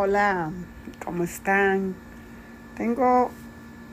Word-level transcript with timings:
Hola, 0.00 0.52
¿cómo 1.04 1.24
están? 1.24 1.96
Tengo 2.76 3.32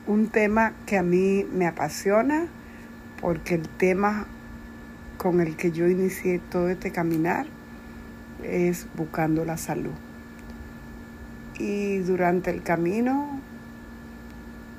un 0.06 0.28
tema 0.28 0.72
que 0.86 0.98
a 0.98 1.02
mí 1.02 1.44
me 1.52 1.66
apasiona 1.66 2.46
porque 3.20 3.56
el 3.56 3.68
tema 3.68 4.28
con 5.18 5.40
el 5.40 5.56
que 5.56 5.72
yo 5.72 5.88
inicié 5.88 6.38
todo 6.38 6.68
este 6.68 6.92
caminar 6.92 7.46
es 8.44 8.86
buscando 8.96 9.44
la 9.44 9.56
salud. 9.56 9.94
Y 11.58 11.98
durante 11.98 12.52
el 12.52 12.62
camino, 12.62 13.40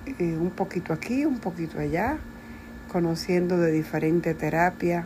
eh, 0.05 0.37
un 0.39 0.51
poquito 0.51 0.93
aquí, 0.93 1.25
un 1.25 1.39
poquito 1.39 1.77
allá, 1.77 2.19
conociendo 2.89 3.57
de 3.57 3.73
diferentes 3.73 4.37
terapias, 4.37 5.05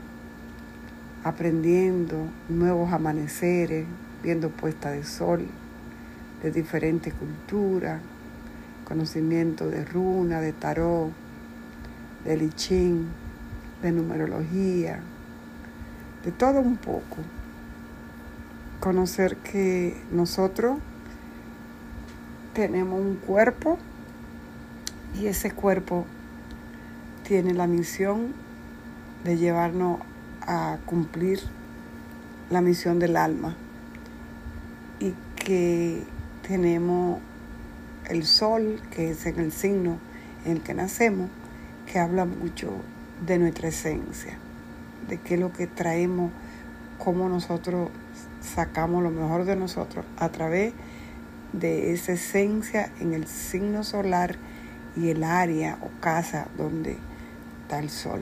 aprendiendo 1.24 2.28
nuevos 2.48 2.94
amaneceres, 2.94 3.88
viendo 4.22 4.52
puesta 4.52 4.92
de 4.92 5.04
sol 5.04 5.48
de 6.44 6.52
diferentes 6.52 7.14
culturas, 7.14 8.02
conocimiento 8.86 9.70
de 9.70 9.86
runa, 9.86 10.42
de 10.42 10.54
tarot, 10.54 11.12
de 12.26 12.38
lichín, 12.38 13.08
de 13.82 13.92
numerología, 13.92 15.00
de 16.24 16.32
todo 16.32 16.60
un 16.60 16.78
poco. 16.78 17.18
Conocer 18.80 19.38
que 19.38 19.96
nosotros 20.12 20.78
tenemos 22.54 23.00
un 23.00 23.16
cuerpo 23.16 23.78
y 25.20 25.28
ese 25.28 25.52
cuerpo 25.52 26.06
tiene 27.24 27.54
la 27.54 27.68
misión 27.68 28.34
de 29.24 29.38
llevarnos 29.38 30.00
a 30.42 30.80
cumplir 30.86 31.40
la 32.50 32.62
misión 32.62 33.00
del 33.00 33.16
alma 33.16 33.56
y 35.00 35.14
que 35.36 36.04
tenemos 36.48 37.20
el 38.10 38.26
sol, 38.26 38.82
que 38.92 39.12
es 39.12 39.26
en 39.26 39.40
el 39.40 39.52
signo 39.52 39.98
en 40.46 40.54
el 40.54 40.62
que 40.62 40.74
nacemos, 40.74 41.30
que 41.92 42.00
habla 42.00 42.26
mucho 42.26 42.72
de 43.26 43.38
nuestra 43.38 43.70
esencia, 43.70 44.38
de 45.08 45.20
qué 45.20 45.36
es 45.36 45.40
lo 45.40 45.54
que 45.54 45.68
traemos, 45.68 46.32
cómo 46.98 47.30
nosotros 47.30 47.90
sacamos 48.42 49.04
lo 49.04 49.12
mejor 49.12 49.46
de 49.46 49.56
nosotros 49.56 50.06
a 50.18 50.30
través 50.30 50.74
de 51.54 51.94
esa 51.94 52.14
esencia 52.14 52.92
en 53.00 53.14
el 53.14 53.28
signo 53.28 53.84
solar 53.84 54.36
y 54.96 55.10
el 55.10 55.24
área 55.24 55.78
o 55.82 55.90
casa 56.02 56.48
donde 56.58 56.98
está 57.62 57.80
el 57.80 57.90
sol. 57.90 58.22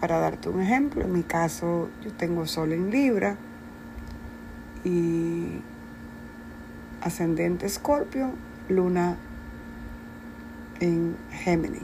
Para 0.00 0.18
darte 0.18 0.48
un 0.48 0.60
ejemplo, 0.60 1.02
en 1.02 1.12
mi 1.12 1.22
caso 1.22 1.88
yo 2.02 2.12
tengo 2.12 2.46
sol 2.46 2.72
en 2.72 2.90
Libra 2.90 3.36
y 4.84 5.60
ascendente 7.04 7.66
Escorpio, 7.66 8.30
luna 8.70 9.18
en 10.80 11.16
Géminis. 11.30 11.82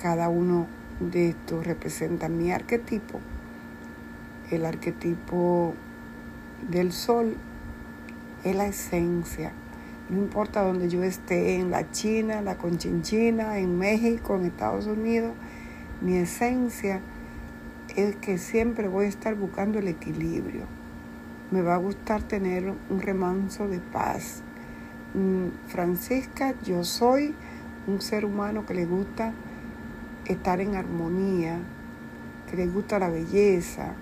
Cada 0.00 0.28
uno 0.28 0.68
de 1.00 1.30
estos 1.30 1.66
representa 1.66 2.28
mi 2.28 2.52
arquetipo. 2.52 3.18
El 4.52 4.64
arquetipo 4.64 5.74
del 6.70 6.92
sol 6.92 7.36
es 8.44 8.54
la 8.54 8.68
esencia. 8.68 9.52
No 10.08 10.18
importa 10.18 10.62
donde 10.62 10.88
yo 10.88 11.02
esté, 11.02 11.56
en 11.56 11.72
la 11.72 11.90
China, 11.90 12.40
la 12.40 12.56
Conchinchina, 12.56 13.58
en 13.58 13.76
México, 13.76 14.36
en 14.36 14.46
Estados 14.46 14.86
Unidos, 14.86 15.32
mi 16.00 16.16
esencia 16.16 17.00
es 17.96 18.14
que 18.14 18.38
siempre 18.38 18.86
voy 18.86 19.06
a 19.06 19.08
estar 19.08 19.34
buscando 19.34 19.80
el 19.80 19.88
equilibrio 19.88 20.78
me 21.50 21.62
va 21.62 21.74
a 21.74 21.78
gustar 21.78 22.22
tener 22.22 22.74
un 22.90 23.00
remanso 23.00 23.68
de 23.68 23.80
paz. 23.80 24.42
Mm, 25.14 25.68
Francisca, 25.68 26.54
yo 26.62 26.84
soy 26.84 27.34
un 27.86 28.02
ser 28.02 28.24
humano 28.24 28.66
que 28.66 28.74
le 28.74 28.84
gusta 28.84 29.32
estar 30.26 30.60
en 30.60 30.76
armonía, 30.76 31.58
que 32.50 32.56
le 32.56 32.66
gusta 32.66 32.98
la 32.98 33.08
belleza, 33.08 33.94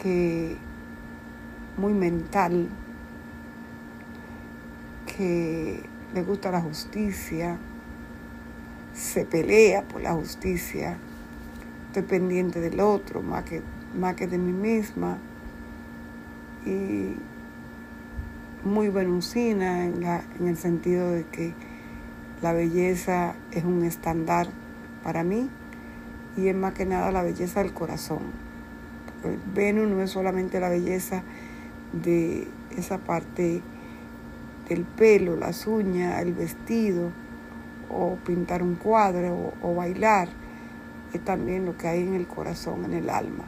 que 0.00 0.56
muy 1.76 1.92
mental, 1.92 2.68
que 5.16 5.82
le 6.14 6.22
gusta 6.22 6.52
la 6.52 6.60
justicia, 6.60 7.58
se 8.94 9.24
pelea 9.24 9.82
por 9.82 10.02
la 10.02 10.12
justicia, 10.12 10.98
estoy 11.88 12.02
pendiente 12.02 12.60
del 12.60 12.78
otro 12.78 13.22
más 13.22 13.44
que, 13.44 13.62
más 13.98 14.14
que 14.14 14.28
de 14.28 14.38
mí 14.38 14.52
misma 14.52 15.18
y 16.66 17.14
muy 18.64 18.88
venusina 18.88 19.84
en, 19.84 20.02
en 20.04 20.46
el 20.46 20.56
sentido 20.56 21.10
de 21.10 21.24
que 21.24 21.54
la 22.42 22.52
belleza 22.52 23.34
es 23.50 23.64
un 23.64 23.84
estándar 23.84 24.48
para 25.02 25.24
mí 25.24 25.48
y 26.36 26.48
es 26.48 26.56
más 26.56 26.74
que 26.74 26.86
nada 26.86 27.12
la 27.12 27.22
belleza 27.22 27.62
del 27.62 27.72
corazón. 27.72 28.22
Venus 29.54 29.88
no 29.88 30.02
es 30.02 30.10
solamente 30.10 30.58
la 30.60 30.68
belleza 30.68 31.22
de 31.92 32.48
esa 32.76 32.98
parte 32.98 33.62
del 34.68 34.84
pelo, 34.84 35.36
las 35.36 35.66
uñas, 35.66 36.20
el 36.22 36.32
vestido, 36.32 37.10
o 37.90 38.16
pintar 38.24 38.62
un 38.62 38.76
cuadro, 38.76 39.52
o 39.60 39.74
bailar, 39.74 40.28
es 41.12 41.22
también 41.24 41.66
lo 41.66 41.76
que 41.76 41.88
hay 41.88 42.02
en 42.02 42.14
el 42.14 42.26
corazón, 42.26 42.84
en 42.86 42.94
el 42.94 43.10
alma. 43.10 43.44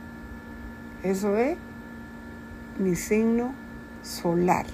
Eso 1.03 1.39
es 1.39 1.57
mi 2.79 2.95
signo 2.97 3.55
solar. 4.03 4.67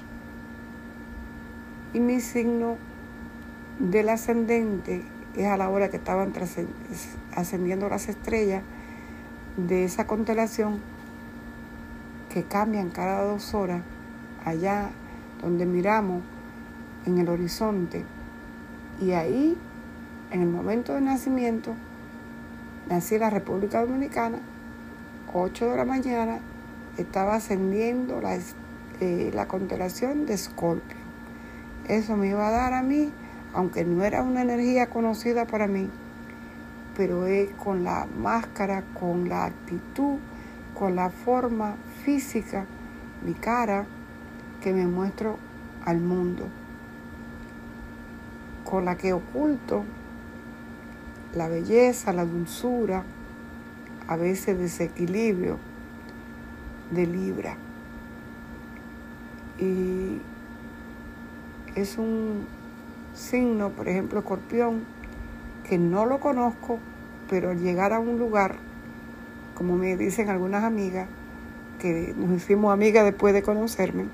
Y 1.92 2.00
mi 2.00 2.20
signo 2.20 2.76
del 3.78 4.08
ascendente 4.08 5.02
es 5.36 5.46
a 5.46 5.56
la 5.56 5.68
hora 5.68 5.90
que 5.90 5.96
estaban 5.96 6.32
ascendiendo 7.34 7.88
las 7.88 8.08
estrellas 8.08 8.62
de 9.56 9.84
esa 9.84 10.06
constelación 10.06 10.80
que 12.32 12.44
cambian 12.44 12.90
cada 12.90 13.24
dos 13.24 13.54
horas 13.54 13.82
allá 14.44 14.90
donde 15.42 15.66
miramos 15.66 16.22
en 17.06 17.18
el 17.18 17.28
horizonte. 17.28 18.04
Y 19.00 19.12
ahí, 19.12 19.56
en 20.30 20.42
el 20.42 20.48
momento 20.48 20.94
de 20.94 21.00
nacimiento, 21.00 21.74
nací 22.88 23.14
en 23.16 23.22
la 23.22 23.30
República 23.30 23.80
Dominicana, 23.80 24.38
8 25.32 25.70
de 25.70 25.76
la 25.76 25.84
mañana, 25.84 26.40
estaba 27.00 27.36
ascendiendo 27.36 28.20
la, 28.20 28.38
eh, 29.00 29.30
la 29.34 29.46
constelación 29.46 30.26
de 30.26 30.34
Escorpio. 30.34 30.96
Eso 31.88 32.16
me 32.16 32.28
iba 32.28 32.46
a 32.46 32.50
dar 32.50 32.72
a 32.72 32.82
mí, 32.82 33.10
aunque 33.52 33.84
no 33.84 34.04
era 34.04 34.22
una 34.22 34.42
energía 34.42 34.88
conocida 34.88 35.46
para 35.46 35.66
mí, 35.66 35.88
pero 36.96 37.26
es 37.26 37.50
con 37.52 37.84
la 37.84 38.06
máscara, 38.18 38.84
con 38.98 39.28
la 39.28 39.46
actitud, 39.46 40.18
con 40.78 40.96
la 40.96 41.10
forma 41.10 41.76
física, 42.04 42.66
mi 43.24 43.34
cara, 43.34 43.86
que 44.60 44.72
me 44.72 44.86
muestro 44.86 45.38
al 45.84 46.00
mundo, 46.00 46.46
con 48.64 48.84
la 48.84 48.96
que 48.96 49.12
oculto 49.12 49.84
la 51.34 51.48
belleza, 51.48 52.12
la 52.12 52.24
dulzura, 52.24 53.04
a 54.06 54.16
veces 54.16 54.58
desequilibrio 54.58 55.69
de 56.90 57.06
Libra. 57.06 57.56
Y 59.58 60.20
es 61.74 61.98
un 61.98 62.46
signo, 63.14 63.70
por 63.70 63.88
ejemplo, 63.88 64.20
escorpión, 64.20 64.84
que 65.68 65.78
no 65.78 66.06
lo 66.06 66.20
conozco, 66.20 66.78
pero 67.28 67.50
al 67.50 67.60
llegar 67.60 67.92
a 67.92 68.00
un 68.00 68.18
lugar, 68.18 68.56
como 69.54 69.76
me 69.76 69.96
dicen 69.96 70.28
algunas 70.28 70.64
amigas, 70.64 71.08
que 71.78 72.14
nos 72.16 72.30
hicimos 72.36 72.72
amigas 72.72 73.04
después 73.04 73.32
de 73.34 73.42
conocerme, 73.42 74.06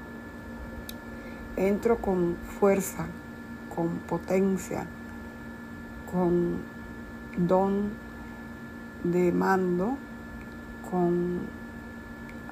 entro 1.56 1.98
con 1.98 2.36
fuerza, 2.58 3.06
con 3.74 3.88
potencia, 3.98 4.86
con 6.10 6.58
don 7.36 7.90
de 9.04 9.32
mando, 9.32 9.96
con 10.90 11.40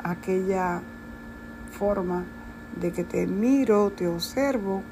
aquella 0.04 0.82
forma 1.76 2.24
de 2.80 2.92
que 2.92 3.04
te 3.04 3.26
miro, 3.26 3.90
te 3.90 4.06
observo 4.06 4.82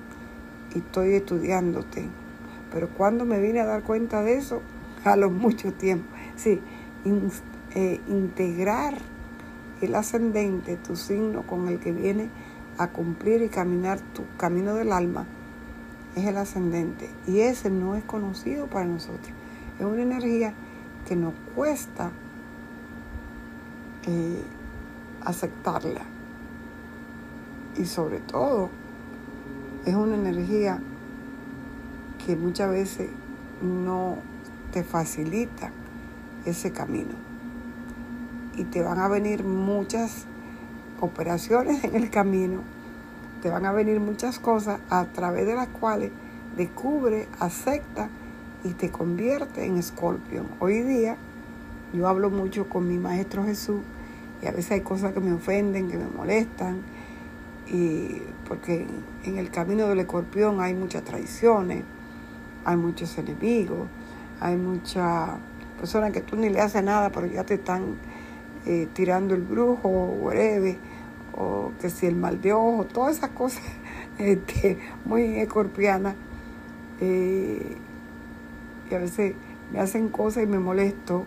y 0.75 0.79
estoy 0.79 1.14
estudiándote. 1.14 2.09
Pero 2.73 2.88
cuando 2.88 3.25
me 3.25 3.41
vine 3.41 3.61
a 3.61 3.67
dar 3.67 3.82
cuenta 3.82 4.23
de 4.23 4.37
eso, 4.37 4.62
a 5.05 5.17
lo 5.17 5.31
mucho 5.31 5.73
tiempo. 5.73 6.06
Sí, 6.37 6.61
eh, 7.75 8.00
integrar 8.09 8.94
el 9.81 9.94
ascendente, 9.94 10.76
tu 10.76 10.97
signo 10.97 11.43
con 11.43 11.69
el 11.69 11.79
que 11.79 11.93
viene 11.93 12.31
a 12.79 12.88
cumplir 12.88 13.43
y 13.43 13.49
caminar 13.49 14.00
tu 14.00 14.23
camino 14.37 14.75
del 14.75 14.93
alma, 14.93 15.26
es 16.17 16.25
el 16.25 16.37
ascendente. 16.37 17.11
Y 17.26 17.41
ese 17.41 17.70
no 17.70 17.97
es 17.97 18.05
conocido 18.05 18.67
para 18.67 18.87
nosotros. 18.87 19.32
Es 19.79 19.85
una 19.85 20.03
energía 20.03 20.55
que 21.06 21.17
nos 21.17 21.35
cuesta 21.55 22.11
eh, 24.06 24.43
aceptarla. 25.25 26.03
y 27.77 27.87
sobre 27.87 28.19
todo 28.19 28.69
es 29.87 29.95
una 29.95 30.15
energía 30.15 30.79
que 32.25 32.37
muchas 32.37 32.71
veces 32.71 33.09
no 33.63 34.17
te 34.73 34.85
facilita 34.85 35.71
ese 36.45 36.73
camino. 36.73 37.15
Y 38.57 38.65
te 38.65 38.83
van 38.83 38.99
a 38.99 39.09
venir 39.09 39.45
muchas 39.45 40.27
operaciones 41.01 41.83
en 41.85 41.95
el 41.95 42.11
camino, 42.11 42.61
te 43.43 43.51
van 43.51 43.67
a 43.67 43.73
venir 43.73 43.99
muchas 43.99 44.39
cosas 44.39 44.81
a 44.91 45.07
través 45.07 45.47
de 45.47 45.55
las 45.55 45.69
cuales 45.69 46.11
descubre, 46.57 47.27
acepta 47.41 48.09
y 48.63 48.75
te 48.75 48.91
convierte 48.91 49.65
en 49.65 49.79
escorpión. 49.79 50.47
Hoy 50.61 50.83
día 50.83 51.17
yo 51.93 52.07
hablo 52.07 52.31
mucho 52.31 52.69
con 52.69 52.87
mi 52.87 52.99
maestro 52.99 53.45
Jesús 53.45 53.81
y 54.43 54.47
a 54.47 54.50
veces 54.50 54.73
hay 54.73 54.81
cosas 54.81 55.12
que 55.12 55.21
me 55.21 55.33
ofenden, 55.33 55.89
que 55.89 55.97
me 55.97 56.06
molestan, 56.06 56.83
y 57.69 58.21
porque 58.49 58.87
en 59.25 59.39
el 59.39 59.50
camino 59.50 59.87
del 59.89 60.00
escorpión 60.00 60.61
hay 60.61 60.75
muchas 60.75 61.05
traiciones, 61.05 61.85
hay 62.65 62.77
muchos 62.77 63.17
enemigos, 63.19 63.89
hay 64.41 64.56
muchas 64.56 65.31
personas 65.79 66.12
que 66.12 66.21
tú 66.21 66.37
ni 66.37 66.50
le 66.50 66.61
haces 66.61 66.83
nada, 66.83 67.11
pero 67.11 67.27
ya 67.27 67.44
te 67.44 67.55
están 67.55 67.97
eh, 68.67 68.89
tirando 68.93 69.35
el 69.35 69.43
brujo 69.43 69.89
o 69.89 70.06
whatever, 70.25 70.77
o 71.37 71.73
que 71.81 71.88
si 71.88 72.06
el 72.06 72.17
mal 72.17 72.41
de 72.41 72.53
ojo, 72.53 72.85
todas 72.85 73.19
esas 73.19 73.31
cosas 73.31 73.62
este, 74.19 74.79
muy 75.05 75.38
escorpianas. 75.38 76.15
Eh, 77.00 77.77
y 78.91 78.95
a 78.95 78.99
veces 78.99 79.35
me 79.73 79.81
hacen 79.81 80.09
cosas 80.09 80.45
y 80.45 80.47
me 80.47 80.59
molesto 80.59 81.25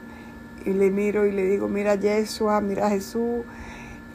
y 0.66 0.74
le 0.74 0.92
miro 0.92 1.26
y 1.26 1.32
le 1.32 1.46
digo, 1.46 1.68
mira 1.68 1.96
Yeshua, 1.96 2.60
mira 2.60 2.90
Jesús, 2.90 3.44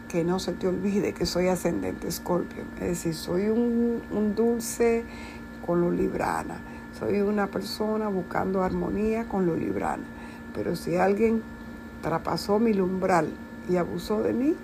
que 0.08 0.24
no 0.24 0.40
se 0.40 0.52
te 0.52 0.66
olvide 0.66 1.12
que 1.12 1.24
soy 1.24 1.46
ascendente 1.46 2.08
escorpio. 2.08 2.64
Es 2.80 2.88
decir, 2.88 3.14
soy 3.14 3.48
un, 3.48 4.02
un 4.10 4.34
dulce 4.34 5.04
con 5.64 5.80
lo 5.80 5.90
librana. 5.92 6.60
Soy 6.98 7.20
una 7.20 7.46
persona 7.46 8.08
buscando 8.08 8.62
armonía 8.62 9.28
con 9.28 9.46
lo 9.46 9.54
librana. 9.54 10.02
Pero 10.52 10.74
si 10.74 10.96
alguien 10.96 11.42
trapasó 12.02 12.58
mi 12.58 12.78
umbral 12.80 13.28
y 13.68 13.76
abusó 13.76 14.22
de 14.22 14.32
mí, 14.32 14.56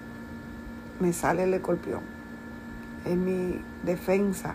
me 0.99 1.13
sale 1.13 1.45
el 1.45 1.55
escorpión. 1.55 2.01
Es 3.05 3.17
mi 3.17 3.61
defensa 3.85 4.55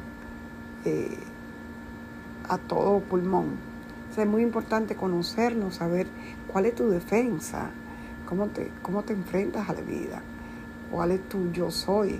eh, 0.83 1.17
a 2.49 2.57
todo 2.57 2.99
pulmón. 2.99 3.70
Es 4.17 4.27
muy 4.27 4.41
importante 4.41 4.95
conocernos, 4.95 5.75
saber 5.75 6.07
cuál 6.51 6.65
es 6.65 6.75
tu 6.75 6.89
defensa, 6.89 7.71
cómo 8.27 8.47
te, 8.47 8.69
cómo 8.81 9.03
te 9.03 9.13
enfrentas 9.13 9.69
a 9.69 9.73
la 9.73 9.81
vida, 9.81 10.21
cuál 10.91 11.11
es 11.11 11.27
tu 11.29 11.51
yo 11.51 11.71
soy. 11.71 12.19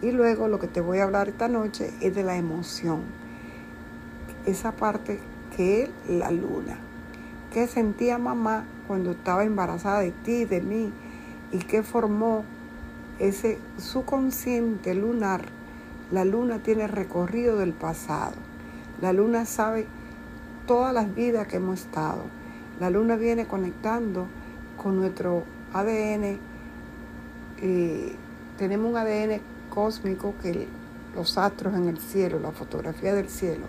Y 0.00 0.12
luego 0.12 0.48
lo 0.48 0.58
que 0.58 0.68
te 0.68 0.80
voy 0.80 0.98
a 0.98 1.04
hablar 1.04 1.28
esta 1.28 1.48
noche 1.48 1.92
es 2.00 2.14
de 2.14 2.22
la 2.22 2.36
emoción. 2.36 3.02
Esa 4.46 4.72
parte 4.72 5.18
que 5.56 5.84
es 5.84 5.90
la 6.08 6.30
luna. 6.30 6.78
¿Qué 7.52 7.66
sentía 7.66 8.18
mamá 8.18 8.64
cuando 8.86 9.12
estaba 9.12 9.44
embarazada 9.44 10.00
de 10.00 10.12
ti, 10.12 10.44
de 10.44 10.60
mí? 10.60 10.92
¿Y 11.50 11.58
qué 11.58 11.82
formó 11.82 12.44
ese 13.18 13.58
subconsciente 13.78 14.94
lunar? 14.94 15.46
La 16.10 16.24
luna 16.24 16.58
tiene 16.62 16.86
recorrido 16.86 17.58
del 17.58 17.72
pasado. 17.72 18.36
La 19.00 19.12
luna 19.12 19.44
sabe 19.46 19.86
todas 20.68 20.92
las 20.92 21.12
vidas 21.14 21.48
que 21.48 21.56
hemos 21.56 21.80
estado. 21.80 22.22
La 22.78 22.90
luna 22.90 23.16
viene 23.16 23.46
conectando 23.46 24.26
con 24.80 24.96
nuestro 24.96 25.42
ADN. 25.72 26.38
Eh, 27.60 28.14
tenemos 28.58 28.90
un 28.90 28.96
ADN 28.98 29.40
cósmico 29.70 30.34
que 30.40 30.68
los 31.16 31.38
astros 31.38 31.74
en 31.74 31.88
el 31.88 31.98
cielo, 31.98 32.38
la 32.38 32.52
fotografía 32.52 33.14
del 33.14 33.28
cielo 33.30 33.64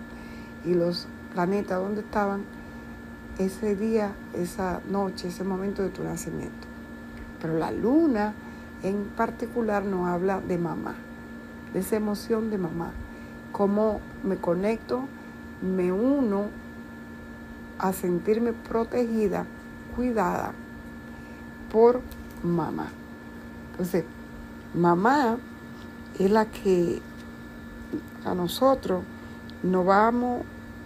y 0.64 0.74
los 0.74 1.08
planetas 1.32 1.80
donde 1.80 2.02
estaban 2.02 2.44
ese 3.38 3.74
día, 3.74 4.12
esa 4.34 4.80
noche, 4.88 5.28
ese 5.28 5.42
momento 5.42 5.82
de 5.82 5.88
tu 5.88 6.04
nacimiento. 6.04 6.68
Pero 7.40 7.56
la 7.56 7.72
luna 7.72 8.34
en 8.82 9.04
particular 9.16 9.84
nos 9.84 10.06
habla 10.06 10.40
de 10.40 10.58
mamá, 10.58 10.96
de 11.72 11.80
esa 11.80 11.96
emoción 11.96 12.50
de 12.50 12.58
mamá, 12.58 12.92
cómo 13.52 14.00
me 14.22 14.36
conecto, 14.36 15.06
me 15.62 15.92
uno 15.92 16.48
a 17.80 17.92
sentirme 17.92 18.52
protegida, 18.52 19.46
cuidada 19.96 20.52
por 21.72 22.00
mamá. 22.42 22.88
Entonces, 23.72 24.04
mamá 24.74 25.38
es 26.18 26.30
la 26.30 26.44
que 26.44 27.00
a 28.24 28.34
nosotros 28.34 29.02
nos 29.62 29.84
vamos 29.84 30.42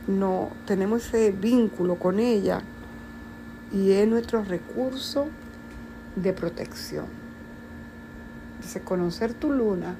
no 0.06 0.50
tenemos 0.66 1.06
ese 1.06 1.30
vínculo 1.30 1.96
con 1.96 2.18
ella 2.18 2.60
y 3.72 3.92
es 3.92 4.06
nuestro 4.06 4.44
recurso 4.44 5.26
de 6.14 6.32
protección. 6.32 7.06
Entonces, 8.56 8.82
conocer 8.82 9.34
tu 9.34 9.50
luna, 9.50 9.96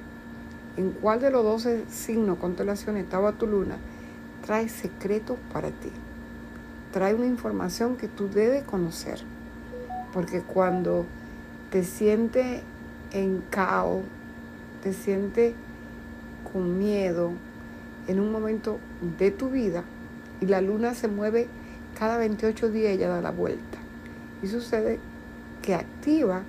en 0.77 0.91
cuál 0.91 1.19
de 1.21 1.31
los 1.31 1.43
12 1.43 1.85
signos, 1.89 2.37
constelaciones 2.37 3.03
estaba 3.03 3.31
tu 3.33 3.47
luna, 3.47 3.77
trae 4.45 4.69
secretos 4.69 5.37
para 5.51 5.69
ti. 5.69 5.91
Trae 6.95 7.13
una 7.13 7.25
información 7.25 7.97
que 7.97 8.07
tú 8.07 8.29
debes 8.29 8.63
conocer. 8.63 9.19
Porque 10.13 10.39
cuando 10.39 11.05
te 11.69 11.83
sientes 11.83 12.61
en 13.11 13.43
caos, 13.49 14.01
te 14.81 14.93
sientes 14.93 15.55
con 16.53 16.79
miedo 16.79 17.33
en 18.07 18.21
un 18.21 18.31
momento 18.31 18.79
de 19.17 19.29
tu 19.29 19.49
vida, 19.49 19.83
y 20.39 20.45
la 20.45 20.61
luna 20.61 20.93
se 20.93 21.09
mueve 21.09 21.49
cada 21.99 22.17
28 22.17 22.69
días, 22.69 22.93
ella 22.93 23.09
da 23.09 23.19
la 23.19 23.31
vuelta. 23.31 23.77
Y 24.41 24.47
sucede 24.47 24.97
que 25.61 25.75
activa 25.75 26.43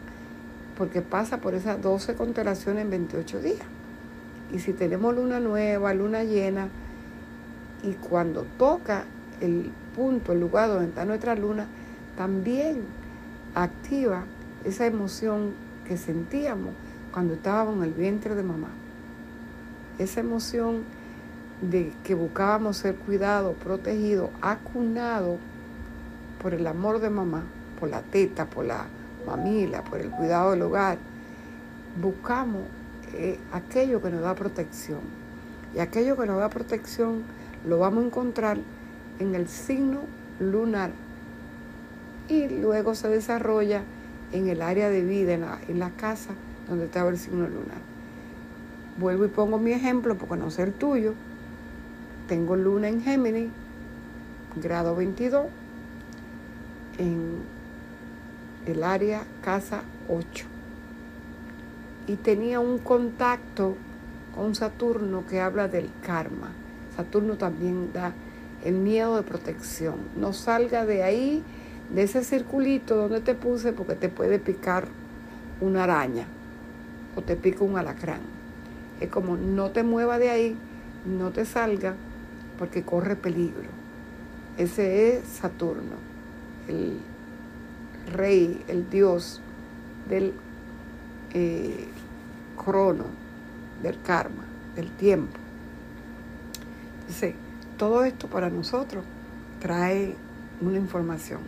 porque 0.78 1.02
pasa 1.02 1.38
por 1.38 1.54
esas 1.54 1.82
12 1.82 2.14
constelaciones 2.14 2.84
en 2.84 2.90
28 2.90 3.40
días. 3.40 3.66
Y 4.52 4.60
si 4.60 4.72
tenemos 4.72 5.12
luna 5.12 5.40
nueva, 5.40 5.92
luna 5.92 6.22
llena, 6.22 6.68
y 7.82 7.94
cuando 7.94 8.46
toca 8.56 9.06
el 9.40 9.72
punto, 9.96 10.32
el 10.32 10.40
lugar 10.40 10.68
donde 10.68 10.88
está 10.88 11.04
nuestra 11.04 11.34
luna, 11.34 11.66
también 12.16 12.82
activa 13.54 14.24
esa 14.64 14.86
emoción 14.86 15.54
que 15.88 15.96
sentíamos 15.96 16.74
cuando 17.12 17.34
estábamos 17.34 17.78
en 17.78 17.84
el 17.84 17.92
vientre 17.92 18.34
de 18.34 18.42
mamá. 18.42 18.68
Esa 19.98 20.20
emoción 20.20 20.84
de 21.62 21.92
que 22.04 22.14
buscábamos 22.14 22.76
ser 22.76 22.96
cuidado, 22.96 23.54
protegido, 23.54 24.30
acunado 24.42 25.38
por 26.42 26.52
el 26.52 26.66
amor 26.66 27.00
de 27.00 27.08
mamá, 27.08 27.44
por 27.80 27.88
la 27.88 28.02
teta, 28.02 28.46
por 28.46 28.66
la 28.66 28.86
mamila, 29.26 29.82
por 29.82 30.00
el 30.00 30.10
cuidado 30.10 30.50
del 30.50 30.62
hogar, 30.62 30.98
buscamos 32.00 32.62
eh, 33.14 33.38
aquello 33.52 34.02
que 34.02 34.10
nos 34.10 34.20
da 34.20 34.34
protección. 34.34 35.00
Y 35.74 35.78
aquello 35.78 36.16
que 36.16 36.26
nos 36.26 36.38
da 36.38 36.48
protección 36.50 37.22
lo 37.66 37.78
vamos 37.78 38.04
a 38.04 38.06
encontrar 38.06 38.58
en 39.18 39.34
el 39.34 39.48
signo 39.48 40.00
lunar 40.40 40.90
y 42.28 42.48
luego 42.48 42.94
se 42.94 43.08
desarrolla 43.08 43.82
en 44.32 44.48
el 44.48 44.62
área 44.62 44.90
de 44.90 45.04
vida, 45.04 45.34
en 45.34 45.78
la, 45.78 45.90
casa 45.90 46.30
donde 46.68 46.86
estaba 46.86 47.10
el 47.10 47.18
signo 47.18 47.46
lunar. 47.46 47.78
Vuelvo 48.98 49.24
y 49.24 49.28
pongo 49.28 49.58
mi 49.58 49.72
ejemplo 49.72 50.16
porque 50.16 50.36
no 50.36 50.50
sé 50.50 50.62
el 50.62 50.72
tuyo 50.72 51.14
tengo 52.28 52.56
luna 52.56 52.88
en 52.88 53.02
Géminis, 53.02 53.50
grado 54.56 54.96
22, 54.96 55.46
en 56.98 57.36
el 58.66 58.82
área 58.82 59.22
casa 59.42 59.82
8. 60.08 60.44
Y 62.08 62.16
tenía 62.16 62.58
un 62.58 62.78
contacto 62.78 63.76
con 64.34 64.56
Saturno 64.56 65.24
que 65.26 65.40
habla 65.40 65.68
del 65.68 65.88
karma. 66.04 66.50
Saturno 66.96 67.36
también 67.36 67.92
da 67.92 68.12
el 68.66 68.74
miedo 68.74 69.14
de 69.14 69.22
protección. 69.22 69.94
No 70.16 70.32
salga 70.32 70.84
de 70.84 71.04
ahí, 71.04 71.42
de 71.94 72.02
ese 72.02 72.24
circulito 72.24 72.96
donde 72.96 73.20
te 73.20 73.34
puse, 73.34 73.72
porque 73.72 73.94
te 73.94 74.08
puede 74.08 74.40
picar 74.40 74.88
una 75.60 75.84
araña 75.84 76.26
o 77.14 77.22
te 77.22 77.36
pica 77.36 77.62
un 77.62 77.78
alacrán. 77.78 78.20
Es 79.00 79.08
como 79.08 79.36
no 79.36 79.70
te 79.70 79.84
mueva 79.84 80.18
de 80.18 80.30
ahí, 80.30 80.56
no 81.04 81.30
te 81.30 81.44
salga, 81.44 81.94
porque 82.58 82.82
corre 82.82 83.14
peligro. 83.14 83.68
Ese 84.58 85.16
es 85.16 85.28
Saturno, 85.28 85.96
el 86.66 86.98
rey, 88.12 88.64
el 88.66 88.90
dios 88.90 89.40
del 90.08 90.32
eh, 91.34 91.86
crono, 92.56 93.04
del 93.80 94.00
karma, 94.02 94.44
del 94.74 94.90
tiempo. 94.90 95.38
Entonces, 97.02 97.34
todo 97.76 98.04
esto 98.04 98.28
para 98.28 98.50
nosotros 98.50 99.04
trae 99.60 100.14
una 100.60 100.78
información. 100.78 101.40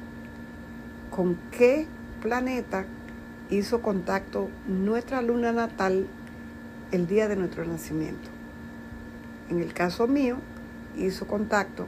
¿Con 1.11 1.37
qué 1.51 1.87
planeta 2.21 2.85
hizo 3.51 3.81
contacto 3.81 4.51
nuestra 4.67 5.23
luna 5.23 5.53
natal 5.53 6.07
el 6.93 7.07
día 7.07 7.29
de 7.29 7.37
nuestro 7.37 7.65
nacimiento. 7.65 8.29
En 9.51 9.61
el 9.61 9.73
caso 9.73 10.07
mío, 10.07 10.37
hizo 10.97 11.27
contacto 11.27 11.87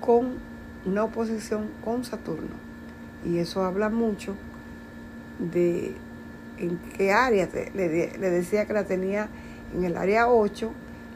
con 0.00 0.36
una 0.84 1.04
oposición 1.04 1.68
con 1.84 2.04
Saturno. 2.04 2.56
Y 3.24 3.38
eso 3.38 3.64
habla 3.64 3.88
mucho 3.88 4.34
de 5.38 5.94
en 6.58 6.78
qué 6.96 7.12
área. 7.12 7.48
Le, 7.74 8.16
le 8.16 8.30
decía 8.30 8.66
que 8.66 8.72
la 8.72 8.84
tenía 8.84 9.28
en 9.74 9.84
el 9.84 9.96
área 9.96 10.28
8, 10.28 10.70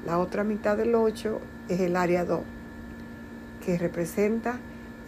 la 0.07 0.19
otra 0.19 0.43
mitad 0.43 0.77
del 0.77 0.95
8 0.95 1.41
es 1.69 1.81
el 1.81 1.97
área 1.97 2.25
2, 2.25 2.41
que 3.65 3.79
representa 3.79 4.59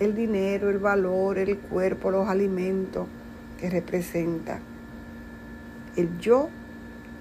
el 0.01 0.15
dinero, 0.15 0.71
el 0.71 0.79
valor, 0.79 1.39
el 1.39 1.59
cuerpo, 1.59 2.11
los 2.11 2.29
alimentos, 2.29 3.07
que 3.59 3.71
representa 3.71 4.59
el 5.97 6.19
yo 6.19 6.49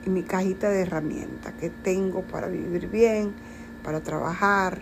y 0.05 0.09
mi 0.09 0.23
cajita 0.23 0.69
de 0.69 0.81
herramientas 0.81 1.53
que 1.59 1.69
tengo 1.69 2.21
para 2.23 2.47
vivir 2.47 2.89
bien, 2.89 3.33
para 3.83 4.01
trabajar, 4.01 4.79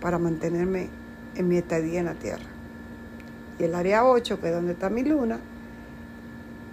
para 0.00 0.18
mantenerme 0.18 0.88
en 1.34 1.48
mi 1.48 1.56
estadía 1.56 2.00
en 2.00 2.06
la 2.06 2.14
tierra. 2.14 2.46
Y 3.58 3.64
el 3.64 3.74
área 3.74 4.04
8, 4.04 4.40
que 4.40 4.48
es 4.48 4.54
donde 4.54 4.72
está 4.72 4.90
mi 4.90 5.04
luna, 5.04 5.38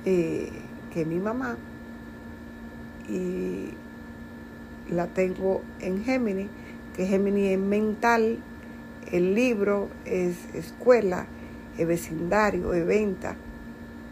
eh, 0.06 0.51
que 0.94 1.01
es 1.01 1.08
mi 1.08 1.20
mamá, 1.20 1.58
y 3.10 3.70
la 4.89 5.08
tengo 5.08 5.62
en 5.80 6.03
Géminis, 6.03 6.48
que 6.96 7.06
Géminis 7.06 7.52
es 7.52 7.60
mental, 7.60 8.38
el 9.12 9.36
libro 9.36 9.90
es 10.06 10.36
escuela, 10.54 11.26
es 11.78 11.88
vecindario, 11.88 12.74
es 12.74 12.86
venta, 12.86 13.36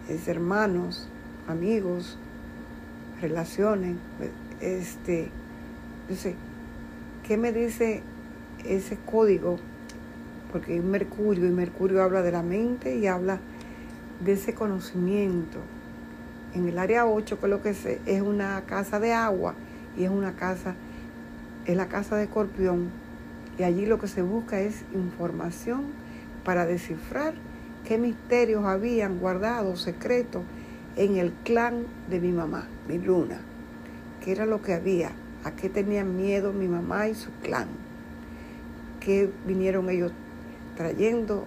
es 0.09 0.27
hermanos, 0.27 1.07
amigos, 1.47 2.17
relaciones. 3.21 3.95
Este, 4.59 5.29
yo 6.09 6.15
sé, 6.15 6.35
¿qué 7.27 7.37
me 7.37 7.51
dice 7.51 8.01
ese 8.65 8.97
código? 8.97 9.59
Porque 10.51 10.77
es 10.77 10.83
Mercurio 10.83 11.47
y 11.47 11.51
Mercurio 11.51 12.03
habla 12.03 12.21
de 12.21 12.31
la 12.31 12.43
mente 12.43 12.95
y 12.95 13.07
habla 13.07 13.39
de 14.23 14.33
ese 14.33 14.53
conocimiento. 14.53 15.59
En 16.53 16.67
el 16.67 16.77
área 16.77 17.05
8, 17.05 17.39
que 17.39 17.47
lo 17.47 17.61
que 17.61 17.69
es, 17.69 17.85
es 17.85 18.21
una 18.21 18.61
casa 18.65 18.99
de 18.99 19.13
agua 19.13 19.55
y 19.97 20.03
es 20.03 20.09
una 20.09 20.33
casa, 20.33 20.75
es 21.65 21.75
la 21.75 21.87
casa 21.87 22.15
de 22.15 22.23
escorpión. 22.23 22.89
Y 23.57 23.63
allí 23.63 23.85
lo 23.85 23.99
que 23.99 24.07
se 24.07 24.21
busca 24.21 24.59
es 24.59 24.83
información 24.93 25.83
para 26.43 26.65
descifrar 26.65 27.33
qué 27.87 27.97
misterios 27.97 28.65
habían 28.65 29.19
guardado 29.19 29.75
secretos 29.75 30.43
en 30.95 31.17
el 31.17 31.31
clan 31.43 31.85
de 32.09 32.19
mi 32.19 32.31
mamá, 32.31 32.67
mi 32.87 32.97
luna, 32.97 33.39
qué 34.23 34.31
era 34.31 34.45
lo 34.45 34.61
que 34.61 34.73
había, 34.73 35.11
a 35.43 35.51
qué 35.51 35.69
tenían 35.69 36.17
miedo 36.17 36.53
mi 36.53 36.67
mamá 36.67 37.07
y 37.07 37.15
su 37.15 37.31
clan, 37.41 37.67
qué 38.99 39.29
vinieron 39.45 39.89
ellos 39.89 40.11
trayendo, 40.75 41.45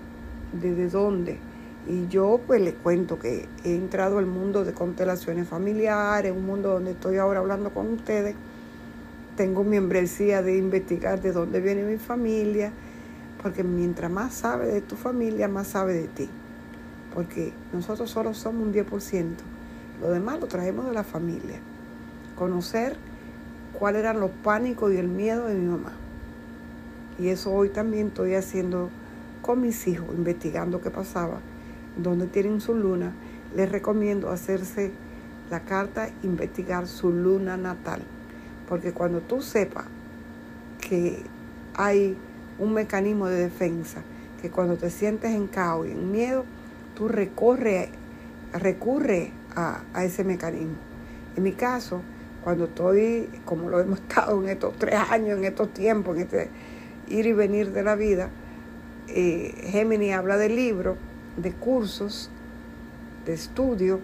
desde 0.52 0.88
dónde. 0.88 1.38
Y 1.86 2.08
yo 2.08 2.40
pues 2.46 2.62
les 2.62 2.74
cuento 2.74 3.18
que 3.18 3.46
he 3.64 3.74
entrado 3.74 4.18
al 4.18 4.26
mundo 4.26 4.64
de 4.64 4.72
constelaciones 4.72 5.46
familiares, 5.48 6.32
un 6.32 6.46
mundo 6.46 6.70
donde 6.70 6.92
estoy 6.92 7.18
ahora 7.18 7.40
hablando 7.40 7.70
con 7.70 7.92
ustedes. 7.92 8.34
Tengo 9.36 9.64
membresía 9.64 10.42
de 10.42 10.56
investigar 10.56 11.20
de 11.20 11.32
dónde 11.32 11.60
viene 11.60 11.82
mi 11.82 11.98
familia, 11.98 12.72
porque 13.42 13.64
mientras 13.64 14.10
más 14.10 14.34
sabe 14.34 14.66
de 14.66 14.80
tu 14.80 14.96
familia, 14.96 15.48
más 15.48 15.68
sabe 15.68 15.94
de 15.94 16.08
ti 16.08 16.28
porque 17.14 17.52
nosotros 17.72 18.10
solo 18.10 18.34
somos 18.34 18.66
un 18.66 18.74
10%. 18.74 19.26
Lo 20.00 20.10
demás 20.10 20.40
lo 20.40 20.48
traemos 20.48 20.86
de 20.86 20.92
la 20.92 21.04
familia. 21.04 21.58
Conocer 22.36 22.96
cuáles 23.78 24.00
eran 24.00 24.18
los 24.20 24.30
pánicos 24.30 24.92
y 24.92 24.96
el 24.96 25.08
miedo 25.08 25.46
de 25.46 25.54
mi 25.54 25.66
mamá. 25.66 25.92
Y 27.18 27.28
eso 27.28 27.52
hoy 27.52 27.68
también 27.68 28.08
estoy 28.08 28.34
haciendo 28.34 28.90
con 29.40 29.60
mis 29.60 29.86
hijos, 29.86 30.08
investigando 30.16 30.80
qué 30.80 30.90
pasaba, 30.90 31.38
dónde 31.96 32.26
tienen 32.26 32.60
su 32.60 32.74
luna. 32.74 33.12
Les 33.54 33.70
recomiendo 33.70 34.30
hacerse 34.30 34.90
la 35.48 35.60
carta, 35.60 36.10
investigar 36.24 36.88
su 36.88 37.12
luna 37.12 37.56
natal. 37.56 38.02
Porque 38.68 38.92
cuando 38.92 39.20
tú 39.20 39.42
sepas 39.42 39.84
que 40.80 41.22
hay 41.74 42.16
un 42.58 42.72
mecanismo 42.72 43.26
de 43.26 43.36
defensa, 43.36 44.02
que 44.40 44.50
cuando 44.50 44.76
te 44.76 44.90
sientes 44.90 45.32
en 45.32 45.46
caos 45.46 45.86
y 45.86 45.92
en 45.92 46.12
miedo, 46.12 46.44
tú 46.94 47.08
recorre, 47.08 47.88
recurre 48.52 49.32
a, 49.56 49.82
ese 50.02 50.24
mecanismo. 50.24 50.76
En 51.36 51.42
mi 51.42 51.52
caso, 51.52 52.00
cuando 52.42 52.64
estoy, 52.64 53.28
como 53.44 53.70
lo 53.70 53.80
hemos 53.80 54.00
estado 54.08 54.42
en 54.42 54.48
estos 54.48 54.76
tres 54.76 55.00
años, 55.10 55.38
en 55.38 55.44
estos 55.44 55.72
tiempos, 55.72 56.16
en 56.16 56.22
este 56.22 56.50
ir 57.08 57.26
y 57.26 57.32
venir 57.32 57.72
de 57.72 57.82
la 57.82 57.96
vida, 57.96 58.30
eh, 59.08 59.54
Géminis 59.70 60.14
habla 60.14 60.36
de 60.36 60.48
libros, 60.48 60.96
de 61.36 61.52
cursos, 61.52 62.30
de 63.26 63.34
estudio, 63.34 64.00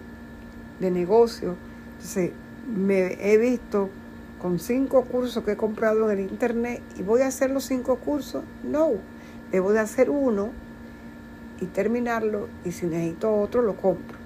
de 0.81 0.91
negocio. 0.91 1.57
Entonces, 1.93 2.33
me 2.67 3.17
he 3.21 3.39
visto 3.39 3.91
con 4.41 4.59
cinco 4.59 5.05
cursos 5.05 5.45
que 5.45 5.53
he 5.53 5.57
comprado 5.57 6.11
en 6.11 6.19
el 6.19 6.31
internet 6.31 6.83
y 6.99 7.03
voy 7.03 7.21
a 7.23 7.27
hacer 7.27 7.51
los 7.51 7.65
cinco 7.65 7.97
cursos. 7.97 8.43
No, 8.65 8.93
debo 9.53 9.73
de 9.73 9.81
hacer 9.81 10.09
uno 10.09 10.51
y 11.61 11.67
terminarlo 11.67 12.49
y 12.65 12.73
si 12.73 12.87
necesito 12.87 13.35
otro 13.35 13.63
lo 13.63 13.77
compro. 13.77 14.19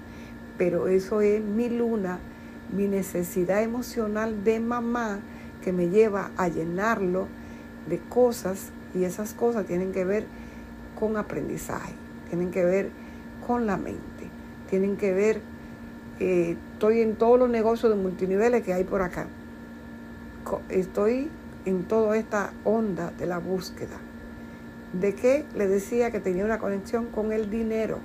Pero 0.57 0.87
eso 0.87 1.19
es 1.19 1.43
mi 1.43 1.69
luna, 1.69 2.19
mi 2.73 2.87
necesidad 2.87 3.61
emocional 3.61 4.43
de 4.45 4.61
mamá 4.61 5.19
que 5.61 5.73
me 5.73 5.89
lleva 5.89 6.31
a 6.37 6.47
llenarlo 6.47 7.27
de 7.89 7.99
cosas 7.99 8.69
y 8.93 9.03
esas 9.03 9.33
cosas 9.33 9.65
tienen 9.65 9.91
que 9.91 10.05
ver 10.05 10.25
con 10.97 11.17
aprendizaje, 11.17 11.93
tienen 12.29 12.51
que 12.51 12.63
ver 12.63 12.89
con 13.45 13.65
la 13.65 13.75
mente, 13.75 14.29
tienen 14.69 14.95
que 14.95 15.13
ver, 15.13 15.41
eh, 16.21 16.55
estoy 16.73 17.01
en 17.01 17.15
todos 17.15 17.37
los 17.37 17.49
negocios 17.49 17.91
de 17.91 18.01
multiniveles 18.01 18.63
que 18.63 18.73
hay 18.73 18.85
por 18.85 19.01
acá, 19.01 19.27
estoy 20.69 21.29
en 21.65 21.83
toda 21.83 22.17
esta 22.17 22.53
onda 22.63 23.11
de 23.17 23.25
la 23.25 23.39
búsqueda. 23.39 23.97
De 24.93 25.13
que 25.13 25.45
le 25.55 25.67
decía 25.67 26.11
que 26.11 26.19
tenía 26.19 26.45
una 26.45 26.59
conexión 26.59 27.07
con 27.07 27.31
el 27.31 27.49
dinero, 27.49 27.99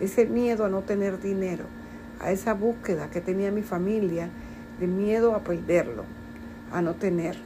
ese 0.00 0.26
miedo 0.26 0.64
a 0.64 0.68
no 0.68 0.82
tener 0.82 1.20
dinero, 1.20 1.64
a 2.20 2.30
esa 2.30 2.54
búsqueda 2.54 3.10
que 3.10 3.20
tenía 3.20 3.50
mi 3.50 3.62
familia 3.62 4.28
de 4.78 4.86
miedo 4.86 5.34
a 5.34 5.40
perderlo, 5.40 6.04
a 6.72 6.82
no 6.82 6.94
tener. 6.94 7.36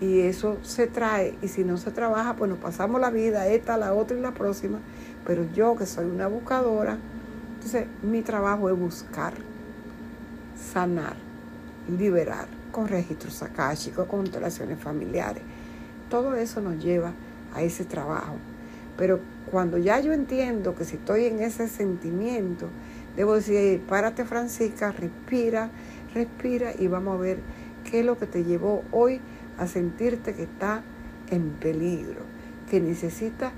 Y 0.00 0.20
eso 0.20 0.58
se 0.62 0.86
trae, 0.86 1.36
y 1.42 1.48
si 1.48 1.64
no 1.64 1.78
se 1.78 1.90
trabaja, 1.90 2.34
pues 2.36 2.50
nos 2.50 2.58
pasamos 2.58 3.00
la 3.00 3.10
vida, 3.10 3.46
esta, 3.48 3.76
la 3.76 3.94
otra 3.94 4.16
y 4.16 4.20
la 4.20 4.32
próxima, 4.32 4.78
pero 5.26 5.44
yo 5.54 5.76
que 5.76 5.86
soy 5.86 6.06
una 6.06 6.26
buscadora, 6.26 6.98
entonces 7.54 7.86
mi 8.02 8.22
trabajo 8.22 8.68
es 8.68 8.78
buscar, 8.78 9.34
sanar, 10.72 11.16
liberar, 11.88 12.46
con 12.76 12.88
registros 12.88 13.42
akáshicos, 13.42 14.06
con 14.06 14.18
constelaciones 14.18 14.78
familiares. 14.78 15.42
Todo 16.10 16.34
eso 16.34 16.60
nos 16.60 16.84
lleva 16.84 17.14
a 17.54 17.62
ese 17.62 17.86
trabajo. 17.86 18.36
Pero 18.98 19.18
cuando 19.50 19.78
ya 19.78 19.98
yo 20.00 20.12
entiendo 20.12 20.74
que 20.74 20.84
si 20.84 20.96
estoy 20.96 21.24
en 21.24 21.40
ese 21.40 21.68
sentimiento, 21.68 22.68
debo 23.16 23.32
decir, 23.32 23.80
párate 23.88 24.26
Francisca, 24.26 24.92
respira, 24.92 25.70
respira 26.12 26.72
y 26.78 26.86
vamos 26.86 27.16
a 27.16 27.22
ver 27.22 27.38
qué 27.90 28.00
es 28.00 28.04
lo 28.04 28.18
que 28.18 28.26
te 28.26 28.44
llevó 28.44 28.84
hoy 28.92 29.22
a 29.56 29.66
sentirte 29.66 30.34
que 30.34 30.42
está 30.42 30.82
en 31.30 31.52
peligro, 31.52 32.20
que 32.68 32.78
necesita 32.78 33.52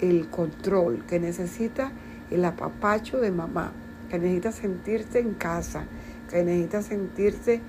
el 0.00 0.30
control, 0.30 1.04
que 1.06 1.20
necesita 1.20 1.92
el 2.30 2.42
apapacho 2.46 3.20
de 3.20 3.30
mamá, 3.30 3.72
que 4.08 4.18
necesita 4.18 4.50
sentirte 4.50 5.18
en 5.18 5.34
casa, 5.34 5.84
que 6.30 6.42
necesita 6.42 6.80
sentirte 6.80 7.60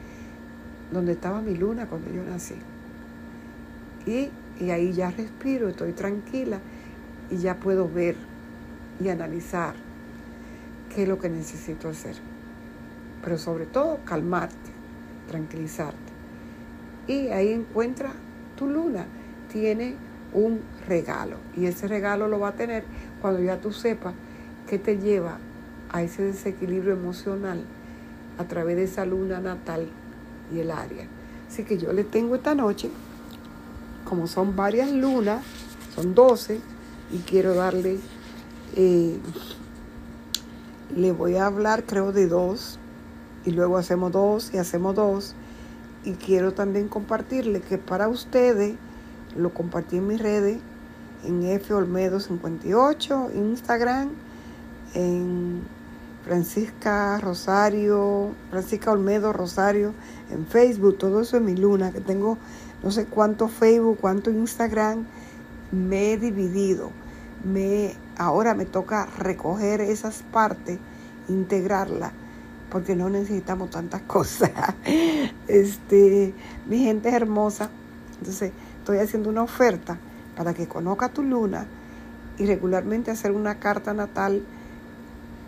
donde 0.91 1.13
estaba 1.13 1.41
mi 1.41 1.55
luna 1.55 1.87
cuando 1.87 2.11
yo 2.11 2.23
nací. 2.23 2.55
Y 4.05 4.29
y 4.59 4.69
ahí 4.69 4.93
ya 4.93 5.11
respiro, 5.11 5.67
estoy 5.67 5.91
tranquila 5.91 6.59
y 7.29 7.37
ya 7.37 7.57
puedo 7.57 7.89
ver 7.89 8.15
y 9.03 9.09
analizar 9.09 9.75
qué 10.93 11.03
es 11.03 11.09
lo 11.09 11.19
que 11.19 11.29
necesito 11.29 11.89
hacer. 11.89 12.15
Pero 13.21 13.37
sobre 13.37 13.65
todo 13.65 13.99
calmarte, 14.05 14.55
tranquilizarte. 15.27 15.97
Y 17.07 17.27
ahí 17.29 17.51
encuentra 17.51 18.13
tu 18.55 18.67
luna. 18.67 19.05
Tiene 19.51 19.95
un 20.33 20.61
regalo. 20.87 21.37
Y 21.55 21.65
ese 21.65 21.87
regalo 21.87 22.27
lo 22.27 22.39
va 22.39 22.49
a 22.49 22.55
tener 22.55 22.83
cuando 23.21 23.41
ya 23.41 23.59
tú 23.59 23.71
sepas 23.71 24.13
qué 24.69 24.79
te 24.79 24.97
lleva 24.97 25.37
a 25.91 26.01
ese 26.01 26.23
desequilibrio 26.23 26.93
emocional 26.93 27.63
a 28.37 28.43
través 28.45 28.75
de 28.75 28.83
esa 28.83 29.05
luna 29.05 29.39
natal 29.39 29.87
y 30.53 30.59
el 30.59 30.71
área. 30.71 31.07
Así 31.47 31.63
que 31.63 31.77
yo 31.77 31.93
le 31.93 32.03
tengo 32.03 32.35
esta 32.35 32.55
noche 32.55 32.89
como 34.05 34.27
son 34.27 34.55
varias 34.55 34.91
lunas, 34.91 35.43
son 35.95 36.15
12, 36.15 36.61
y 37.11 37.17
quiero 37.19 37.55
darle, 37.55 37.99
eh, 38.75 39.17
le 40.95 41.11
voy 41.11 41.35
a 41.35 41.47
hablar 41.47 41.83
creo 41.85 42.11
de 42.11 42.27
dos, 42.27 42.79
y 43.45 43.51
luego 43.51 43.77
hacemos 43.77 44.11
dos 44.11 44.53
y 44.53 44.57
hacemos 44.57 44.95
dos. 44.95 45.35
Y 46.03 46.13
quiero 46.13 46.53
también 46.53 46.87
compartirle 46.87 47.61
que 47.61 47.77
para 47.77 48.07
ustedes, 48.07 48.75
lo 49.35 49.53
compartí 49.53 49.97
en 49.97 50.07
mis 50.07 50.21
redes, 50.21 50.59
en 51.25 51.43
F 51.43 51.73
Olmedo 51.73 52.19
58, 52.19 53.31
Instagram, 53.33 54.09
en 54.93 55.63
Francisca 56.23 57.19
Rosario, 57.19 58.31
Francisca 58.51 58.91
Olmedo 58.91 59.33
Rosario, 59.33 59.93
en 60.31 60.45
Facebook, 60.45 60.97
todo 60.97 61.21
eso 61.21 61.37
es 61.37 61.43
mi 61.43 61.55
luna, 61.55 61.91
que 61.91 62.01
tengo 62.01 62.37
no 62.83 62.91
sé 62.91 63.05
cuánto 63.05 63.47
Facebook, 63.47 63.97
cuánto 63.99 64.29
Instagram, 64.31 65.05
me 65.71 66.13
he 66.13 66.17
dividido. 66.17 66.91
Me, 67.43 67.93
ahora 68.17 68.53
me 68.53 68.65
toca 68.65 69.07
recoger 69.17 69.81
esas 69.81 70.23
partes, 70.31 70.79
integrarlas 71.27 72.11
porque 72.69 72.95
no 72.95 73.09
necesitamos 73.09 73.69
tantas 73.69 74.01
cosas. 74.07 74.51
Este, 75.47 76.33
mi 76.67 76.79
gente 76.83 77.09
es 77.09 77.15
hermosa, 77.15 77.69
entonces 78.19 78.51
estoy 78.79 78.97
haciendo 78.97 79.29
una 79.29 79.43
oferta 79.43 79.97
para 80.35 80.53
que 80.53 80.67
conozca 80.67 81.09
tu 81.09 81.23
luna 81.23 81.65
y 82.37 82.45
regularmente 82.45 83.11
hacer 83.11 83.31
una 83.31 83.59
carta 83.59 83.93
natal. 83.93 84.43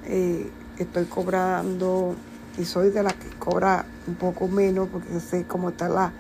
Eh, 0.06 0.50
estoy 0.78 1.06
cobrando 1.06 2.16
y 2.58 2.66
soy 2.66 2.92
de 2.92 3.04
la 3.04 3.12
que 3.12 3.30
cobra 3.38 3.86
un 4.08 4.16
poco 4.16 4.48
menos 4.48 4.88
porque 4.90 5.20
sé 5.20 5.46
cómo 5.46 5.70
está 5.70 5.90
la, 5.90 6.14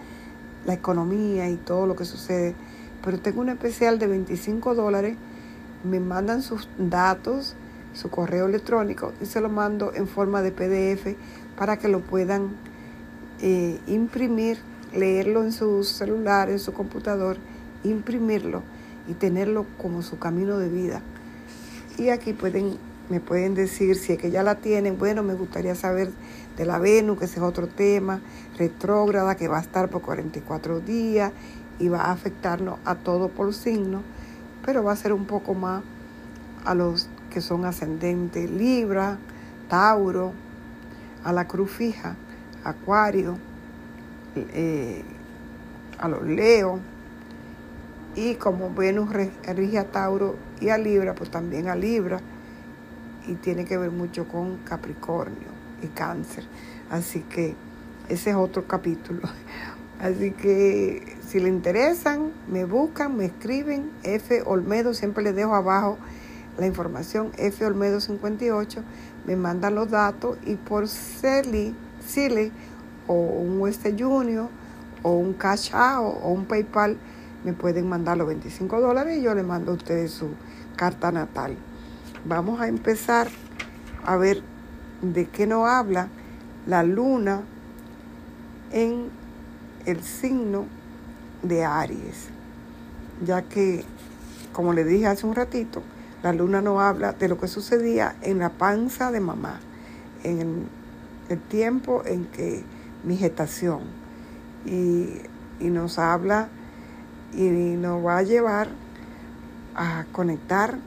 la 0.65 0.73
economía 0.73 1.49
y 1.49 1.55
todo 1.55 1.87
lo 1.87 1.95
que 1.95 2.05
sucede. 2.05 2.55
Pero 3.03 3.19
tengo 3.19 3.41
un 3.41 3.49
especial 3.49 3.99
de 3.99 4.07
25 4.07 4.75
dólares. 4.75 5.15
Me 5.83 5.99
mandan 5.99 6.41
sus 6.41 6.67
datos 6.77 7.55
su 7.97 8.09
correo 8.09 8.45
electrónico 8.45 9.13
y 9.21 9.25
se 9.25 9.41
lo 9.41 9.49
mando 9.49 9.91
en 9.93 10.07
forma 10.07 10.41
de 10.41 10.51
PDF 10.51 11.15
para 11.57 11.77
que 11.77 11.87
lo 11.87 12.01
puedan 12.01 12.49
eh, 13.41 13.79
imprimir, 13.87 14.59
leerlo 14.93 15.43
en 15.43 15.51
su 15.51 15.83
celular, 15.83 16.49
en 16.49 16.59
su 16.59 16.73
computador, 16.73 17.37
imprimirlo 17.83 18.61
y 19.07 19.13
tenerlo 19.13 19.65
como 19.81 20.03
su 20.03 20.19
camino 20.19 20.59
de 20.59 20.69
vida. 20.69 21.01
Y 21.97 22.09
aquí 22.09 22.33
pueden, 22.33 22.77
me 23.09 23.19
pueden 23.19 23.55
decir 23.55 23.95
si 23.95 24.13
es 24.13 24.19
que 24.19 24.29
ya 24.29 24.43
la 24.43 24.55
tienen, 24.55 24.97
bueno, 24.99 25.23
me 25.23 25.33
gustaría 25.33 25.73
saber 25.73 26.11
de 26.57 26.65
la 26.65 26.79
Venus, 26.79 27.19
que 27.19 27.25
ese 27.25 27.35
es 27.35 27.43
otro 27.43 27.67
tema, 27.67 28.19
retrógrada, 28.57 29.35
que 29.35 29.47
va 29.47 29.59
a 29.59 29.61
estar 29.61 29.89
por 29.89 30.01
44 30.01 30.79
días 30.79 31.31
y 31.79 31.87
va 31.87 32.01
a 32.01 32.11
afectarnos 32.11 32.79
a 32.83 32.95
todo 32.95 33.29
por 33.29 33.53
signo, 33.53 34.01
pero 34.65 34.83
va 34.83 34.91
a 34.91 34.95
ser 34.95 35.13
un 35.13 35.25
poco 35.25 35.53
más 35.53 35.83
a 36.65 36.73
los 36.73 37.07
que 37.29 37.41
son 37.41 37.65
ascendentes 37.65 38.49
Libra, 38.49 39.19
Tauro, 39.69 40.33
a 41.23 41.31
la 41.31 41.47
cruz 41.47 41.69
fija, 41.69 42.15
Acuario, 42.63 43.37
eh, 44.35 45.03
a 45.99 46.07
los 46.07 46.23
Leo, 46.23 46.79
y 48.15 48.33
como 48.35 48.73
Venus 48.73 49.13
rige 49.13 49.77
a 49.77 49.91
Tauro 49.91 50.35
y 50.59 50.69
a 50.69 50.79
Libra, 50.79 51.13
pues 51.13 51.29
también 51.29 51.69
a 51.69 51.75
Libra, 51.75 52.19
y 53.27 53.35
tiene 53.35 53.65
que 53.65 53.77
ver 53.77 53.91
mucho 53.91 54.27
con 54.27 54.57
Capricornio 54.57 55.56
y 55.81 55.87
Cáncer. 55.87 56.45
Así 56.89 57.21
que 57.21 57.55
ese 58.09 58.31
es 58.31 58.35
otro 58.35 58.67
capítulo. 58.67 59.21
Así 59.99 60.31
que 60.31 61.17
si 61.27 61.39
le 61.39 61.49
interesan, 61.49 62.31
me 62.47 62.65
buscan, 62.65 63.17
me 63.17 63.25
escriben. 63.25 63.91
F 64.03 64.43
Olmedo, 64.45 64.93
siempre 64.93 65.23
les 65.23 65.35
dejo 65.35 65.55
abajo 65.55 65.97
la 66.57 66.65
información 66.65 67.31
F 67.37 67.65
Olmedo 67.65 67.99
58, 67.99 68.83
me 69.25 69.35
mandan 69.35 69.75
los 69.75 69.91
datos 69.91 70.37
y 70.45 70.55
por 70.55 70.87
Celi, 70.87 71.75
Cile 72.05 72.51
o 73.05 73.13
un 73.13 73.59
Western 73.59 73.97
Junior 73.97 74.49
o 75.03 75.11
un 75.11 75.33
Cash 75.33 75.71
Out 75.73 76.17
o 76.23 76.29
un 76.29 76.45
PayPal 76.45 76.97
me 77.43 77.53
pueden 77.53 77.87
mandar 77.87 78.17
los 78.17 78.27
25 78.27 78.81
dólares 78.81 79.19
y 79.19 79.21
yo 79.21 79.35
le 79.35 79.43
mando 79.43 79.71
a 79.71 79.75
ustedes 79.75 80.11
su 80.11 80.29
carta 80.75 81.11
natal. 81.11 81.55
Vamos 82.25 82.59
a 82.59 82.67
empezar 82.67 83.27
a 84.03 84.17
ver 84.17 84.41
de 85.01 85.27
qué 85.27 85.47
nos 85.47 85.67
habla 85.67 86.07
la 86.65 86.83
luna 86.83 87.41
en 88.71 89.09
el 89.85 90.03
signo 90.03 90.65
de 91.43 91.63
Aries, 91.63 92.29
ya 93.25 93.41
que, 93.43 93.83
como 94.53 94.73
le 94.73 94.83
dije 94.83 95.07
hace 95.07 95.25
un 95.25 95.35
ratito, 95.35 95.81
la 96.23 96.33
luna 96.33 96.61
nos 96.61 96.81
habla 96.81 97.13
de 97.13 97.27
lo 97.27 97.39
que 97.39 97.47
sucedía 97.47 98.15
en 98.21 98.39
la 98.39 98.49
panza 98.49 99.11
de 99.11 99.19
mamá, 99.19 99.59
en 100.23 100.67
el 101.29 101.39
tiempo 101.39 102.03
en 102.05 102.25
que 102.25 102.63
mi 103.03 103.17
gestación. 103.17 103.81
Y, 104.65 105.21
nos 105.59 105.97
habla 105.97 106.49
y 107.33 107.41
nos 107.49 108.05
va 108.05 108.19
a 108.19 108.21
llevar 108.21 108.67
a 109.75 110.05
conectar 110.11 110.77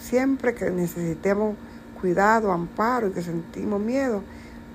siempre 0.00 0.54
que 0.54 0.70
necesitemos 0.70 1.56
cuidado, 2.00 2.52
amparo 2.52 3.08
y 3.08 3.12
que 3.12 3.22
sentimos 3.22 3.80
miedo 3.80 4.22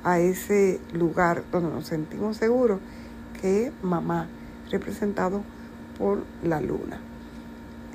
a 0.04 0.20
ese 0.20 0.80
lugar 0.94 1.44
donde 1.52 1.70
nos 1.70 1.88
sentimos 1.88 2.38
seguros, 2.38 2.80
que 3.42 3.68
es 3.68 3.74
mamá, 3.82 4.28
representado 4.72 5.42
por 5.98 6.24
la 6.44 6.62
luna. 6.62 7.00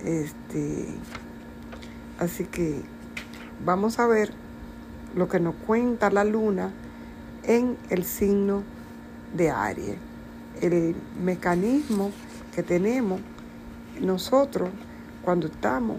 Este, 0.04 0.86
Así 2.20 2.44
que 2.44 2.82
vamos 3.64 3.98
a 3.98 4.06
ver 4.06 4.30
lo 5.16 5.30
que 5.30 5.40
nos 5.40 5.54
cuenta 5.54 6.10
la 6.10 6.22
luna 6.22 6.70
en 7.44 7.78
el 7.88 8.04
signo 8.04 8.62
de 9.34 9.50
Aries. 9.50 9.96
El 10.60 10.94
mecanismo 11.24 12.10
que 12.54 12.62
tenemos 12.62 13.22
nosotros 14.02 14.68
cuando 15.22 15.46
estamos 15.46 15.96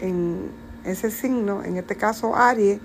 en 0.00 0.50
ese 0.84 1.10
signo, 1.10 1.62
en 1.64 1.76
este 1.76 1.96
caso 1.96 2.36
Aries, 2.36 2.80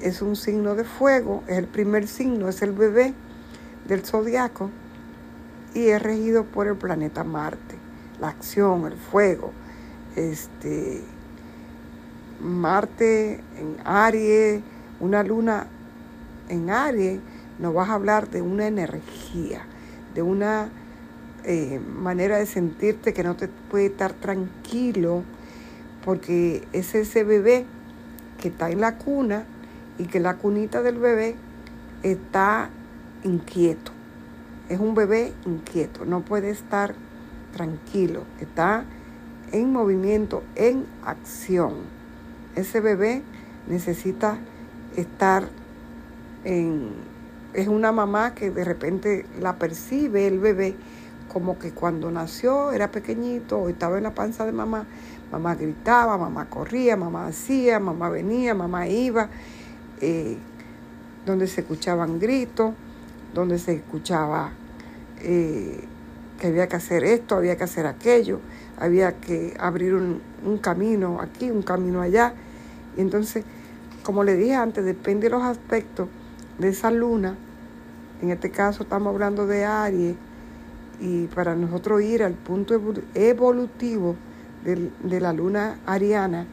es 0.00 0.22
un 0.22 0.36
signo 0.36 0.74
de 0.74 0.84
fuego, 0.84 1.42
es 1.46 1.58
el 1.58 1.66
primer 1.66 2.06
signo, 2.06 2.48
es 2.48 2.62
el 2.62 2.72
bebé 2.72 3.14
del 3.86 4.04
zodiaco 4.04 4.70
y 5.72 5.88
es 5.88 6.02
regido 6.02 6.44
por 6.44 6.66
el 6.66 6.76
planeta 6.76 7.24
Marte, 7.24 7.76
la 8.20 8.28
acción, 8.28 8.86
el 8.86 8.96
fuego, 8.96 9.52
este, 10.16 11.02
Marte 12.40 13.40
en 13.58 13.76
Aries, 13.84 14.62
una 15.00 15.22
luna 15.22 15.66
en 16.48 16.70
Aries, 16.70 17.20
nos 17.58 17.72
vas 17.72 17.88
a 17.88 17.94
hablar 17.94 18.28
de 18.30 18.42
una 18.42 18.66
energía, 18.66 19.62
de 20.14 20.22
una 20.22 20.68
eh, 21.44 21.80
manera 21.80 22.38
de 22.38 22.46
sentirte 22.46 23.12
que 23.12 23.22
no 23.22 23.36
te 23.36 23.48
puede 23.48 23.86
estar 23.86 24.12
tranquilo, 24.12 25.22
porque 26.04 26.66
es 26.72 26.94
ese 26.94 27.24
bebé 27.24 27.64
que 28.40 28.48
está 28.48 28.70
en 28.70 28.80
la 28.80 28.98
cuna 28.98 29.44
y 29.98 30.04
que 30.04 30.20
la 30.20 30.36
cunita 30.36 30.82
del 30.82 30.98
bebé 30.98 31.36
está 32.02 32.70
inquieto. 33.22 33.92
Es 34.68 34.80
un 34.80 34.94
bebé 34.94 35.32
inquieto, 35.46 36.04
no 36.04 36.20
puede 36.20 36.50
estar 36.50 36.94
tranquilo, 37.52 38.24
está 38.40 38.84
en 39.52 39.72
movimiento, 39.72 40.42
en 40.56 40.84
acción 41.04 41.94
ese 42.56 42.80
bebé 42.80 43.22
necesita 43.66 44.38
estar 44.96 45.48
en... 46.44 46.92
Es 47.52 47.68
una 47.68 47.92
mamá 47.92 48.34
que 48.34 48.50
de 48.50 48.64
repente 48.64 49.26
la 49.40 49.58
percibe 49.58 50.26
el 50.26 50.40
bebé 50.40 50.74
como 51.32 51.58
que 51.58 51.70
cuando 51.70 52.10
nació 52.10 52.72
era 52.72 52.90
pequeñito 52.90 53.58
o 53.58 53.68
estaba 53.68 53.96
en 53.96 54.02
la 54.04 54.14
panza 54.14 54.44
de 54.44 54.52
mamá, 54.52 54.86
mamá 55.30 55.54
gritaba, 55.54 56.16
mamá 56.16 56.48
corría, 56.48 56.96
mamá 56.96 57.26
hacía, 57.26 57.80
mamá 57.80 58.08
venía, 58.08 58.54
mamá 58.54 58.86
iba, 58.86 59.28
eh, 60.00 60.36
donde 61.26 61.46
se 61.46 61.62
escuchaban 61.62 62.18
gritos, 62.18 62.74
donde 63.32 63.58
se 63.58 63.72
escuchaba 63.74 64.52
eh, 65.20 65.84
que 66.40 66.46
había 66.48 66.68
que 66.68 66.76
hacer 66.76 67.04
esto, 67.04 67.36
había 67.36 67.56
que 67.56 67.64
hacer 67.64 67.86
aquello, 67.86 68.40
había 68.78 69.20
que 69.20 69.56
abrir 69.58 69.94
un, 69.94 70.20
un 70.44 70.58
camino 70.58 71.20
aquí, 71.20 71.50
un 71.50 71.62
camino 71.62 72.00
allá. 72.00 72.34
Y 72.96 73.00
entonces, 73.00 73.44
como 74.02 74.24
le 74.24 74.36
dije 74.36 74.54
antes, 74.54 74.84
depende 74.84 75.28
de 75.28 75.30
los 75.30 75.42
aspectos 75.42 76.08
de 76.58 76.68
esa 76.68 76.90
luna. 76.90 77.36
En 78.22 78.30
este 78.30 78.50
caso 78.50 78.84
estamos 78.84 79.12
hablando 79.12 79.46
de 79.46 79.64
Aries. 79.64 80.16
Y 81.00 81.26
para 81.26 81.56
nosotros 81.56 82.02
ir 82.02 82.22
al 82.22 82.34
punto 82.34 82.80
evolutivo 83.14 84.14
de, 84.64 85.20
la 85.20 85.32
luna 85.32 85.78
ariana, 85.86 86.46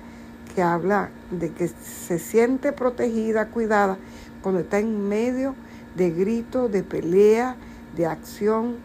que 0.53 0.61
habla 0.61 1.09
de 1.31 1.51
que 1.51 1.67
se 1.67 2.19
siente 2.19 2.73
protegida, 2.73 3.47
cuidada, 3.47 3.97
cuando 4.41 4.61
está 4.61 4.79
en 4.79 5.07
medio 5.07 5.55
de 5.95 6.09
gritos, 6.11 6.71
de 6.71 6.83
pelea, 6.83 7.55
de 7.95 8.05
acción. 8.05 8.75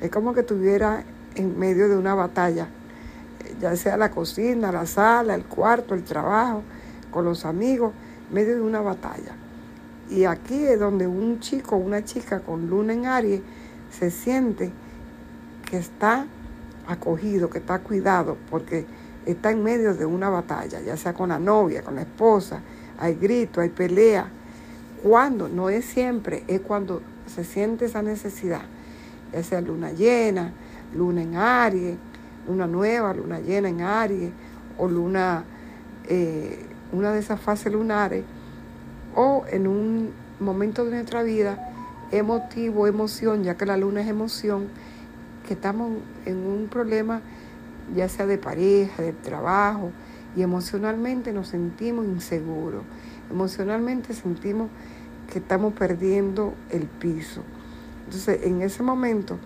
Es 0.00 0.10
como 0.10 0.34
que 0.34 0.40
estuviera 0.40 1.04
en 1.34 1.58
medio 1.58 1.88
de 1.88 1.96
una 1.96 2.14
batalla, 2.14 2.68
ya 3.60 3.76
sea 3.76 3.96
la 3.96 4.10
cocina, 4.10 4.72
la 4.72 4.86
sala, 4.86 5.34
el 5.34 5.44
cuarto, 5.44 5.94
el 5.94 6.02
trabajo 6.02 6.62
con 7.10 7.24
los 7.24 7.44
amigos, 7.44 7.92
en 8.28 8.34
medio 8.34 8.56
de 8.56 8.62
una 8.62 8.80
batalla. 8.80 9.36
Y 10.10 10.24
aquí 10.24 10.64
es 10.64 10.78
donde 10.78 11.06
un 11.06 11.40
chico 11.40 11.76
una 11.76 12.04
chica 12.04 12.40
con 12.40 12.68
luna 12.68 12.92
en 12.92 13.06
Aries 13.06 13.40
se 13.90 14.10
siente 14.10 14.72
que 15.70 15.78
está 15.78 16.26
acogido, 16.86 17.50
que 17.50 17.58
está 17.58 17.78
cuidado, 17.80 18.36
porque 18.50 18.86
está 19.26 19.50
en 19.50 19.62
medio 19.62 19.94
de 19.94 20.04
una 20.04 20.28
batalla, 20.28 20.80
ya 20.80 20.96
sea 20.96 21.14
con 21.14 21.28
la 21.28 21.38
novia, 21.38 21.82
con 21.82 21.94
la 21.94 22.02
esposa, 22.02 22.60
hay 22.98 23.14
grito, 23.14 23.60
hay 23.60 23.68
pelea. 23.68 24.26
Cuando, 25.02 25.48
no 25.48 25.70
es 25.70 25.84
siempre, 25.84 26.44
es 26.46 26.60
cuando 26.60 27.02
se 27.26 27.44
siente 27.44 27.86
esa 27.86 28.02
necesidad, 28.02 28.62
ya 29.32 29.42
sea 29.42 29.60
luna 29.60 29.92
llena, 29.92 30.52
luna 30.94 31.22
en 31.22 31.36
Aries, 31.36 31.96
luna 32.46 32.66
nueva, 32.66 33.14
luna 33.14 33.40
llena 33.40 33.68
en 33.68 33.80
Aries, 33.82 34.30
o 34.78 34.88
luna, 34.88 35.44
eh, 36.08 36.64
una 36.92 37.12
de 37.12 37.20
esas 37.20 37.40
fases 37.40 37.72
lunares, 37.72 38.24
o 39.14 39.44
en 39.50 39.66
un 39.66 40.10
momento 40.40 40.84
de 40.84 40.92
nuestra 40.92 41.22
vida 41.22 41.72
emotivo, 42.10 42.86
emoción, 42.86 43.42
ya 43.42 43.56
que 43.56 43.66
la 43.66 43.76
luna 43.76 44.02
es 44.02 44.08
emoción, 44.08 44.68
que 45.46 45.54
estamos 45.54 45.98
en 46.26 46.38
un 46.38 46.68
problema 46.68 47.20
ya 47.94 48.08
sea 48.08 48.26
de 48.26 48.38
pareja, 48.38 49.02
de 49.02 49.12
trabajo, 49.12 49.90
y 50.36 50.42
emocionalmente 50.42 51.32
nos 51.32 51.48
sentimos 51.48 52.06
inseguros, 52.06 52.84
emocionalmente 53.30 54.14
sentimos 54.14 54.70
que 55.30 55.38
estamos 55.38 55.74
perdiendo 55.74 56.54
el 56.70 56.86
piso. 56.86 57.42
Entonces, 58.04 58.40
en 58.44 58.62
ese 58.62 58.82
momento 58.82 59.38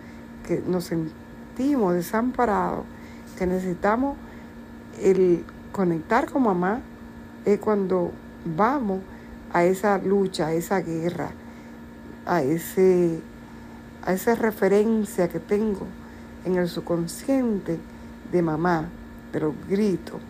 que 0.47 0.63
nos 0.67 0.85
sentimos 0.85 1.95
desamparados, 1.95 2.85
que 3.39 3.47
necesitamos 3.47 4.17
el 5.03 5.45
conectar 5.73 6.31
con 6.31 6.45
mamá, 6.45 6.81
es 7.45 7.59
cuando 7.59 8.13
vamos 8.45 9.01
a 9.53 9.65
esa 9.65 9.99
lucha, 9.99 10.49
a 10.49 10.53
esa 10.55 10.81
guerra, 10.81 11.31
a, 12.25 12.43
ese, 12.43 13.21
a 14.07 14.13
esa 14.13 14.35
referencia 14.37 15.29
que 15.29 15.41
tengo 15.41 15.87
en 16.45 16.57
el 16.57 16.69
subconsciente 16.69 17.79
de 18.33 18.43
mamá, 18.43 18.89
pero 19.33 19.53
grito, 19.69 20.21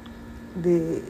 de 0.60 1.02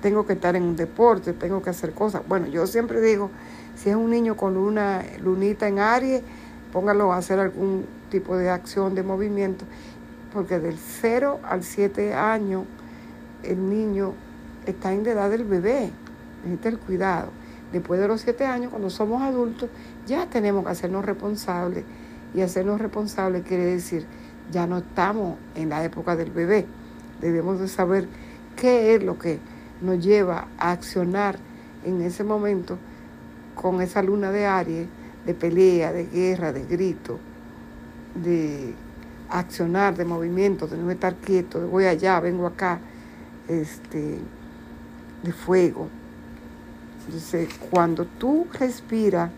tengo 0.00 0.26
que 0.26 0.34
estar 0.34 0.54
en 0.54 0.64
un 0.64 0.76
deporte, 0.76 1.32
tengo 1.32 1.62
que 1.62 1.70
hacer 1.70 1.92
cosas. 1.92 2.22
Bueno, 2.28 2.46
yo 2.46 2.66
siempre 2.66 3.00
digo, 3.00 3.30
si 3.74 3.88
es 3.88 3.96
un 3.96 4.10
niño 4.10 4.36
con 4.36 4.56
una 4.58 5.02
lunita 5.22 5.66
en 5.66 5.78
Aries, 5.78 6.22
póngalo 6.72 7.12
a 7.12 7.16
hacer 7.16 7.40
algún 7.40 7.86
tipo 8.10 8.36
de 8.36 8.50
acción, 8.50 8.94
de 8.94 9.02
movimiento, 9.02 9.64
porque 10.32 10.58
del 10.58 10.76
0 10.76 11.40
al 11.42 11.64
7 11.64 12.12
años 12.12 12.64
el 13.42 13.68
niño 13.70 14.12
está 14.66 14.92
en 14.92 15.04
la 15.04 15.12
edad 15.12 15.30
del 15.30 15.44
bebé, 15.44 15.90
necesita 16.44 16.68
el 16.68 16.78
cuidado. 16.78 17.30
Después 17.72 17.98
de 17.98 18.06
los 18.06 18.20
7 18.20 18.44
años, 18.44 18.70
cuando 18.70 18.90
somos 18.90 19.22
adultos, 19.22 19.70
ya 20.06 20.26
tenemos 20.26 20.64
que 20.64 20.70
hacernos 20.70 21.04
responsables. 21.04 21.84
Y 22.34 22.40
hacernos 22.40 22.80
responsables 22.80 23.44
quiere 23.46 23.64
decir 23.64 24.06
ya 24.50 24.66
no 24.66 24.78
estamos 24.78 25.38
en 25.54 25.68
la 25.68 25.84
época 25.84 26.16
del 26.16 26.30
bebé. 26.30 26.66
Debemos 27.20 27.60
de 27.60 27.68
saber 27.68 28.08
qué 28.56 28.94
es 28.94 29.02
lo 29.02 29.18
que 29.18 29.38
nos 29.80 30.04
lleva 30.04 30.48
a 30.58 30.72
accionar 30.72 31.38
en 31.84 32.00
ese 32.02 32.24
momento 32.24 32.78
con 33.54 33.80
esa 33.80 34.02
luna 34.02 34.30
de 34.30 34.46
Aries, 34.46 34.88
de 35.24 35.34
pelea, 35.34 35.92
de 35.92 36.06
guerra, 36.06 36.52
de 36.52 36.64
grito, 36.64 37.18
de 38.14 38.74
accionar, 39.30 39.96
de 39.96 40.04
movimiento, 40.04 40.66
de 40.66 40.76
no 40.76 40.90
estar 40.90 41.14
quieto, 41.16 41.60
de 41.60 41.66
voy 41.66 41.86
allá, 41.86 42.20
vengo 42.20 42.46
acá, 42.46 42.80
este, 43.48 44.18
de 45.22 45.32
fuego. 45.32 45.88
Entonces, 47.06 47.48
cuando 47.70 48.04
tú 48.04 48.46
respiras, 48.52 49.30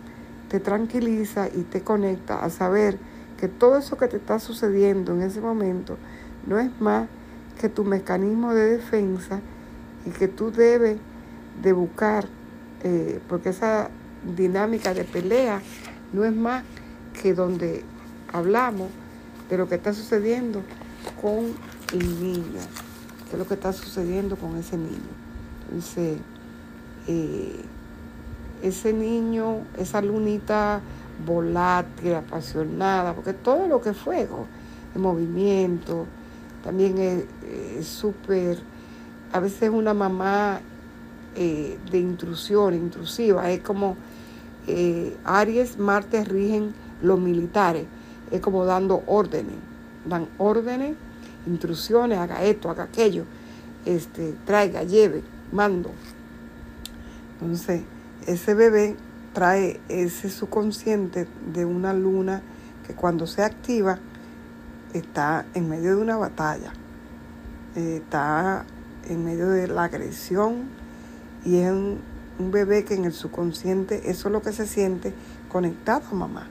te 0.49 0.59
tranquiliza 0.59 1.47
y 1.47 1.63
te 1.63 1.81
conecta 1.81 2.43
a 2.43 2.49
saber 2.49 2.97
que 3.39 3.47
todo 3.47 3.77
eso 3.77 3.97
que 3.97 4.07
te 4.07 4.17
está 4.17 4.39
sucediendo 4.39 5.13
en 5.13 5.21
ese 5.21 5.41
momento 5.41 5.97
no 6.45 6.59
es 6.59 6.69
más 6.79 7.07
que 7.59 7.69
tu 7.69 7.83
mecanismo 7.83 8.53
de 8.53 8.77
defensa 8.77 9.41
y 10.05 10.11
que 10.11 10.27
tú 10.27 10.51
debes 10.51 10.97
de 11.61 11.73
buscar, 11.73 12.27
eh, 12.83 13.19
porque 13.27 13.49
esa 13.49 13.89
dinámica 14.35 14.93
de 14.93 15.03
pelea 15.03 15.61
no 16.13 16.23
es 16.23 16.33
más 16.33 16.63
que 17.21 17.33
donde 17.33 17.83
hablamos 18.31 18.89
de 19.49 19.57
lo 19.57 19.67
que 19.67 19.75
está 19.75 19.93
sucediendo 19.93 20.61
con 21.21 21.53
el 21.93 22.23
niño, 22.23 22.59
de 23.31 23.37
lo 23.37 23.47
que 23.47 23.55
está 23.55 23.73
sucediendo 23.73 24.35
con 24.35 24.55
ese 24.57 24.77
niño. 24.77 25.27
Entonces, 25.65 26.19
eh, 27.07 27.61
ese 28.61 28.93
niño, 28.93 29.59
esa 29.77 30.01
lunita 30.01 30.81
volátil, 31.25 32.15
apasionada, 32.15 33.13
porque 33.13 33.33
todo 33.33 33.67
lo 33.67 33.81
que 33.81 33.89
es 33.89 33.97
fuego, 33.97 34.45
el 34.95 35.01
movimiento, 35.01 36.05
también 36.63 36.97
es 36.97 37.87
súper, 37.87 38.59
a 39.31 39.39
veces 39.39 39.69
una 39.69 39.93
mamá 39.93 40.59
eh, 41.35 41.77
de 41.91 41.99
intrusión, 41.99 42.73
intrusiva, 42.73 43.49
es 43.51 43.61
como 43.61 43.95
eh, 44.65 45.15
Aries, 45.23 45.77
Marte 45.77 46.23
rigen 46.23 46.73
los 47.01 47.19
militares, 47.19 47.85
es 48.31 48.41
como 48.41 48.65
dando 48.65 49.03
órdenes, 49.05 49.55
dan 50.05 50.27
órdenes, 50.39 50.95
intrusiones, 51.45 52.17
haga 52.17 52.43
esto, 52.43 52.69
haga 52.69 52.83
aquello, 52.85 53.23
este, 53.85 54.33
traiga, 54.45 54.83
lleve, 54.83 55.21
mando. 55.51 55.91
Entonces, 57.33 57.83
ese 58.27 58.53
bebé 58.53 58.95
trae 59.33 59.79
ese 59.87 60.29
subconsciente 60.29 61.27
de 61.53 61.65
una 61.65 61.93
luna 61.93 62.41
que 62.85 62.93
cuando 62.93 63.25
se 63.25 63.41
activa 63.41 63.99
está 64.93 65.45
en 65.53 65.69
medio 65.69 65.95
de 65.95 66.01
una 66.01 66.17
batalla, 66.17 66.73
está 67.75 68.65
en 69.07 69.23
medio 69.23 69.49
de 69.49 69.67
la 69.67 69.85
agresión 69.85 70.69
y 71.45 71.57
es 71.57 71.71
un, 71.71 72.01
bebé 72.39 72.83
que 72.83 72.93
en 72.93 73.05
el 73.05 73.13
subconsciente 73.13 74.11
eso 74.11 74.27
es 74.27 74.31
lo 74.31 74.41
que 74.41 74.51
se 74.51 74.67
siente 74.67 75.13
conectado 75.49 76.03
a 76.11 76.13
mamá. 76.13 76.47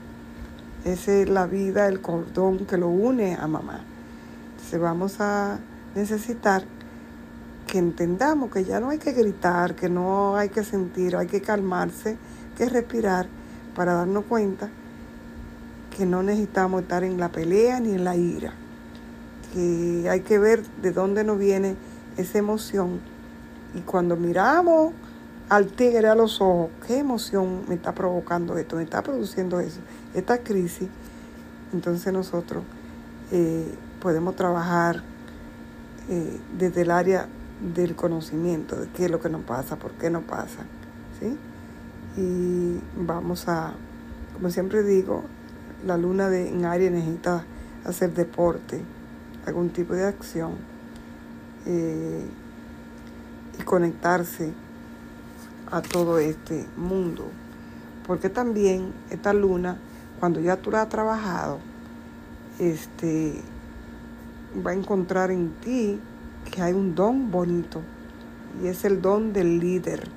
Esa 0.83 1.13
es 1.13 1.29
la 1.29 1.45
vida, 1.45 1.87
el 1.87 2.01
cordón 2.01 2.65
que 2.65 2.77
lo 2.77 2.89
une 2.89 3.35
a 3.35 3.47
mamá. 3.47 3.81
Entonces 4.51 4.79
vamos 4.79 5.19
a 5.19 5.59
necesitar 5.95 6.65
que 7.67 7.77
entendamos 7.77 8.49
que 8.49 8.63
ya 8.63 8.79
no 8.79 8.89
hay 8.89 8.97
que 8.97 9.11
gritar, 9.11 9.75
que 9.75 9.89
no 9.89 10.37
hay 10.37 10.49
que 10.49 10.63
sentir, 10.63 11.15
hay 11.15 11.27
que 11.27 11.41
calmarse 11.41 12.17
que 12.57 12.67
respirar 12.69 13.27
para 13.75 13.93
darnos 13.93 14.23
cuenta 14.25 14.69
que 15.95 16.05
no 16.05 16.23
necesitamos 16.23 16.81
estar 16.81 17.03
en 17.03 17.19
la 17.19 17.29
pelea 17.29 17.79
ni 17.79 17.93
en 17.93 18.03
la 18.03 18.15
ira, 18.15 18.53
que 19.53 20.07
hay 20.09 20.21
que 20.21 20.39
ver 20.39 20.63
de 20.81 20.91
dónde 20.91 21.23
nos 21.23 21.37
viene 21.37 21.75
esa 22.17 22.39
emoción 22.39 22.99
y 23.75 23.81
cuando 23.81 24.15
miramos 24.15 24.93
al 25.49 25.67
tigre 25.67 26.07
a 26.07 26.15
los 26.15 26.41
ojos, 26.41 26.69
¿qué 26.85 26.97
emoción 26.97 27.63
me 27.67 27.75
está 27.75 27.93
provocando 27.93 28.57
esto? 28.57 28.75
Me 28.77 28.83
está 28.83 29.01
produciendo 29.01 29.59
eso, 29.59 29.79
esta 30.13 30.39
crisis. 30.39 30.89
Entonces 31.73 32.11
nosotros 32.11 32.63
eh, 33.31 33.73
podemos 34.01 34.35
trabajar 34.35 35.03
eh, 36.09 36.39
desde 36.57 36.81
el 36.81 36.91
área 36.91 37.27
del 37.75 37.95
conocimiento 37.95 38.75
de 38.75 38.87
qué 38.89 39.05
es 39.05 39.11
lo 39.11 39.19
que 39.19 39.29
nos 39.29 39.43
pasa, 39.43 39.77
por 39.77 39.91
qué 39.93 40.09
nos 40.09 40.23
pasa. 40.23 40.65
¿sí? 41.19 41.37
y 42.17 42.81
vamos 42.95 43.47
a, 43.47 43.73
como 44.33 44.49
siempre 44.49 44.83
digo, 44.83 45.23
la 45.85 45.97
luna 45.97 46.29
de, 46.29 46.49
en 46.49 46.65
Aries 46.65 46.91
necesita 46.91 47.45
hacer 47.85 48.13
deporte, 48.13 48.81
algún 49.45 49.69
tipo 49.69 49.93
de 49.93 50.05
acción 50.05 50.55
eh, 51.67 52.25
y 53.59 53.63
conectarse 53.63 54.51
a 55.71 55.81
todo 55.81 56.17
este 56.17 56.65
mundo. 56.75 57.27
Porque 58.07 58.29
también 58.29 58.93
esta 59.11 59.31
luna, 59.33 59.77
cuando 60.19 60.39
ya 60.39 60.57
tú 60.57 60.71
la 60.71 60.81
has 60.81 60.89
trabajado, 60.89 61.59
este, 62.57 63.41
va 64.65 64.71
a 64.71 64.73
encontrar 64.73 65.29
en 65.29 65.51
ti 65.61 65.99
que 66.51 66.61
hay 66.61 66.73
un 66.73 66.95
don 66.95 67.31
bonito 67.31 67.81
y 68.63 68.67
es 68.67 68.85
el 68.85 69.01
don 69.01 69.33
del 69.33 69.59
líder 69.59 70.09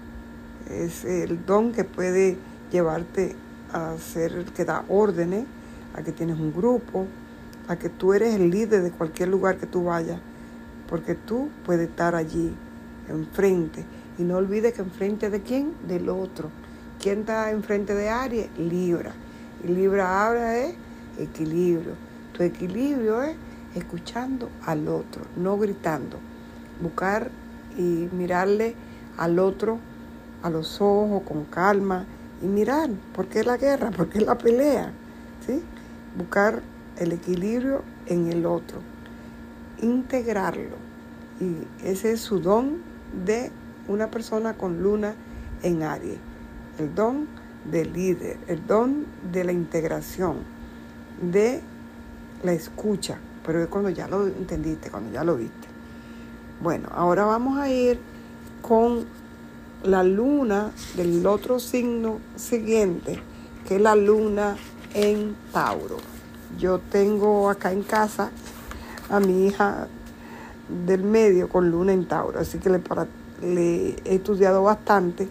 es 0.71 1.05
el 1.05 1.45
don 1.45 1.73
que 1.73 1.85
puede 1.85 2.37
llevarte 2.71 3.35
a 3.73 3.97
ser 3.99 4.33
el 4.33 4.45
que 4.47 4.65
da 4.65 4.85
órdenes, 4.89 5.45
a 5.95 6.03
que 6.03 6.13
tienes 6.13 6.39
un 6.39 6.53
grupo, 6.53 7.07
a 7.69 7.77
que 7.77 7.89
tú 7.89 8.15
eres 8.15 8.35
el 8.35 8.51
líder 8.51 8.83
de 8.83 8.91
cualquier 8.91 9.29
lugar 9.29 9.59
que 9.59 9.67
tú 9.67 9.85
vayas, 9.85 10.21
porque 10.89 11.15
tú 11.15 11.49
puedes 11.65 11.89
estar 11.89 12.15
allí, 12.15 12.53
enfrente. 13.09 13.85
Y 14.19 14.23
no 14.23 14.37
olvides 14.37 14.75
que 14.75 14.83
enfrente 14.83 15.31
de 15.31 15.41
quién? 15.41 15.73
Del 15.89 16.09
otro. 16.09 16.51
¿Quién 17.01 17.21
está 17.21 17.51
enfrente 17.51 17.95
de 17.95 18.09
Aries? 18.09 18.49
Libra. 18.59 19.13
Y 19.65 19.69
Libra 19.69 20.27
habla 20.27 20.51
de 20.51 20.75
equilibrio. 21.19 21.95
Tu 22.37 22.43
equilibrio 22.43 23.23
es 23.23 23.35
escuchando 23.75 24.51
al 24.65 24.89
otro, 24.89 25.23
no 25.37 25.59
gritando. 25.59 26.19
Buscar 26.81 27.31
y 27.77 28.09
mirarle 28.13 28.75
al 29.17 29.39
otro 29.39 29.79
a 30.43 30.51
los 30.51 30.81
ojos 30.81 31.23
con 31.23 31.45
calma 31.45 32.07
y 32.43 32.47
mirar 32.47 32.91
por 33.15 33.27
qué 33.27 33.45
la 33.45 33.57
guerra, 33.57 33.91
por 33.91 34.09
qué 34.09 34.21
la 34.21 34.39
pelea, 34.39 34.93
¿sí? 35.47 35.63
Buscar 36.17 36.63
el 36.97 37.13
equilibrio 37.13 37.83
en 38.07 38.31
el 38.31 38.47
otro, 38.47 38.79
integrarlo. 39.83 40.77
Y 41.41 41.87
ese 41.87 42.13
es 42.13 42.21
su 42.21 42.41
don 42.41 42.79
de 43.25 43.51
una 43.89 44.11
persona 44.11 44.55
con 44.55 44.83
luna 44.83 45.15
en 45.63 45.83
Aries, 45.83 46.19
el 46.79 46.95
don 46.95 47.29
del 47.71 47.93
líder, 47.93 48.39
el 48.47 48.67
don 48.67 49.07
de 49.31 49.45
la 49.45 49.53
integración, 49.53 50.39
de 51.21 51.61
la 52.43 52.53
escucha, 52.53 53.19
pero 53.45 53.63
es 53.63 53.69
cuando 53.69 53.91
ya 53.91 54.09
lo 54.09 54.27
entendiste, 54.27 54.91
cuando 54.91 55.13
ya 55.13 55.25
lo 55.25 55.37
viste. 55.37 55.69
Bueno, 56.61 56.89
ahora 56.93 57.25
vamos 57.25 57.59
a 57.59 57.71
ir 57.71 57.99
con 58.61 59.07
la 59.83 60.03
luna 60.03 60.73
del 60.97 61.27
otro 61.27 61.59
signo 61.59 62.19
siguiente, 62.37 63.21
que 63.67 63.77
es 63.77 63.81
la 63.81 63.97
luna 63.97 64.57
en 64.95 65.37
Tauro. 65.53 65.97
Yo 66.59 66.79
tengo 66.79 67.49
acá 67.49 67.73
en 67.73 67.83
casa 67.83 68.31
a 69.09 69.21
mi 69.21 69.47
hija 69.47 69.89
del 70.87 71.03
medio 71.03 71.49
con 71.49 71.71
luna 71.71 71.93
en 71.93 72.07
Tauro, 72.07 72.41
así 72.41 72.59
que 72.59 72.71
le, 72.71 72.81
he 74.05 74.15
estudiado 74.15 74.63
bastante 74.63 75.29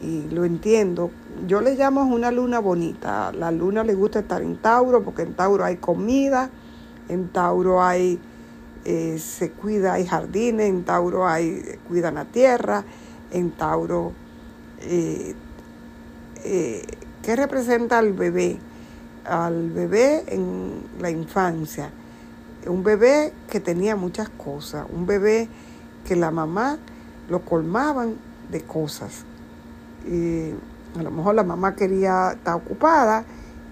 y 0.00 0.28
lo 0.30 0.44
entiendo. 0.44 1.10
Yo 1.46 1.60
le 1.60 1.74
llamo 1.74 2.02
una 2.04 2.30
luna 2.30 2.60
bonita. 2.60 3.32
La 3.32 3.50
luna 3.50 3.82
le 3.82 3.94
gusta 3.94 4.20
estar 4.20 4.42
en 4.42 4.56
Tauro 4.56 5.02
porque 5.02 5.22
en 5.22 5.34
Tauro 5.34 5.64
hay 5.64 5.76
comida, 5.76 6.50
en 7.08 7.28
Tauro 7.28 7.82
hay 7.82 8.20
eh, 8.84 9.18
se 9.18 9.50
cuida, 9.50 9.94
hay 9.94 10.06
jardines, 10.06 10.68
en 10.68 10.84
Tauro 10.84 11.26
hay 11.26 11.78
cuidan 11.88 12.16
la 12.16 12.26
tierra, 12.26 12.84
en 13.30 13.50
Tauro 13.52 14.12
eh, 14.80 15.34
eh, 16.44 16.84
¿qué 17.22 17.36
representa 17.36 17.98
al 17.98 18.12
bebé? 18.12 18.58
Al 19.24 19.70
bebé 19.70 20.24
en 20.28 20.82
la 21.00 21.08
infancia. 21.08 21.90
Un 22.66 22.84
bebé 22.84 23.32
que 23.50 23.58
tenía 23.58 23.96
muchas 23.96 24.28
cosas, 24.28 24.86
un 24.92 25.06
bebé 25.06 25.48
que 26.06 26.14
la 26.14 26.30
mamá 26.30 26.78
lo 27.30 27.40
colmaban 27.40 28.16
de 28.50 28.62
cosas. 28.62 29.24
A 30.06 31.02
lo 31.02 31.10
mejor 31.10 31.34
la 31.34 31.42
mamá 31.42 31.74
quería 31.74 32.32
estar 32.32 32.56
ocupada 32.56 33.24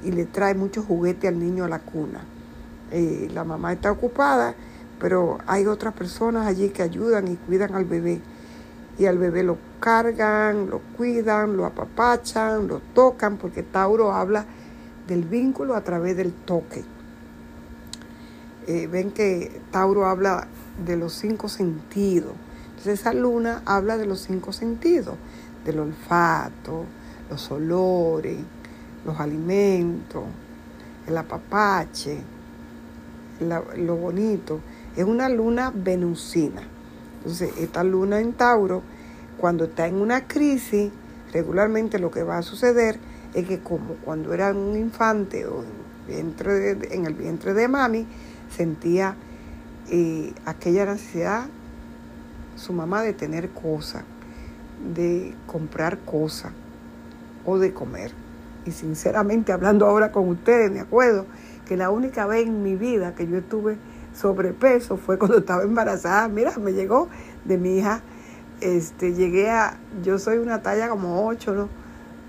y 0.03 0.11
le 0.11 0.25
trae 0.25 0.55
muchos 0.55 0.87
juguetes 0.87 1.29
al 1.29 1.39
niño 1.39 1.65
a 1.65 1.69
la 1.69 1.79
cuna. 1.81 2.21
La 3.33 3.45
mamá 3.45 3.73
está 3.73 3.91
ocupada 3.91 4.55
pero 5.03 5.39
hay 5.49 5.67
otras 5.67 5.95
personas 5.95 6.47
allí 6.47 6.69
que 6.69 6.81
ayudan 6.81 7.27
y 7.27 7.35
cuidan 7.35 7.75
al 7.75 7.85
bebé. 7.85 8.21
Y 9.01 9.07
al 9.07 9.19
bebé 9.19 9.43
lo 9.43 9.59
cargan, 9.81 10.71
lo 10.71 10.79
cuidan, 10.97 11.57
lo 11.57 11.67
apapachan, 11.67 12.69
lo 12.69 12.79
tocan, 12.79 13.37
porque 13.37 13.65
Tauro 13.65 14.13
habla 14.13 14.47
del 15.09 15.25
vínculo 15.25 15.75
a 15.75 15.81
través 15.81 16.17
del 16.17 16.33
toque. 16.33 16.85
Eh, 18.69 18.87
ven 18.87 19.11
que 19.11 19.61
Tauro 19.73 20.07
habla 20.07 20.47
de 20.87 20.97
los 20.97 21.15
cinco 21.15 21.49
sentidos. 21.49 22.35
Entonces 22.69 23.01
esa 23.01 23.13
luna 23.13 23.63
habla 23.65 23.99
de 23.99 24.07
los 24.07 24.21
cinco 24.21 24.53
sentidos, 24.53 25.17
del 25.65 25.81
olfato, 25.81 26.85
los 27.29 27.51
olores, 27.51 28.39
los 29.05 29.19
alimentos, 29.19 30.23
el 31.09 31.19
apapache, 31.19 32.21
lo 33.43 33.97
bonito 33.97 34.61
es 34.97 35.05
una 35.05 35.29
luna 35.29 35.73
venusina. 35.75 36.63
Entonces, 37.19 37.53
esta 37.59 37.85
luna 37.85 38.21
en 38.21 38.33
Tauro, 38.33 38.83
cuando 39.39 39.65
está 39.65 39.87
en 39.87 39.97
una 39.97 40.27
crisis, 40.27 40.91
regularmente 41.33 41.99
lo 41.99 42.11
que 42.11 42.23
va 42.23 42.39
a 42.39 42.43
suceder 42.43 42.99
es 43.35 43.47
que 43.47 43.61
como 43.61 43.95
cuando 44.05 44.35
era 44.35 44.53
un 44.53 44.77
infante 44.77 45.47
o 45.47 45.65
en, 46.09 47.07
el 47.07 47.15
vientre 47.15 47.55
de 47.55 47.69
mami, 47.69 48.07
sentía 48.55 49.17
eh, 49.89 50.33
aquella 50.45 50.85
necesidad, 50.87 51.47
su 52.57 52.73
mamá, 52.73 53.03
de 53.03 53.13
tener 53.13 53.51
cosas, 53.51 54.05
de 54.95 55.35
comprar 55.47 55.99
cosas 56.01 56.53
o 57.47 57.59
de 57.59 57.73
comer. 57.73 58.13
Y 58.67 58.73
sinceramente, 58.73 59.53
hablando 59.53 59.87
ahora 59.87 60.13
con 60.13 60.29
ustedes, 60.29 60.71
me 60.71 60.81
acuerdo 60.81 61.27
que 61.67 61.77
la 61.77 61.91
única 61.91 62.27
vez 62.27 62.47
en 62.47 62.63
mi 62.63 62.75
vida 62.77 63.15
que 63.15 63.27
yo 63.27 63.39
estuve 63.39 63.79
sobrepeso 64.15 64.97
fue 64.97 65.19
cuando 65.19 65.39
estaba 65.41 65.63
embarazada. 65.63 66.29
Mira, 66.29 66.57
me 66.59 66.73
llegó 66.73 67.09
de 67.45 67.59
mi 67.59 67.79
hija, 67.79 68.03
este, 68.61 69.15
llegué 69.15 69.51
a, 69.51 69.79
yo 70.03 70.19
soy 70.19 70.39
una 70.39 70.63
talla 70.63 70.89
como 70.89 71.27
8, 71.27 71.55
¿no? 71.55 71.69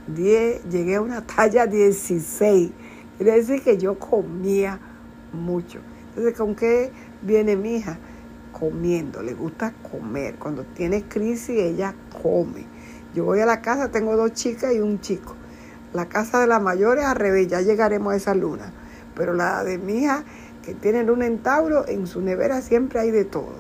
10, 0.08 0.69
llegué 0.69 0.96
a 0.96 1.02
una 1.02 1.22
talla 1.26 1.67
16. 1.67 2.72
Quiere 3.17 3.32
decir 3.34 3.62
que 3.62 3.78
yo 3.78 3.98
comía 4.00 4.80
mucho. 5.32 5.80
Entonces, 6.10 6.38
¿con 6.38 6.56
qué 6.56 6.91
viene 7.22 7.56
mi 7.56 7.76
hija? 7.76 7.98
Comiendo, 8.52 9.22
le 9.22 9.34
gusta 9.34 9.74
comer. 9.91 10.36
Cuando 10.36 10.63
tiene 10.63 11.04
crisis, 11.04 11.58
ella 11.58 11.96
come. 12.22 12.65
Yo 13.15 13.26
voy 13.26 13.39
a 13.39 13.46
la 13.46 13.62
casa, 13.62 13.91
tengo 13.91 14.15
dos 14.15 14.34
chicas 14.34 14.74
y 14.74 14.80
un 14.80 15.00
chico. 15.00 15.36
La 15.93 16.08
casa 16.08 16.39
de 16.39 16.48
la 16.48 16.60
mayor 16.60 16.98
es 16.98 17.06
al 17.06 17.15
revés, 17.15 17.48
ya 17.48 17.62
llegaremos 17.62 18.13
a 18.13 18.15
esa 18.15 18.34
luna. 18.34 18.74
Pero 19.15 19.34
la 19.34 19.63
de 19.63 19.78
mi 19.78 20.04
hija 20.04 20.23
que 20.63 20.73
tienen 20.73 21.10
un 21.10 21.21
en 21.21 21.41
en 21.88 22.08
su 22.08 22.21
nevera 22.21 22.62
siempre 22.62 22.99
hay 22.99 23.12
de 23.12 23.26
todo. 23.26 23.56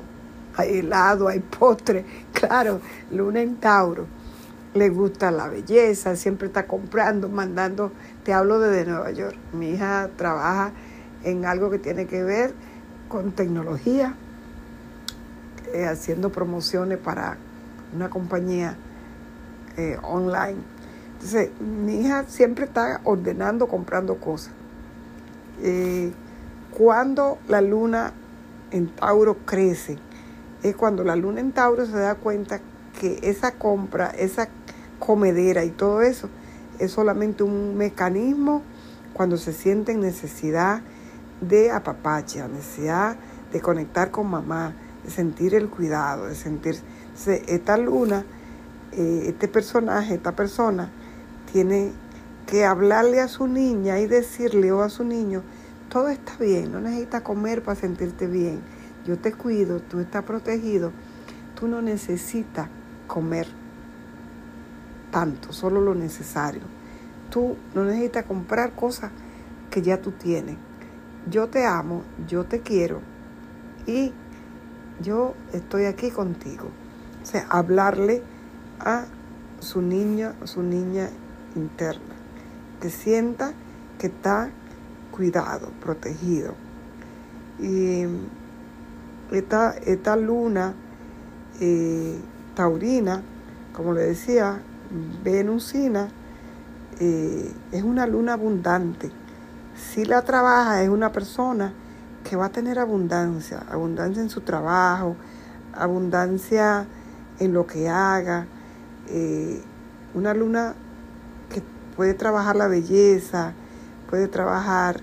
Hay 0.55 0.79
helado, 0.79 1.27
hay 1.27 1.39
postre, 1.39 2.05
claro, 2.33 2.79
luna 3.11 3.41
en 3.41 3.57
Tauro. 3.57 4.07
Le 4.73 4.89
gusta 4.89 5.29
la 5.29 5.49
belleza, 5.49 6.15
siempre 6.15 6.47
está 6.47 6.65
comprando, 6.65 7.29
mandando. 7.29 7.91
Te 8.23 8.33
hablo 8.33 8.59
desde 8.59 8.89
Nueva 8.89 9.11
York. 9.11 9.35
Mi 9.51 9.71
hija 9.71 10.09
trabaja 10.15 10.71
en 11.23 11.45
algo 11.45 11.69
que 11.69 11.77
tiene 11.77 12.07
que 12.07 12.23
ver 12.23 12.53
con 13.07 13.33
tecnología, 13.33 14.15
eh, 15.73 15.85
haciendo 15.85 16.31
promociones 16.31 16.97
para 16.97 17.37
una 17.93 18.09
compañía 18.09 18.75
eh, 19.77 19.97
online. 20.01 20.57
Entonces, 21.13 21.51
mi 21.61 22.01
hija 22.01 22.25
siempre 22.27 22.65
está 22.65 23.01
ordenando, 23.03 23.67
comprando 23.67 24.15
cosas. 24.15 24.53
Eh, 25.63 26.11
cuando 26.77 27.37
la 27.47 27.61
luna 27.61 28.13
en 28.71 28.89
Tauro 28.89 29.37
crece, 29.45 29.97
es 30.61 30.75
cuando 30.75 31.03
la 31.03 31.15
luna 31.15 31.39
en 31.39 31.53
Tauro 31.53 31.85
se 31.85 31.97
da 31.97 32.15
cuenta 32.15 32.59
que 32.99 33.19
esa 33.23 33.53
compra, 33.53 34.09
esa 34.09 34.49
comedera 34.99 35.63
y 35.63 35.69
todo 35.69 36.01
eso 36.01 36.29
es 36.79 36.91
solamente 36.91 37.43
un 37.43 37.77
mecanismo 37.77 38.61
cuando 39.13 39.37
se 39.37 39.53
siente 39.53 39.93
en 39.93 40.01
necesidad 40.01 40.81
de 41.41 41.71
apapache, 41.71 42.45
necesidad 42.47 43.15
de 43.51 43.61
conectar 43.61 44.11
con 44.11 44.29
mamá, 44.29 44.73
de 45.03 45.11
sentir 45.11 45.55
el 45.55 45.69
cuidado, 45.69 46.27
de 46.27 46.35
sentir... 46.35 46.75
esta 47.47 47.77
luna, 47.77 48.25
eh, 48.91 49.25
este 49.27 49.47
personaje, 49.47 50.15
esta 50.15 50.33
persona, 50.33 50.89
tiene 51.51 51.91
que 52.47 52.65
hablarle 52.65 53.21
a 53.21 53.27
su 53.27 53.47
niña 53.47 53.99
y 53.99 54.07
decirle 54.07 54.71
o 54.71 54.81
a 54.81 54.89
su 54.89 55.03
niño, 55.03 55.43
todo 55.93 56.09
está 56.09 56.35
bien, 56.39 56.71
no 56.71 56.81
necesitas 56.81 57.21
comer 57.21 57.61
para 57.61 57.79
sentirte 57.79 58.25
bien. 58.25 58.61
Yo 59.05 59.19
te 59.19 59.31
cuido, 59.31 59.79
tú 59.79 59.99
estás 59.99 60.23
protegido. 60.23 60.91
Tú 61.53 61.67
no 61.67 61.83
necesitas 61.83 62.67
comer 63.05 63.45
tanto, 65.11 65.53
solo 65.53 65.81
lo 65.81 65.93
necesario. 65.93 66.63
Tú 67.29 67.57
no 67.75 67.85
necesitas 67.85 68.25
comprar 68.25 68.71
cosas 68.73 69.11
que 69.69 69.83
ya 69.83 70.01
tú 70.01 70.13
tienes. 70.13 70.57
Yo 71.29 71.49
te 71.49 71.63
amo, 71.63 72.01
yo 72.27 72.45
te 72.45 72.61
quiero 72.61 73.01
y 73.85 74.13
yo 74.99 75.35
estoy 75.53 75.85
aquí 75.85 76.09
contigo. 76.09 76.69
O 77.21 77.25
sea, 77.25 77.45
hablarle 77.49 78.23
a 78.79 79.05
su 79.59 79.83
niña, 79.83 80.33
su 80.45 80.63
niña 80.63 81.11
interna, 81.55 82.15
que 82.81 82.89
sienta 82.89 83.53
que 83.99 84.07
está 84.07 84.49
cuidado, 85.15 85.69
protegido. 85.81 86.55
Y 87.59 88.05
esta, 89.31 89.75
esta 89.85 90.15
luna 90.15 90.73
eh, 91.59 92.19
taurina, 92.55 93.21
como 93.73 93.93
le 93.93 94.01
decía, 94.01 94.59
venusina, 95.23 96.09
eh, 96.99 97.51
es 97.71 97.83
una 97.83 98.07
luna 98.07 98.33
abundante. 98.33 99.11
Si 99.75 100.05
la 100.05 100.23
trabaja 100.23 100.83
es 100.83 100.89
una 100.89 101.11
persona 101.11 101.73
que 102.23 102.35
va 102.35 102.45
a 102.45 102.49
tener 102.49 102.79
abundancia, 102.79 103.63
abundancia 103.69 104.21
en 104.21 104.29
su 104.29 104.41
trabajo, 104.41 105.15
abundancia 105.73 106.85
en 107.39 107.53
lo 107.53 107.67
que 107.67 107.89
haga, 107.89 108.47
eh, 109.09 109.61
una 110.13 110.33
luna 110.33 110.73
que 111.49 111.61
puede 111.95 112.13
trabajar 112.13 112.55
la 112.55 112.67
belleza, 112.67 113.53
puede 114.13 114.27
trabajar 114.27 114.99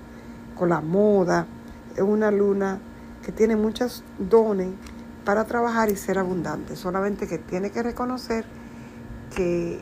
con 0.54 0.68
la 0.68 0.80
moda. 0.80 1.48
Es 1.96 2.00
una 2.00 2.30
luna 2.30 2.78
que 3.24 3.32
tiene 3.32 3.56
muchos 3.56 4.04
dones 4.20 4.68
para 5.24 5.46
trabajar 5.46 5.90
y 5.90 5.96
ser 5.96 6.16
abundante. 6.16 6.76
Solamente 6.76 7.26
que 7.26 7.38
tiene 7.38 7.72
que 7.72 7.82
reconocer 7.82 8.44
que 9.34 9.80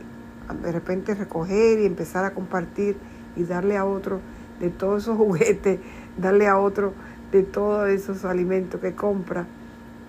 de 0.62 0.72
repente 0.72 1.14
recoger 1.14 1.78
y 1.78 1.84
empezar 1.84 2.24
a 2.24 2.32
compartir 2.32 2.96
y 3.36 3.44
darle 3.44 3.76
a 3.76 3.84
otro 3.84 4.22
de 4.60 4.70
todos 4.70 5.02
esos 5.02 5.16
juguetes, 5.18 5.78
darle 6.16 6.48
a 6.48 6.56
otro 6.56 6.94
de 7.30 7.42
todos 7.42 7.86
esos 7.90 8.24
alimentos 8.24 8.80
que 8.80 8.94
compra 8.94 9.46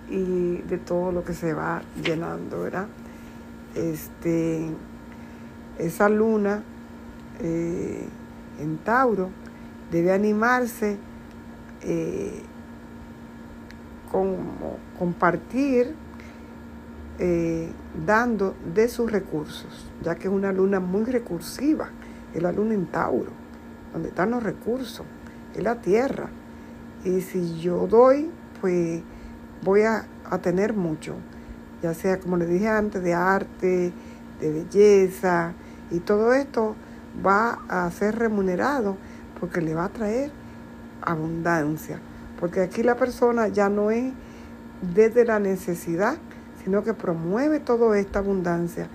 y 0.08 0.62
de 0.62 0.78
todo 0.78 1.12
lo 1.12 1.24
que 1.24 1.34
se 1.34 1.52
va 1.52 1.82
llenando, 2.02 2.62
¿verdad? 2.62 2.86
Este, 3.74 4.66
esa 5.78 6.08
luna 6.08 6.62
eh, 7.40 8.08
en 8.60 8.78
Tauro 8.78 9.30
debe 9.90 10.12
animarse 10.12 10.98
eh, 11.82 12.42
con 14.10 14.36
compartir 14.98 15.94
eh, 17.18 17.70
dando 18.06 18.54
de 18.74 18.88
sus 18.88 19.10
recursos, 19.10 19.86
ya 20.02 20.14
que 20.14 20.28
es 20.28 20.34
una 20.34 20.52
luna 20.52 20.80
muy 20.80 21.04
recursiva, 21.04 21.90
es 22.34 22.42
la 22.42 22.52
luna 22.52 22.74
en 22.74 22.86
Tauro, 22.86 23.30
donde 23.92 24.08
están 24.08 24.30
los 24.30 24.42
recursos, 24.42 25.06
es 25.54 25.62
la 25.62 25.80
tierra. 25.80 26.28
Y 27.04 27.20
si 27.20 27.58
yo 27.60 27.86
doy, 27.86 28.30
pues 28.60 29.02
voy 29.62 29.82
a, 29.82 30.06
a 30.24 30.38
tener 30.38 30.74
mucho, 30.74 31.14
ya 31.82 31.94
sea 31.94 32.18
como 32.18 32.36
le 32.36 32.46
dije 32.46 32.68
antes, 32.68 33.02
de 33.02 33.14
arte, 33.14 33.92
de 34.40 34.52
belleza, 34.52 35.52
y 35.90 36.00
todo 36.00 36.32
esto 36.32 36.74
va 37.24 37.58
a 37.68 37.90
ser 37.90 38.18
remunerado 38.18 38.96
porque 39.38 39.60
le 39.60 39.74
va 39.74 39.86
a 39.86 39.88
traer 39.88 40.30
abundancia. 41.02 42.00
Porque 42.38 42.60
aquí 42.60 42.82
la 42.82 42.96
persona 42.96 43.48
ya 43.48 43.68
no 43.68 43.90
es 43.90 44.12
desde 44.94 45.24
la 45.24 45.38
necesidad, 45.38 46.16
sino 46.64 46.84
que 46.84 46.94
promueve 46.94 47.60
toda 47.60 47.98
esta 47.98 48.18
abundancia 48.20 48.88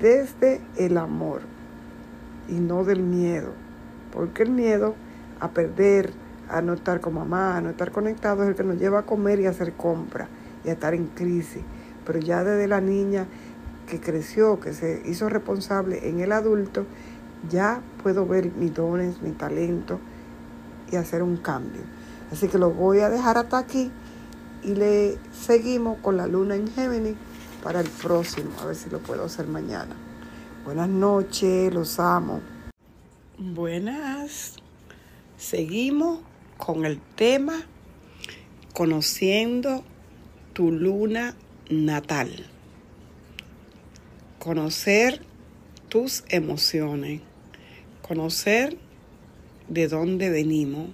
desde 0.00 0.60
el 0.76 0.98
amor 0.98 1.40
y 2.48 2.54
no 2.54 2.84
del 2.84 3.02
miedo. 3.02 3.52
Porque 4.12 4.42
el 4.42 4.50
miedo 4.50 4.94
a 5.40 5.50
perder, 5.50 6.12
a 6.48 6.62
no 6.62 6.74
estar 6.74 7.00
con 7.00 7.14
mamá, 7.14 7.56
a 7.56 7.60
no 7.60 7.70
estar 7.70 7.90
conectado 7.90 8.42
es 8.42 8.48
el 8.50 8.54
que 8.54 8.64
nos 8.64 8.78
lleva 8.78 9.00
a 9.00 9.02
comer 9.02 9.40
y 9.40 9.46
a 9.46 9.50
hacer 9.50 9.72
compras 9.72 10.28
y 10.64 10.68
a 10.68 10.72
estar 10.72 10.94
en 10.94 11.06
crisis. 11.06 11.62
Pero 12.04 12.20
ya 12.20 12.44
desde 12.44 12.68
la 12.68 12.80
niña 12.80 13.26
que 13.88 14.00
creció, 14.00 14.60
que 14.60 14.72
se 14.72 15.02
hizo 15.06 15.28
responsable 15.28 16.08
en 16.08 16.20
el 16.20 16.32
adulto, 16.32 16.86
ya 17.50 17.82
puedo 18.02 18.26
ver 18.26 18.52
mis 18.52 18.74
dones, 18.74 19.20
mi 19.22 19.32
talento 19.32 19.98
y 20.90 20.96
hacer 20.96 21.22
un 21.22 21.36
cambio. 21.36 21.82
Así 22.32 22.48
que 22.48 22.58
lo 22.58 22.70
voy 22.70 23.00
a 23.00 23.08
dejar 23.08 23.38
hasta 23.38 23.58
aquí 23.58 23.90
y 24.62 24.74
le 24.74 25.18
seguimos 25.32 25.98
con 25.98 26.16
la 26.16 26.26
luna 26.26 26.56
en 26.56 26.68
Géminis 26.68 27.16
para 27.62 27.80
el 27.80 27.88
próximo, 27.88 28.50
a 28.60 28.66
ver 28.66 28.76
si 28.76 28.90
lo 28.90 29.00
puedo 29.00 29.24
hacer 29.24 29.46
mañana. 29.46 29.94
Buenas 30.64 30.88
noches, 30.88 31.72
los 31.72 32.00
amo. 32.00 32.40
Buenas. 33.38 34.56
Seguimos 35.36 36.20
con 36.56 36.84
el 36.84 37.00
tema 37.16 37.54
conociendo 38.72 39.84
tu 40.52 40.72
luna 40.72 41.34
natal. 41.68 42.46
Conocer 44.38 45.25
tus 45.96 46.24
emociones, 46.28 47.22
conocer 48.02 48.76
de 49.66 49.88
dónde 49.88 50.28
venimos. 50.28 50.90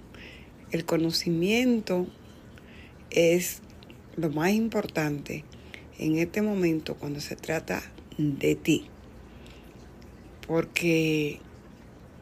El 0.70 0.84
conocimiento 0.84 2.06
es 3.10 3.62
lo 4.14 4.30
más 4.30 4.52
importante 4.52 5.44
en 5.98 6.18
este 6.18 6.40
momento 6.40 6.94
cuando 6.94 7.18
se 7.20 7.34
trata 7.34 7.82
de 8.16 8.54
ti. 8.54 8.86
Porque 10.46 11.40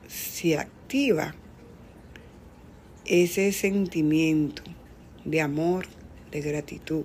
si 0.09 0.55
activa 0.55 1.35
ese 3.05 3.53
sentimiento 3.53 4.63
de 5.27 5.43
amor, 5.43 5.85
de 6.31 6.41
gratitud, 6.41 7.05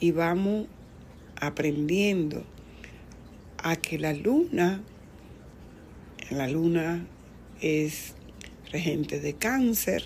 y 0.00 0.10
vamos 0.10 0.68
aprendiendo 1.36 2.46
a 3.62 3.76
que 3.76 3.98
la 3.98 4.12
luna, 4.12 4.82
la 6.30 6.48
luna 6.48 7.06
es 7.60 8.14
regente 8.72 9.20
de 9.20 9.34
cáncer, 9.34 10.04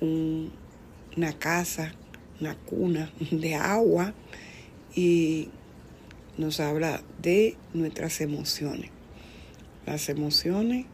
una 0.00 1.38
casa, 1.38 1.94
una 2.40 2.56
cuna 2.56 3.12
de 3.30 3.54
agua 3.54 4.14
y 4.94 5.48
nos 6.38 6.60
habla 6.60 7.02
de 7.22 7.56
nuestras 7.72 8.20
emociones. 8.20 8.90
Las 9.86 10.08
emociones, 10.08 10.86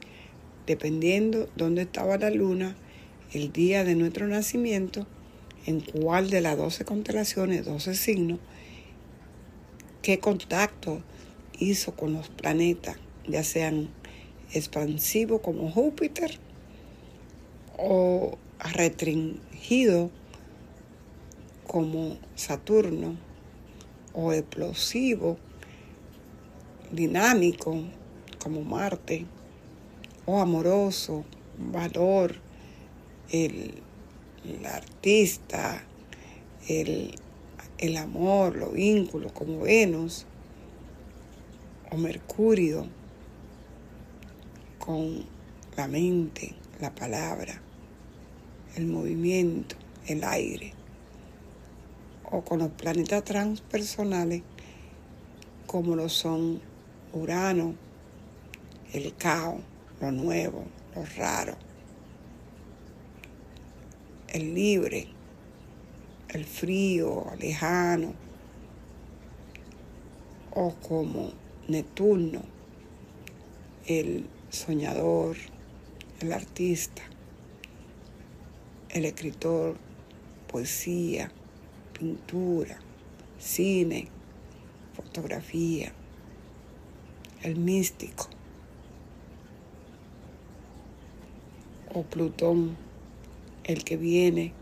dependiendo 0.67 1.49
dónde 1.57 1.83
estaba 1.83 2.19
la 2.19 2.31
luna, 2.31 2.77
el 3.33 3.51
día 3.53 3.85
de 3.85 3.95
nuestro 3.95 4.29
nacimiento, 4.29 5.07
en 5.65 5.81
cuál 5.81 6.29
de 6.29 6.43
las 6.43 6.59
12 6.59 6.85
constelaciones, 6.85 7.65
12 7.65 7.95
signos, 7.95 8.39
qué 10.03 10.19
contacto 10.19 11.03
hizo 11.63 11.95
con 11.95 12.13
los 12.13 12.29
planetas, 12.29 12.97
ya 13.27 13.45
sean 13.45 13.89
expansivos 14.53 15.41
como 15.41 15.71
Júpiter 15.71 16.39
o 17.79 18.37
restringido 18.59 20.11
como 21.67 22.19
Saturno 22.35 23.17
o 24.13 24.33
explosivo, 24.33 25.39
dinámico 26.91 27.79
como 28.43 28.63
Marte 28.63 29.27
o 30.27 30.39
amoroso, 30.41 31.25
valor, 31.59 32.37
el, 33.31 33.75
artista, 34.67 35.83
el, 36.69 37.15
el 37.79 37.97
amor, 37.97 38.57
los 38.57 38.73
vínculos 38.73 39.33
como 39.33 39.61
Venus 39.61 40.27
o 41.93 41.97
Mercurio 41.99 42.87
con 44.79 45.25
la 45.77 45.87
mente, 45.89 46.55
la 46.81 46.95
palabra, 46.95 47.61
el 48.77 48.87
movimiento, 48.87 49.77
el 50.07 50.25
aire, 50.25 50.73
o 52.31 52.41
con 52.41 52.61
los 52.61 52.71
planetas 52.71 53.25
transpersonales 53.25 54.43
como 55.67 55.95
lo 55.95 56.09
son 56.09 56.63
Urano, 57.13 57.75
el 58.95 59.15
caos, 59.17 59.61
lo 60.01 60.11
nuevo, 60.13 60.65
lo 60.97 61.05
raro, 61.17 61.57
el 64.29 64.55
libre, 64.55 65.09
el 66.31 66.47
frío, 66.47 67.27
lejano, 67.39 68.15
o 70.55 70.75
como 70.77 71.42
Neptuno, 71.69 72.43
el 73.87 74.27
soñador, 74.51 75.37
el 76.21 76.33
artista, 76.33 77.03
el 78.91 79.05
escritor, 79.05 79.77
poesía, 80.49 81.31
pintura, 81.97 82.79
cine, 83.39 84.09
fotografía, 84.95 85.93
el 87.43 87.57
místico, 87.57 88.29
o 91.95 92.03
Plutón, 92.03 92.77
el 93.63 93.85
que 93.85 93.97
viene 93.97 94.53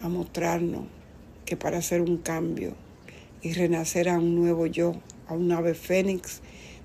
a 0.00 0.08
mostrarnos 0.08 0.86
que 1.44 1.56
para 1.56 1.78
hacer 1.78 2.00
un 2.00 2.16
cambio 2.16 2.74
y 3.42 3.52
renacer 3.52 4.08
a 4.08 4.18
un 4.18 4.36
nuevo 4.36 4.66
yo, 4.66 4.94
a 5.30 5.34
un 5.34 5.52
ave 5.52 5.74
fénix, 5.74 6.40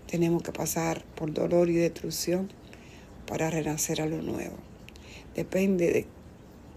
tenemos 0.07 0.43
que 0.43 0.51
pasar 0.51 1.03
por 1.15 1.33
dolor 1.33 1.69
y 1.69 1.73
destrucción 1.73 2.49
para 3.25 3.49
renacer 3.49 4.01
a 4.01 4.05
lo 4.05 4.21
nuevo. 4.21 4.55
Depende 5.35 5.91
de 5.91 6.05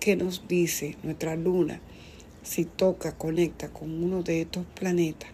qué 0.00 0.16
nos 0.16 0.48
dice 0.48 0.96
nuestra 1.02 1.36
luna, 1.36 1.80
si 2.42 2.64
toca, 2.64 3.16
conecta 3.16 3.68
con 3.68 4.02
uno 4.02 4.22
de 4.22 4.40
estos 4.42 4.64
planetas 4.74 5.30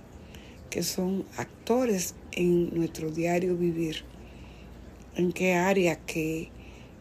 que 0.71 0.83
son 0.83 1.25
actores 1.37 2.17
en 2.33 2.75
nuestro 2.75 3.13
diario 3.13 3.57
vivir. 3.57 4.03
En 5.15 5.33
qué 5.33 5.55
área, 5.55 6.01
qué 6.05 6.51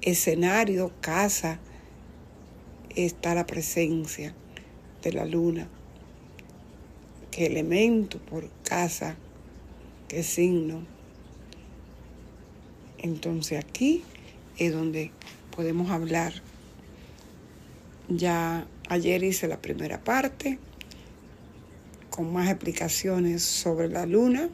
escenario, 0.02 0.92
casa 1.02 1.60
está 2.96 3.34
la 3.34 3.48
presencia 3.48 4.36
de 5.02 5.14
la 5.14 5.26
luna. 5.26 5.68
Qué 7.34 7.48
elemento 7.48 8.20
por 8.20 8.48
casa 8.64 9.16
qué 10.08 10.22
signo. 10.22 10.84
Entonces 13.00 13.58
aquí 13.58 14.04
es 14.60 14.72
donde 14.72 15.10
podemos 15.56 15.90
hablar. 15.90 16.32
Ya 18.08 18.68
ayer 18.88 19.24
hice 19.24 19.48
la 19.48 19.60
primera 19.64 20.04
parte 20.04 20.60
con 22.12 22.32
más 22.32 22.52
explicaciones 22.52 23.42
sobre 23.42 23.90
la 23.90 24.06
luna 24.06 24.50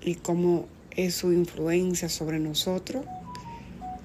y 0.00 0.14
cómo 0.14 0.66
es 0.92 1.14
su 1.14 1.30
influencia 1.30 2.08
sobre 2.08 2.38
nosotros, 2.38 3.04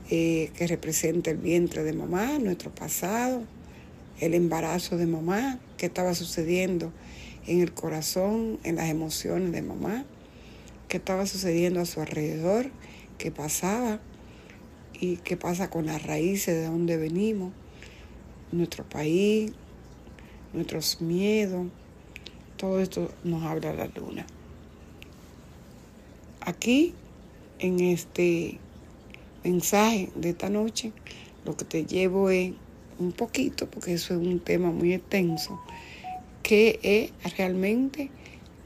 eh, 0.10 0.52
que 0.58 0.68
representa 0.68 1.32
el 1.32 1.38
vientre 1.38 1.84
de 1.84 1.94
mamá, 1.94 2.38
nuestro 2.38 2.76
pasado, 2.76 3.44
el 4.20 4.34
embarazo 4.34 4.98
de 4.98 5.06
mamá, 5.06 5.58
qué 5.78 5.86
estaba 5.86 6.14
sucediendo 6.14 6.92
en 7.48 7.62
el 7.62 7.74
corazón, 7.74 8.60
en 8.64 8.76
las 8.76 8.90
emociones 8.90 9.52
de 9.52 9.62
mamá, 9.62 10.06
qué 10.88 10.98
estaba 10.98 11.26
sucediendo 11.26 11.80
a 11.80 11.86
su 11.86 12.02
alrededor, 12.02 12.70
qué 13.18 13.32
pasaba 13.32 14.00
y 15.00 15.18
qué 15.18 15.38
pasa 15.38 15.70
con 15.70 15.86
las 15.86 16.04
raíces 16.04 16.56
de 16.56 16.66
donde 16.66 16.98
venimos, 16.98 17.54
nuestro 18.52 18.84
país, 18.88 19.52
nuestros 20.54 21.02
miedos, 21.02 21.68
todo 22.58 22.80
esto 22.80 23.12
nos 23.24 23.44
habla 23.44 23.74
la 23.74 23.88
luna. 23.88 24.26
Aquí, 26.42 26.94
en 27.60 27.80
este 27.80 28.60
mensaje 29.44 30.12
de 30.16 30.30
esta 30.30 30.50
noche, 30.50 30.92
lo 31.46 31.56
que 31.56 31.66
te 31.66 31.86
llevo 31.86 32.30
es 32.30 32.54
un 33.00 33.12
poquito, 33.12 33.70
porque 33.70 33.94
eso 33.94 34.14
es 34.14 34.20
un 34.20 34.40
tema 34.40 34.72
muy 34.72 34.94
extenso, 34.94 35.60
que 36.44 36.80
es 36.84 37.38
realmente 37.38 38.10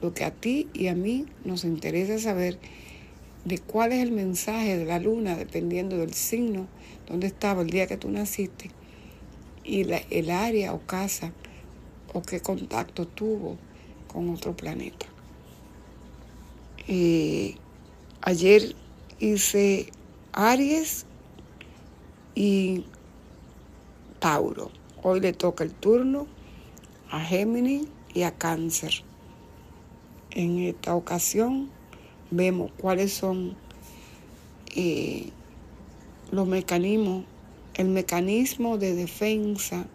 lo 0.02 0.14
que 0.14 0.24
a 0.24 0.32
ti 0.32 0.68
y 0.74 0.88
a 0.88 0.96
mí 0.96 1.26
nos 1.44 1.64
interesa 1.64 2.20
saber 2.20 2.58
de 3.44 3.60
cuál 3.60 3.94
es 3.94 4.02
el 4.02 4.12
mensaje 4.12 4.78
de 4.78 4.86
la 4.86 5.00
luna, 5.00 5.36
dependiendo 5.36 5.98
del 5.98 6.14
signo, 6.14 6.68
donde 7.08 7.28
estaba 7.28 7.62
el 7.62 7.70
día 7.70 7.88
que 7.88 7.98
tú 7.98 8.10
naciste, 8.10 8.72
y 9.64 9.82
el 10.10 10.30
área 10.32 10.74
o 10.74 10.80
casa 10.82 11.32
o 12.14 12.22
qué 12.22 12.40
contacto 12.40 13.08
tuvo 13.08 13.58
con 14.08 14.30
otro 14.30 14.56
planeta. 14.56 15.06
Ayer 18.22 18.76
hice 19.20 19.92
Aries 20.34 21.06
y 22.34 22.86
Tauro. 24.20 24.72
Hoy 25.04 25.20
le 25.20 25.34
toca 25.34 25.64
el 25.64 25.72
turno 25.72 26.28
a 27.10 27.20
Géminis 27.20 27.88
y 28.14 28.24
a 28.24 28.32
Cáncer. 28.32 29.04
En 30.32 30.60
esta 30.60 30.96
ocasión 30.96 31.70
vemos 32.32 32.72
cuáles 32.78 33.14
son 33.14 33.56
eh, 34.76 35.30
los 36.32 36.48
mecanismos, 36.48 37.26
el 37.76 37.90
mecanismo 37.90 38.78
de 38.78 38.96
defensa 38.96 39.86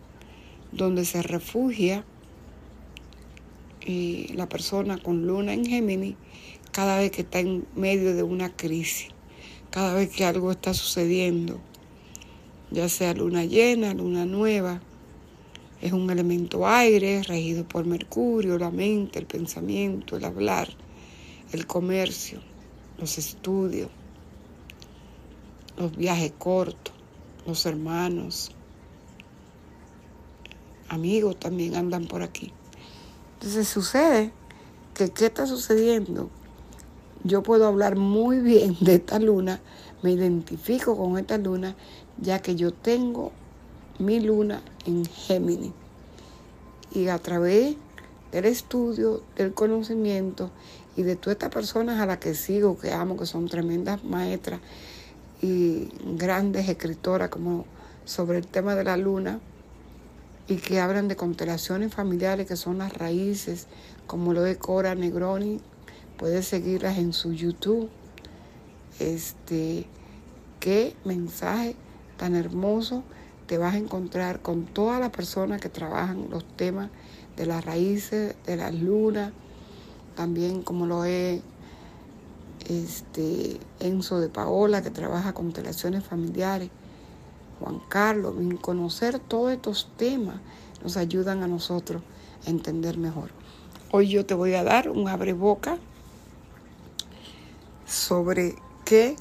donde 0.72 1.04
se 1.04 1.22
refugia 1.22 2.04
eh, 3.82 4.30
la 4.34 4.48
persona 4.48 4.98
con 4.98 5.26
luna 5.26 5.52
en 5.52 5.64
Géminis 5.64 6.16
cada 6.72 6.98
vez 6.98 7.10
que 7.10 7.22
está 7.22 7.40
en 7.40 7.66
medio 7.74 8.14
de 8.14 8.22
una 8.22 8.54
crisis, 8.54 9.08
cada 9.70 9.94
vez 9.94 10.10
que 10.10 10.24
algo 10.24 10.52
está 10.52 10.72
sucediendo, 10.74 11.60
ya 12.70 12.88
sea 12.88 13.14
luna 13.14 13.44
llena, 13.44 13.94
luna 13.94 14.24
nueva. 14.24 14.80
Es 15.80 15.92
un 15.92 16.10
elemento 16.10 16.66
aire 16.66 17.22
regido 17.22 17.66
por 17.66 17.86
Mercurio, 17.86 18.58
la 18.58 18.70
mente, 18.70 19.18
el 19.18 19.26
pensamiento, 19.26 20.16
el 20.16 20.24
hablar, 20.24 20.68
el 21.52 21.66
comercio, 21.66 22.40
los 22.98 23.16
estudios, 23.18 23.88
los 25.78 25.96
viajes 25.96 26.32
cortos, 26.38 26.94
los 27.46 27.64
hermanos, 27.64 28.52
amigos 30.88 31.38
también 31.38 31.76
andan 31.76 32.06
por 32.06 32.22
aquí. 32.22 32.52
Entonces 33.34 33.66
sucede 33.68 34.32
que 34.92 35.08
qué 35.10 35.26
está 35.26 35.46
sucediendo 35.46 36.28
yo 37.22 37.42
puedo 37.42 37.66
hablar 37.66 37.96
muy 37.96 38.40
bien 38.40 38.76
de 38.80 38.94
esta 38.94 39.18
luna, 39.18 39.60
me 40.02 40.12
identifico 40.12 40.96
con 40.96 41.18
esta 41.18 41.36
luna, 41.36 41.76
ya 42.18 42.40
que 42.40 42.56
yo 42.56 42.72
tengo 42.72 43.32
mi 44.00 44.20
luna 44.20 44.62
en 44.86 45.04
Géminis. 45.04 45.72
Y 46.92 47.08
a 47.08 47.18
través 47.18 47.76
del 48.32 48.44
estudio, 48.46 49.22
del 49.36 49.54
conocimiento 49.54 50.50
y 50.96 51.02
de 51.02 51.14
todas 51.16 51.36
estas 51.36 51.50
personas 51.50 52.00
a 52.00 52.06
las 52.06 52.18
que 52.18 52.34
sigo, 52.34 52.78
que 52.78 52.92
amo, 52.92 53.16
que 53.16 53.26
son 53.26 53.48
tremendas 53.48 54.02
maestras 54.02 54.60
y 55.40 55.88
grandes 56.16 56.68
escritoras 56.68 57.28
como 57.28 57.64
sobre 58.04 58.38
el 58.38 58.46
tema 58.46 58.74
de 58.74 58.84
la 58.84 58.96
luna 58.96 59.38
y 60.48 60.56
que 60.56 60.80
hablan 60.80 61.06
de 61.06 61.14
constelaciones 61.14 61.94
familiares 61.94 62.48
que 62.48 62.56
son 62.56 62.78
las 62.78 62.92
raíces, 62.92 63.68
como 64.08 64.32
lo 64.32 64.42
de 64.42 64.56
Cora 64.56 64.96
Negroni, 64.96 65.60
Puedes 66.20 66.48
seguirlas 66.48 66.98
en 66.98 67.14
su 67.14 67.32
YouTube. 67.32 67.88
Este, 68.98 69.86
qué 70.60 70.94
mensaje 71.02 71.76
tan 72.18 72.36
hermoso 72.36 73.04
te 73.50 73.58
vas 73.58 73.74
a 73.74 73.78
encontrar 73.78 74.42
con 74.42 74.64
todas 74.64 75.00
las 75.00 75.10
personas 75.10 75.60
que 75.60 75.68
trabajan 75.68 76.28
los 76.30 76.44
temas 76.56 76.88
de 77.36 77.46
las 77.46 77.64
raíces, 77.64 78.36
de 78.46 78.56
las 78.56 78.72
lunas, 78.72 79.32
también 80.14 80.62
como 80.62 80.86
lo 80.86 81.04
es 81.04 81.42
este, 82.68 83.58
Enzo 83.80 84.20
de 84.20 84.28
Paola, 84.28 84.82
que 84.82 84.90
trabaja 84.90 85.32
con 85.32 85.46
constelaciones 85.46 86.04
familiares, 86.04 86.70
Juan 87.58 87.80
Carlos, 87.88 88.36
en 88.38 88.56
conocer 88.56 89.18
todos 89.18 89.50
estos 89.50 89.90
temas 89.96 90.36
nos 90.84 90.96
ayudan 90.96 91.42
a 91.42 91.48
nosotros 91.48 92.04
a 92.46 92.50
entender 92.50 92.98
mejor. 92.98 93.30
Hoy 93.90 94.10
yo 94.10 94.24
te 94.24 94.34
voy 94.34 94.54
a 94.54 94.62
dar 94.62 94.88
un 94.88 95.08
abre 95.08 95.32
boca 95.32 95.76
sobre 97.84 98.54
qué 98.84 99.16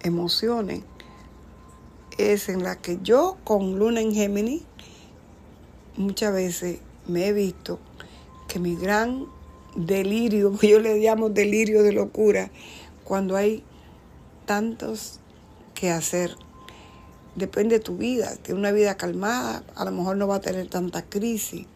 emociones 0.00 0.84
es 2.18 2.48
en 2.48 2.62
la 2.62 2.76
que 2.76 2.98
yo 3.02 3.38
con 3.44 3.78
Luna 3.78 4.00
en 4.00 4.12
Géminis 4.12 4.62
muchas 5.96 6.32
veces 6.32 6.80
me 7.06 7.26
he 7.26 7.32
visto 7.32 7.78
que 8.48 8.58
mi 8.58 8.76
gran 8.76 9.26
delirio, 9.74 10.58
yo 10.62 10.80
le 10.80 10.98
llamo 10.98 11.30
delirio 11.30 11.82
de 11.82 11.92
locura, 11.92 12.50
cuando 13.04 13.36
hay 13.36 13.62
tantos 14.46 15.20
que 15.74 15.90
hacer, 15.90 16.36
depende 17.36 17.78
de 17.78 17.84
tu 17.84 17.96
vida, 17.96 18.36
que 18.42 18.52
una 18.52 18.72
vida 18.72 18.96
calmada 18.96 19.62
a 19.76 19.84
lo 19.84 19.92
mejor 19.92 20.16
no 20.16 20.26
va 20.26 20.36
a 20.36 20.40
tener 20.40 20.68
tanta 20.68 21.02
crisis. 21.02 21.66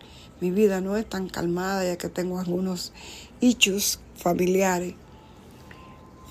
Mi 0.41 0.51
vida 0.51 0.81
no 0.81 0.97
es 0.97 1.09
tan 1.09 1.29
calmada 1.29 1.85
ya 1.85 1.97
que 1.97 2.09
tengo 2.09 2.41
algunos 2.41 2.93
hechos 3.41 4.01
familiares 4.17 4.95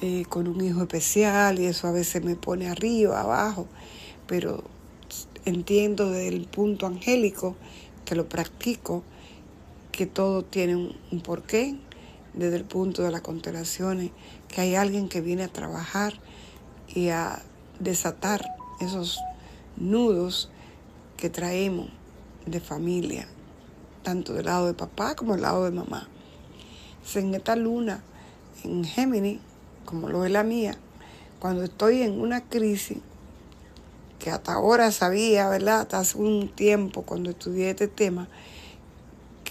eh, 0.02 0.26
con 0.28 0.48
un 0.48 0.60
hijo 0.60 0.82
especial 0.82 1.60
y 1.60 1.66
eso 1.66 1.88
a 1.88 1.92
veces 1.92 2.24
me 2.24 2.36
pone 2.36 2.68
arriba, 2.68 3.22
abajo, 3.22 3.68
pero 4.32 4.64
entiendo 5.44 6.10
desde 6.10 6.30
el 6.30 6.46
punto 6.46 6.88
angélico 6.88 7.58
que 8.06 8.16
lo 8.16 8.30
practico, 8.30 9.04
que 9.92 10.06
todo 10.06 10.46
tiene 10.46 10.78
un, 10.78 11.20
porqué, 11.22 11.76
desde 12.34 12.56
el 12.56 12.64
punto 12.64 13.04
de 13.04 13.12
las 13.12 13.20
constelaciones, 13.20 14.12
que 14.48 14.62
hay 14.62 14.76
alguien 14.76 15.10
que 15.10 15.20
viene 15.20 15.44
a 15.44 15.48
trabajar 15.50 16.14
y 16.88 17.10
a 17.10 17.42
desatar 17.82 18.46
esos 18.80 19.20
nudos 19.76 20.50
que 21.18 21.30
traemos 21.30 21.90
de 22.46 22.62
familia, 22.62 23.28
tanto 24.02 24.32
del 24.32 24.46
lado 24.46 24.68
de 24.68 24.74
papá 24.76 25.14
como 25.16 25.34
del 25.34 25.42
lado 25.42 25.66
de 25.66 25.72
mamá. 25.72 26.08
En 27.16 27.36
esta 27.36 27.58
luna, 27.58 28.02
en 28.64 28.86
Géminis, 28.86 29.42
como 29.84 30.08
lo 30.08 30.24
es 30.24 30.32
la 30.32 30.44
mía, 30.44 30.78
cuando 31.42 31.64
estoy 31.64 32.04
en 32.04 32.22
una 32.22 32.48
crisis, 32.48 33.00
que 34.22 34.30
hasta 34.30 34.54
ahora 34.54 34.92
sabía, 34.92 35.50
¿verdad? 35.50 35.82
Hasta 35.82 36.00
hace 36.00 36.18
un 36.18 36.50
tiempo 36.50 37.02
cuando 37.02 37.32
estudié 37.32 37.72
este 37.72 37.88
tema, 37.88 38.28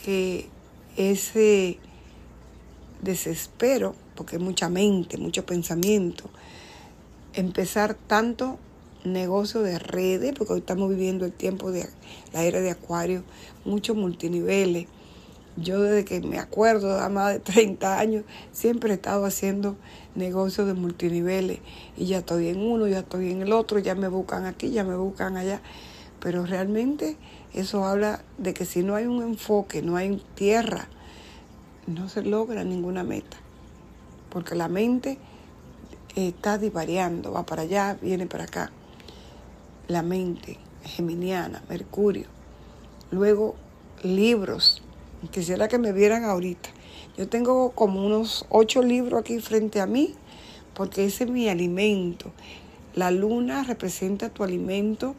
que 0.05 0.49
ese 0.97 1.79
desespero, 3.03 3.97
porque 4.15 4.37
hay 4.37 4.43
mucha 4.43 4.69
mente, 4.69 5.19
mucho 5.19 5.45
pensamiento, 5.45 6.31
empezar 7.35 7.95
tanto 7.95 8.59
negocio 9.05 9.63
de 9.63 9.79
redes, 9.79 10.35
porque 10.39 10.55
estamos 10.57 10.89
viviendo 10.89 11.25
el 11.25 11.33
tiempo 11.33 11.73
de 11.73 11.89
la 12.33 12.45
era 12.45 12.61
de 12.61 12.71
Acuario, 12.71 13.25
muchos 13.65 13.97
multiniveles, 13.97 14.87
yo 15.57 15.81
desde 15.81 16.05
que 16.05 16.21
me 16.21 16.39
acuerdo, 16.39 17.01
a 17.01 17.09
más 17.09 17.33
de 17.33 17.41
30 17.41 17.99
años, 17.99 18.25
siempre 18.53 18.91
he 18.91 18.95
estado 18.95 19.25
haciendo 19.25 19.77
negocios 20.15 20.67
de 20.67 20.75
multiniveles 20.75 21.61
y 21.97 22.07
ya 22.07 22.19
estoy 22.19 22.49
en 22.49 22.61
uno, 22.61 22.87
ya 22.87 23.01
estoy 23.01 23.31
en 23.31 23.43
el 23.43 23.53
otro, 23.53 23.79
ya 23.79 23.95
me 23.95 24.09
buscan 24.09 24.47
aquí, 24.47 24.71
ya 24.71 24.85
me 24.85 24.97
buscan 24.97 25.37
allá. 25.37 25.61
Pero 26.21 26.45
realmente 26.45 27.17
eso 27.55 27.85
habla 27.85 28.23
de 28.39 28.55
que 28.55 28.65
si 28.65 28.83
no 28.83 28.95
hay 28.95 29.07
un 29.07 29.23
enfoque, 29.23 29.83
no 29.83 29.97
hay 29.97 30.23
tierra, 30.35 30.89
no 31.87 32.09
se 32.09 32.23
logra 32.23 32.63
ninguna 32.65 33.03
meta. 33.03 33.37
Porque 34.29 34.55
la 34.55 34.69
mente 34.69 35.19
está 36.15 36.59
divariando, 36.59 37.33
va 37.33 37.45
para 37.45 37.63
allá, 37.63 37.99
viene 38.01 38.27
para 38.27 38.45
acá. 38.45 38.71
La 39.89 40.03
mente 40.03 40.59
geminiana, 40.85 41.63
Mercurio. 41.69 42.27
Luego 43.11 43.57
libros 44.03 44.83
Quisiera 45.29 45.69
que 45.69 45.77
me 45.77 45.93
vieran 45.93 46.25
ahorita. 46.25 46.71
Yo 47.19 47.29
tengo 47.29 47.73
como 47.73 48.05
unos 48.07 48.47
ocho 48.49 48.83
libros 48.83 49.21
aquí 49.21 49.39
frente 49.39 49.79
a 49.79 49.87
mí, 49.87 50.15
porque 50.73 51.05
ese 51.05 51.25
es 51.25 51.31
mi 51.31 51.47
alimento. 51.49 52.33
La 52.95 53.11
luna 53.11 53.63
representa 53.63 54.31
tu 54.31 54.45
alimento 54.45 55.15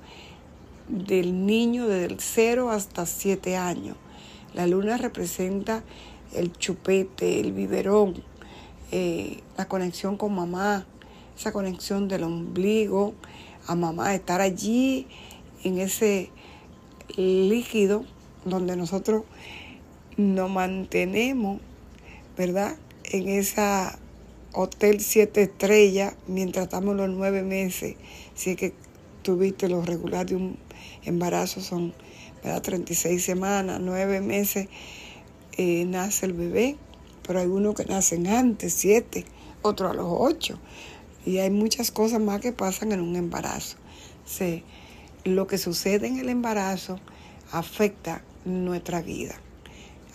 del 0.88 1.45
niño 1.45 1.88
desde 1.88 2.06
el 2.06 2.20
0 2.20 2.72
hasta 2.72 3.06
7 3.06 3.56
años. 3.58 3.95
La 4.56 4.66
luna 4.66 4.97
representa 4.97 5.84
el 6.34 6.52
chupete, 6.52 7.39
el 7.39 7.52
biberón, 7.52 8.24
eh, 8.91 9.41
la 9.56 9.68
conexión 9.68 10.18
con 10.18 10.34
mamá, 10.34 10.88
esa 11.38 11.54
conexión 11.54 12.08
del 12.08 12.24
ombligo 12.24 13.14
a 13.68 13.76
mamá, 13.76 14.16
estar 14.16 14.41
allí 14.41 15.06
en 15.64 15.78
ese 15.78 16.32
líquido 17.16 18.04
donde 18.45 18.76
nosotros 18.76 19.24
nos 20.22 20.50
mantenemos, 20.50 21.60
¿verdad? 22.38 22.78
En 23.04 23.28
esa 23.28 24.00
hotel 24.54 25.02
siete 25.02 25.44
estrellas 25.44 26.16
mientras 26.28 26.66
estamos 26.66 26.96
los 26.96 27.10
nueve 27.10 27.44
meses, 27.44 27.96
si 28.36 28.52
es 28.52 28.58
que 28.58 28.74
tuviste 29.22 29.70
los 29.70 29.86
regulares 29.86 30.32
de 30.32 30.36
un 30.36 30.58
embarazo, 31.04 31.62
son 31.62 31.94
¿verdad? 32.44 32.62
36 32.62 33.24
semanas, 33.24 33.80
nueve 33.82 34.22
meses, 34.22 34.68
eh, 35.58 35.86
nace 35.86 36.26
el 36.26 36.34
bebé, 36.34 36.78
pero 37.26 37.40
hay 37.40 37.48
unos 37.48 37.76
que 37.76 37.86
nacen 37.86 38.28
antes, 38.28 38.74
siete, 38.74 39.26
otros 39.62 39.92
a 39.92 39.94
los 39.94 40.08
ocho, 40.10 40.60
y 41.26 41.38
hay 41.38 41.52
muchas 41.52 41.92
cosas 41.92 42.20
más 42.20 42.42
que 42.42 42.52
pasan 42.52 42.92
en 42.92 43.02
un 43.02 43.16
embarazo. 43.16 43.78
Sí, 44.26 44.64
lo 45.24 45.46
que 45.48 45.58
sucede 45.58 46.08
en 46.08 46.18
el 46.18 46.30
embarazo 46.30 47.00
afecta 47.52 48.24
nuestra 48.46 49.02
vida, 49.02 49.36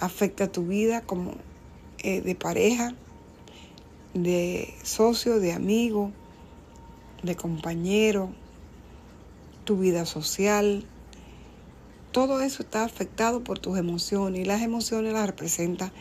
afecta 0.01 0.51
tu 0.51 0.67
vida 0.67 1.03
como 1.03 1.33
eh, 1.99 2.21
de 2.21 2.35
pareja, 2.35 2.95
de 4.15 4.75
socio, 4.83 5.41
de 5.41 5.53
amigo, 5.53 6.13
de 7.23 7.37
compañero, 7.37 8.31
tu 9.65 9.79
vida 9.79 10.07
social. 10.07 10.85
Todo 12.13 12.41
eso 12.41 12.63
está 12.63 12.85
afectado 12.85 13.43
por 13.45 13.59
tus 13.59 13.79
emociones 13.79 14.41
y 14.41 14.45
las 14.45 14.63
emociones 14.63 15.13
las 15.13 15.27
representa 15.27 15.93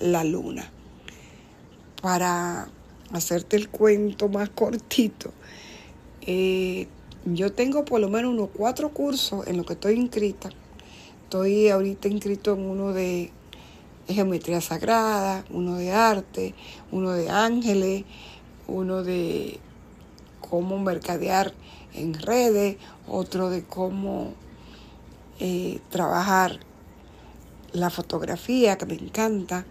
la 0.00 0.24
luna. 0.24 0.70
Para 2.02 2.68
hacerte 3.12 3.56
el 3.56 3.68
cuento 3.68 4.28
más 4.28 4.48
cortito, 4.48 5.32
eh, 6.22 6.88
yo 7.24 7.52
tengo 7.52 7.84
por 7.84 8.00
lo 8.00 8.08
menos 8.08 8.32
unos 8.32 8.48
cuatro 8.56 8.90
cursos 8.94 9.46
en 9.46 9.58
los 9.58 9.66
que 9.66 9.74
estoy 9.74 9.94
inscrita. 9.94 10.48
Estoy 11.24 11.68
ahorita 11.68 12.08
inscrito 12.08 12.54
en 12.54 12.60
uno 12.62 12.92
de 12.92 13.30
geometría 14.14 14.60
sagrada, 14.60 15.44
uno 15.50 15.76
de 15.76 15.92
arte, 15.92 16.54
uno 16.90 17.12
de 17.12 17.30
ángeles, 17.30 18.04
uno 18.66 19.02
de 19.02 19.58
cómo 20.40 20.78
mercadear 20.78 21.52
en 21.94 22.14
redes, 22.14 22.76
otro 23.08 23.50
de 23.50 23.64
cómo 23.64 24.32
eh, 25.38 25.80
trabajar 25.90 26.60
la 27.72 27.90
fotografía, 27.90 28.76
que 28.78 28.86
me 28.86 28.94
encanta. 28.94 29.64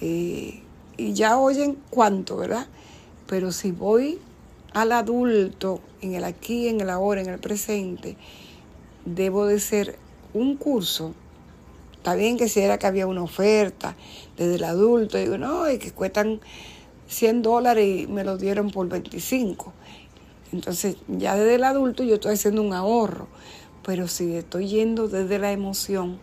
Eh, 0.00 0.62
y 0.96 1.12
ya 1.12 1.38
oyen 1.38 1.78
cuánto, 1.90 2.36
¿verdad? 2.36 2.66
Pero 3.26 3.52
si 3.52 3.72
voy 3.72 4.18
al 4.72 4.92
adulto, 4.92 5.80
en 6.00 6.14
el 6.14 6.24
aquí, 6.24 6.68
en 6.68 6.80
el 6.80 6.90
ahora, 6.90 7.20
en 7.20 7.28
el 7.28 7.38
presente, 7.38 8.16
debo 9.04 9.46
de 9.46 9.60
ser 9.60 9.98
un 10.34 10.56
curso 10.56 11.14
Está 12.06 12.14
bien 12.14 12.36
que 12.36 12.48
si 12.48 12.60
era 12.60 12.78
que 12.78 12.86
había 12.86 13.08
una 13.08 13.24
oferta 13.24 13.96
desde 14.36 14.54
el 14.54 14.62
adulto, 14.62 15.18
digo, 15.18 15.38
no, 15.38 15.68
y 15.68 15.78
que 15.78 15.90
cuestan 15.90 16.40
100 17.08 17.42
dólares 17.42 18.02
y 18.02 18.06
me 18.06 18.22
lo 18.22 18.38
dieron 18.38 18.70
por 18.70 18.88
25. 18.88 19.72
Entonces, 20.52 20.98
ya 21.08 21.34
desde 21.34 21.56
el 21.56 21.64
adulto 21.64 22.04
yo 22.04 22.14
estoy 22.14 22.34
haciendo 22.34 22.62
un 22.62 22.72
ahorro. 22.74 23.26
Pero 23.84 24.06
si 24.06 24.36
estoy 24.36 24.68
yendo 24.68 25.08
desde 25.08 25.40
la 25.40 25.50
emoción, 25.50 26.20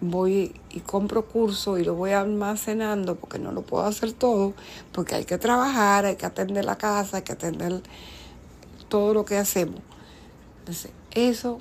voy 0.00 0.54
y 0.70 0.78
compro 0.78 1.26
curso 1.26 1.76
y 1.76 1.82
lo 1.82 1.96
voy 1.96 2.12
almacenando 2.12 3.16
porque 3.16 3.40
no 3.40 3.50
lo 3.50 3.62
puedo 3.62 3.82
hacer 3.82 4.12
todo, 4.12 4.54
porque 4.92 5.16
hay 5.16 5.24
que 5.24 5.38
trabajar, 5.38 6.06
hay 6.06 6.14
que 6.14 6.26
atender 6.26 6.64
la 6.64 6.78
casa, 6.78 7.16
hay 7.16 7.24
que 7.24 7.32
atender 7.32 7.82
todo 8.88 9.12
lo 9.12 9.24
que 9.24 9.38
hacemos. 9.38 9.80
Entonces, 10.60 10.92
eso 11.10 11.60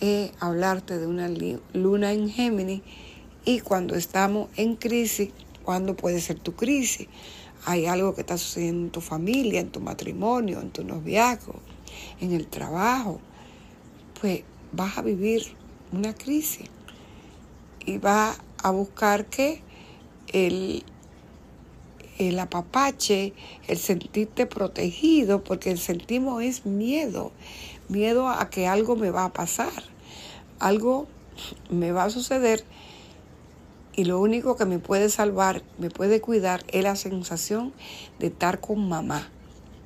es 0.00 0.30
hablarte 0.40 0.98
de 0.98 1.06
una 1.06 1.28
luna 1.72 2.12
en 2.12 2.28
Géminis 2.28 2.82
y 3.44 3.60
cuando 3.60 3.94
estamos 3.94 4.48
en 4.56 4.76
crisis, 4.76 5.30
¿cuándo 5.64 5.96
puede 5.96 6.20
ser 6.20 6.38
tu 6.38 6.54
crisis? 6.54 7.08
Hay 7.64 7.86
algo 7.86 8.14
que 8.14 8.20
está 8.20 8.38
sucediendo 8.38 8.86
en 8.86 8.90
tu 8.90 9.00
familia, 9.00 9.60
en 9.60 9.70
tu 9.70 9.80
matrimonio, 9.80 10.60
en 10.60 10.70
tu 10.70 10.84
noviazgo, 10.84 11.54
en 12.20 12.32
el 12.32 12.46
trabajo, 12.46 13.20
pues 14.20 14.42
vas 14.72 14.98
a 14.98 15.02
vivir 15.02 15.42
una 15.92 16.14
crisis 16.14 16.66
y 17.84 17.98
vas 17.98 18.38
a 18.62 18.70
buscar 18.70 19.26
que 19.26 19.62
el, 20.32 20.84
el 22.18 22.38
apapache, 22.38 23.32
el 23.66 23.78
sentirte 23.78 24.46
protegido, 24.46 25.42
porque 25.42 25.70
el 25.70 25.78
sentimos 25.78 26.42
es 26.42 26.66
miedo 26.66 27.32
miedo 27.88 28.28
a 28.28 28.50
que 28.50 28.66
algo 28.66 28.96
me 28.96 29.10
va 29.10 29.24
a 29.24 29.32
pasar, 29.32 29.82
algo 30.58 31.06
me 31.70 31.92
va 31.92 32.04
a 32.04 32.10
suceder 32.10 32.64
y 33.98 34.04
lo 34.04 34.20
único 34.20 34.56
que 34.56 34.64
me 34.64 34.78
puede 34.78 35.08
salvar, 35.10 35.64
me 35.76 35.90
puede 35.90 36.20
cuidar 36.20 36.64
es 36.68 36.84
la 36.84 36.94
sensación 36.94 37.72
de 38.20 38.28
estar 38.28 38.60
con 38.60 38.88
mamá. 38.88 39.28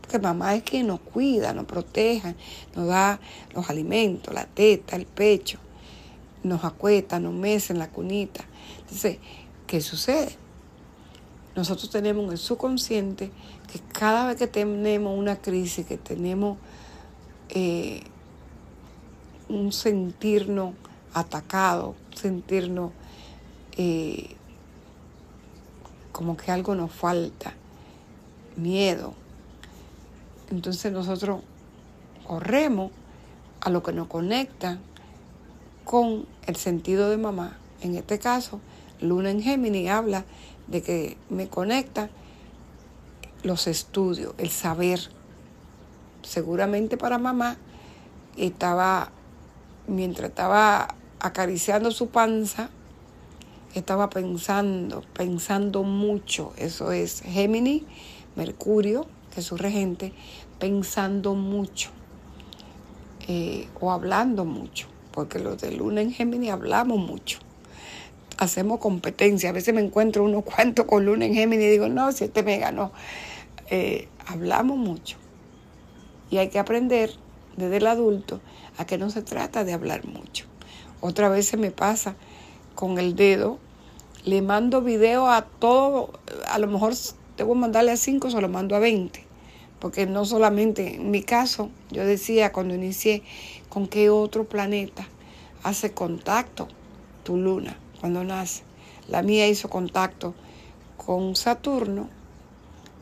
Porque 0.02 0.18
mamá 0.18 0.54
es 0.54 0.64
quien 0.64 0.88
nos 0.88 1.00
cuida, 1.00 1.54
nos 1.54 1.64
protege, 1.64 2.34
nos 2.76 2.88
da 2.88 3.20
los 3.54 3.70
alimentos, 3.70 4.34
la 4.34 4.44
teta, 4.44 4.96
el 4.96 5.06
pecho, 5.06 5.58
nos 6.42 6.62
acuesta, 6.62 7.20
nos 7.20 7.32
mece 7.32 7.72
en 7.72 7.78
la 7.78 7.88
cunita. 7.88 8.44
Entonces, 8.80 9.16
¿qué 9.66 9.80
sucede? 9.80 10.36
Nosotros 11.56 11.88
tenemos 11.88 12.26
en 12.26 12.32
el 12.32 12.38
subconsciente 12.38 13.30
que 13.72 13.78
cada 13.94 14.26
vez 14.26 14.36
que 14.36 14.46
tenemos 14.46 15.18
una 15.18 15.36
crisis, 15.36 15.86
que 15.86 15.96
tenemos 15.96 16.58
eh, 17.54 18.02
un 19.48 19.72
sentirnos 19.72 20.74
atacados, 21.12 21.94
sentirnos 22.14 22.92
eh, 23.76 24.34
como 26.12 26.36
que 26.36 26.50
algo 26.50 26.74
nos 26.74 26.90
falta, 26.92 27.52
miedo. 28.56 29.14
Entonces 30.50 30.92
nosotros 30.92 31.40
corremos 32.26 32.90
a 33.60 33.70
lo 33.70 33.82
que 33.82 33.92
nos 33.92 34.08
conecta 34.08 34.78
con 35.84 36.26
el 36.46 36.56
sentido 36.56 37.10
de 37.10 37.18
mamá. 37.18 37.58
En 37.82 37.94
este 37.96 38.18
caso, 38.18 38.60
Luna 39.00 39.30
en 39.30 39.42
Géminis 39.42 39.90
habla 39.90 40.24
de 40.68 40.82
que 40.82 41.16
me 41.28 41.48
conecta 41.48 42.08
los 43.42 43.66
estudios, 43.66 44.34
el 44.38 44.50
saber, 44.50 45.00
seguramente 46.22 46.96
para 46.96 47.18
mamá, 47.18 47.56
estaba, 48.36 49.10
mientras 49.86 50.30
estaba 50.30 50.94
acariciando 51.20 51.90
su 51.90 52.08
panza, 52.08 52.70
estaba 53.74 54.10
pensando, 54.10 55.02
pensando 55.14 55.82
mucho. 55.82 56.52
Eso 56.56 56.92
es 56.92 57.22
Géminis, 57.22 57.82
Mercurio, 58.36 59.06
que 59.32 59.40
es 59.40 59.46
su 59.46 59.56
regente, 59.56 60.12
pensando 60.58 61.34
mucho 61.34 61.90
eh, 63.28 63.68
o 63.80 63.92
hablando 63.92 64.44
mucho, 64.44 64.88
porque 65.12 65.38
los 65.38 65.60
de 65.60 65.72
Luna 65.72 66.00
en 66.00 66.12
Géminis 66.12 66.50
hablamos 66.50 66.98
mucho. 66.98 67.38
Hacemos 68.38 68.80
competencia. 68.80 69.50
A 69.50 69.52
veces 69.52 69.74
me 69.74 69.80
encuentro 69.80 70.24
unos 70.24 70.44
cuantos 70.44 70.86
con 70.86 71.06
Luna 71.06 71.26
en 71.26 71.34
Géminis 71.34 71.66
y 71.66 71.70
digo, 71.70 71.88
no, 71.88 72.10
si 72.12 72.24
este 72.24 72.42
me 72.42 72.58
ganó. 72.58 72.92
Eh, 73.70 74.08
hablamos 74.26 74.76
mucho. 74.76 75.21
Y 76.32 76.38
hay 76.38 76.48
que 76.48 76.58
aprender 76.58 77.12
desde 77.58 77.76
el 77.76 77.86
adulto 77.86 78.40
a 78.78 78.86
que 78.86 78.96
no 78.96 79.10
se 79.10 79.20
trata 79.20 79.64
de 79.64 79.74
hablar 79.74 80.06
mucho. 80.06 80.46
Otra 81.02 81.28
vez 81.28 81.46
se 81.46 81.58
me 81.58 81.70
pasa 81.70 82.16
con 82.74 82.98
el 82.98 83.14
dedo, 83.14 83.58
le 84.24 84.40
mando 84.40 84.80
video 84.80 85.28
a 85.28 85.42
todo, 85.42 86.10
a 86.48 86.58
lo 86.58 86.68
mejor 86.68 86.94
debo 87.36 87.54
mandarle 87.54 87.90
a 87.90 87.98
cinco, 87.98 88.30
se 88.30 88.40
lo 88.40 88.48
mando 88.48 88.74
a 88.74 88.78
20. 88.78 89.22
Porque 89.78 90.06
no 90.06 90.24
solamente, 90.24 90.94
en 90.94 91.10
mi 91.10 91.22
caso, 91.22 91.68
yo 91.90 92.06
decía 92.06 92.50
cuando 92.50 92.74
inicié, 92.74 93.22
con 93.68 93.86
qué 93.86 94.08
otro 94.08 94.44
planeta 94.44 95.06
hace 95.62 95.92
contacto 95.92 96.66
tu 97.24 97.36
luna 97.36 97.76
cuando 98.00 98.24
nace. 98.24 98.62
La 99.06 99.22
mía 99.22 99.48
hizo 99.48 99.68
contacto 99.68 100.32
con 100.96 101.36
Saturno, 101.36 102.08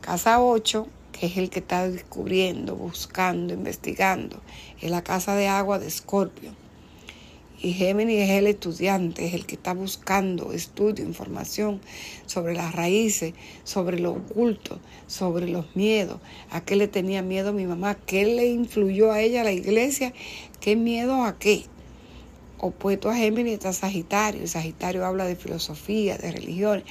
casa 0.01 0.41
8, 0.41 0.85
es 1.21 1.37
el 1.37 1.49
que 1.49 1.59
está 1.59 1.89
descubriendo, 1.89 2.75
buscando, 2.75 3.53
investigando, 3.53 4.41
en 4.81 4.91
la 4.91 5.03
casa 5.03 5.35
de 5.35 5.47
agua 5.47 5.79
de 5.79 5.87
Escorpio. 5.87 6.51
Y 7.63 7.73
Géminis 7.73 8.21
es 8.21 8.29
el 8.31 8.47
estudiante, 8.47 9.27
es 9.27 9.35
el 9.35 9.45
que 9.45 9.53
está 9.53 9.75
buscando 9.75 10.51
estudio, 10.51 11.05
información 11.05 11.79
sobre 12.25 12.55
las 12.55 12.73
raíces, 12.73 13.35
sobre 13.63 13.99
lo 13.99 14.13
oculto, 14.13 14.79
sobre 15.05 15.47
los 15.47 15.75
miedos. 15.75 16.19
¿A 16.49 16.61
qué 16.61 16.75
le 16.75 16.87
tenía 16.87 17.21
miedo 17.21 17.53
mi 17.53 17.67
mamá? 17.67 17.93
¿Qué 17.93 18.25
le 18.25 18.47
influyó 18.47 19.11
a 19.11 19.21
ella 19.21 19.43
la 19.43 19.51
iglesia? 19.51 20.11
¿Qué 20.59 20.75
miedo 20.75 21.23
a 21.23 21.37
qué? 21.37 21.65
Opuesto 22.57 23.11
a 23.11 23.15
Géminis 23.15 23.53
está 23.53 23.73
Sagitario. 23.73 24.47
Sagitario 24.47 25.05
habla 25.05 25.25
de 25.25 25.35
filosofía, 25.35 26.17
de 26.17 26.31
religiones. 26.31 26.85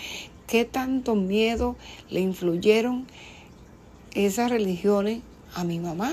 ¿Qué 0.47 0.65
tanto 0.65 1.17
miedo 1.17 1.77
le 2.11 2.21
influyeron 2.21 3.09
esas 4.15 4.51
religiones 4.51 5.23
a 5.55 5.65
mi 5.65 5.79
mamá? 5.79 6.13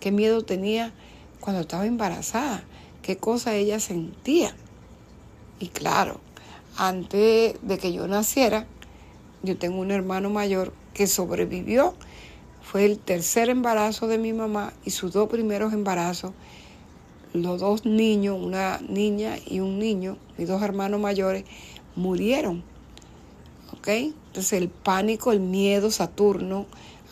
¿Qué 0.00 0.12
miedo 0.12 0.42
tenía 0.42 0.92
cuando 1.40 1.62
estaba 1.62 1.86
embarazada? 1.86 2.64
qué 3.06 3.16
cosa 3.16 3.54
ella 3.54 3.78
sentía. 3.78 4.52
Y 5.60 5.68
claro, 5.68 6.18
antes 6.76 7.54
de 7.62 7.78
que 7.78 7.92
yo 7.92 8.08
naciera, 8.08 8.66
yo 9.44 9.56
tengo 9.56 9.78
un 9.78 9.92
hermano 9.92 10.28
mayor 10.28 10.72
que 10.92 11.06
sobrevivió. 11.06 11.94
Fue 12.62 12.84
el 12.84 12.98
tercer 12.98 13.48
embarazo 13.48 14.08
de 14.08 14.18
mi 14.18 14.32
mamá 14.32 14.72
y 14.84 14.90
sus 14.90 15.12
dos 15.12 15.28
primeros 15.28 15.72
embarazos. 15.72 16.32
Los 17.32 17.60
dos 17.60 17.86
niños, 17.86 18.40
una 18.42 18.80
niña 18.88 19.36
y 19.46 19.60
un 19.60 19.78
niño, 19.78 20.18
mis 20.36 20.48
dos 20.48 20.60
hermanos 20.62 21.00
mayores, 21.00 21.44
murieron. 21.94 22.64
¿Ok? 23.72 23.86
Entonces 23.86 24.54
el 24.54 24.68
pánico, 24.68 25.30
el 25.30 25.38
miedo, 25.38 25.92
Saturno, 25.92 26.66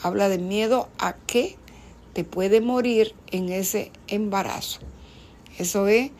habla 0.04 0.28
de 0.28 0.36
miedo 0.36 0.88
a 0.98 1.14
que 1.14 1.56
te 2.12 2.24
puede 2.24 2.60
morir 2.60 3.14
en 3.32 3.48
ese 3.48 3.90
embarazo. 4.06 4.80
Eso 5.58 5.88
es 5.88 6.10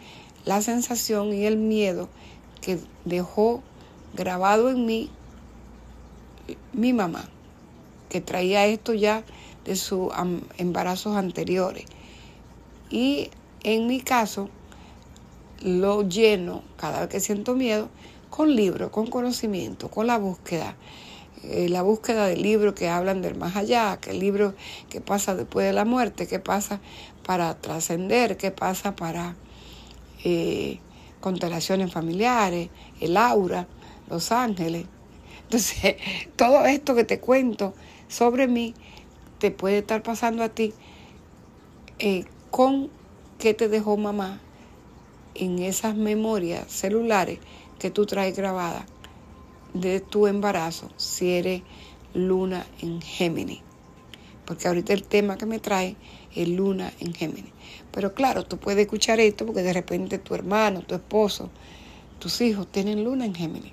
la 0.47 0.62
sensación 0.62 1.35
y 1.35 1.45
el 1.45 1.59
miedo 1.59 2.09
que 2.62 2.78
dejó 3.05 3.62
grabado 4.14 4.70
en 4.70 4.87
mí 4.87 5.11
mi 6.72 6.95
mamá, 6.95 7.28
que 8.09 8.22
traía 8.22 8.64
esto 8.66 8.95
ya 8.95 9.22
de 9.66 9.76
sus 9.76 10.11
embarazos 10.57 11.14
anteriores. 11.16 11.85
Y 12.89 13.30
en 13.64 13.87
mi 13.87 14.01
caso, 14.01 14.49
lo 15.61 16.09
lleno 16.09 16.62
cada 16.78 17.01
vez 17.01 17.11
que 17.11 17.20
siento 17.20 17.55
miedo 17.55 17.91
con 18.30 18.57
libros, 18.57 18.91
con 18.91 19.09
conocimiento, 19.09 19.91
con 19.91 20.07
la 20.07 20.16
búsqueda. 20.16 20.74
Eh, 21.51 21.69
la 21.69 21.83
búsqueda 21.83 22.27
de 22.27 22.39
libros 22.39 22.75
que 22.75 22.89
hablan 22.89 23.21
del 23.21 23.35
más 23.35 23.55
allá, 23.55 23.99
que 24.01 24.15
libro 24.15 24.55
que 24.89 25.03
pasa 25.03 25.35
después 25.35 25.67
de 25.67 25.75
la 25.75 25.85
muerte, 25.85 26.27
que 26.27 26.39
pasa 26.39 26.81
para 27.27 27.55
trascender, 27.61 28.39
qué 28.39 28.51
pasa 28.51 28.97
para 28.97 29.37
eh, 30.25 30.79
constelaciones 31.21 31.93
familiares, 31.93 32.71
el 32.99 33.19
aura, 33.19 33.69
los 34.09 34.33
ángeles. 34.33 34.87
Entonces, 35.43 35.97
todo 36.37 36.65
esto 36.65 36.95
que 36.95 37.05
te 37.05 37.21
cuento 37.21 37.75
sobre 38.09 38.49
mí 38.49 38.75
te 39.39 39.51
puede 39.51 39.79
estar 39.79 40.03
pasando 40.03 40.43
a 40.43 40.49
ti 40.49 40.73
eh, 41.99 42.25
con 42.51 42.89
qué 43.39 43.53
te 43.53 43.69
dejó 43.69 43.99
mamá 43.99 44.41
en 45.35 45.59
esas 45.59 45.95
memorias 45.95 46.73
celulares 46.73 47.39
que 47.79 47.91
tú 47.91 48.07
traes 48.07 48.35
grabadas 48.35 48.94
de 49.75 50.01
tu 50.01 50.27
embarazo 50.27 50.91
si 50.97 51.33
eres 51.33 51.62
luna 52.14 52.64
en 52.81 53.03
Géminis. 53.03 53.61
Porque 54.47 54.68
ahorita 54.68 54.93
el 54.93 55.03
tema 55.03 55.37
que 55.37 55.47
me 55.47 55.59
trae 55.59 55.97
el 56.35 56.57
luna 56.57 56.93
en 57.01 57.12
Géminis. 57.12 57.53
Pero 57.93 58.14
claro, 58.14 58.45
tú 58.45 58.59
puedes 58.59 58.81
escuchar 58.81 59.20
esto 59.20 59.47
porque 59.47 59.62
de 59.62 59.72
repente 59.72 60.18
tu 60.18 60.35
hermano, 60.35 60.83
tu 60.83 60.95
esposo, 60.95 61.51
tus 62.18 62.41
hijos 62.41 62.70
tienen 62.70 63.05
luna 63.05 63.25
en 63.25 63.35
Géminis. 63.35 63.72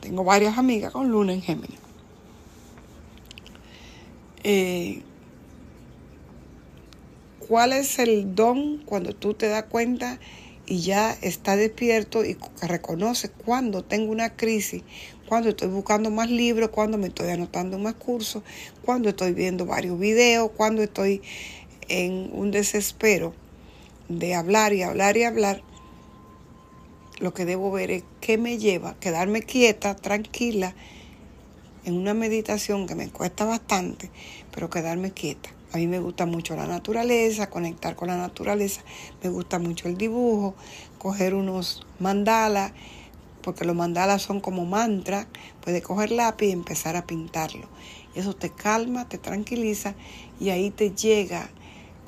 Tengo 0.00 0.24
varias 0.24 0.58
amigas 0.58 0.92
con 0.92 1.10
luna 1.10 1.32
en 1.32 1.42
Géminis. 1.42 1.78
Eh, 4.42 5.02
¿Cuál 7.46 7.72
es 7.72 7.98
el 7.98 8.34
don 8.34 8.78
cuando 8.78 9.14
tú 9.14 9.34
te 9.34 9.48
das 9.48 9.64
cuenta 9.64 10.18
y 10.70 10.82
ya 10.82 11.18
está 11.20 11.56
despierto 11.56 12.24
y 12.24 12.38
reconoce 12.62 13.28
cuando 13.28 13.82
tengo 13.82 14.12
una 14.12 14.36
crisis, 14.36 14.84
cuando 15.28 15.48
estoy 15.48 15.66
buscando 15.66 16.12
más 16.12 16.30
libros, 16.30 16.70
cuando 16.70 16.96
me 16.96 17.08
estoy 17.08 17.28
anotando 17.30 17.76
más 17.76 17.94
cursos, 17.94 18.44
cuando 18.84 19.08
estoy 19.08 19.32
viendo 19.32 19.66
varios 19.66 19.98
videos, 19.98 20.52
cuando 20.56 20.84
estoy 20.84 21.22
en 21.88 22.30
un 22.32 22.52
desespero 22.52 23.34
de 24.08 24.36
hablar 24.36 24.72
y 24.72 24.82
hablar 24.82 25.16
y 25.16 25.24
hablar, 25.24 25.60
lo 27.18 27.34
que 27.34 27.44
debo 27.44 27.72
ver 27.72 27.90
es 27.90 28.04
qué 28.20 28.38
me 28.38 28.56
lleva, 28.56 28.94
quedarme 29.00 29.42
quieta, 29.42 29.96
tranquila, 29.96 30.76
en 31.84 31.94
una 31.94 32.14
meditación 32.14 32.86
que 32.86 32.94
me 32.94 33.10
cuesta 33.10 33.44
bastante, 33.44 34.08
pero 34.52 34.70
quedarme 34.70 35.10
quieta. 35.10 35.50
A 35.72 35.76
mí 35.76 35.86
me 35.86 36.00
gusta 36.00 36.26
mucho 36.26 36.56
la 36.56 36.66
naturaleza, 36.66 37.48
conectar 37.48 37.94
con 37.94 38.08
la 38.08 38.16
naturaleza. 38.16 38.82
Me 39.22 39.30
gusta 39.30 39.60
mucho 39.60 39.86
el 39.88 39.96
dibujo, 39.96 40.54
coger 40.98 41.34
unos 41.34 41.86
mandalas, 42.00 42.72
porque 43.42 43.64
los 43.64 43.76
mandalas 43.76 44.20
son 44.22 44.40
como 44.40 44.66
mantras. 44.66 45.28
Puedes 45.62 45.82
coger 45.82 46.10
lápiz 46.10 46.46
y 46.46 46.50
empezar 46.52 46.96
a 46.96 47.06
pintarlo. 47.06 47.68
Eso 48.16 48.34
te 48.34 48.50
calma, 48.50 49.08
te 49.08 49.18
tranquiliza 49.18 49.94
y 50.40 50.50
ahí 50.50 50.70
te 50.70 50.90
llega. 50.90 51.48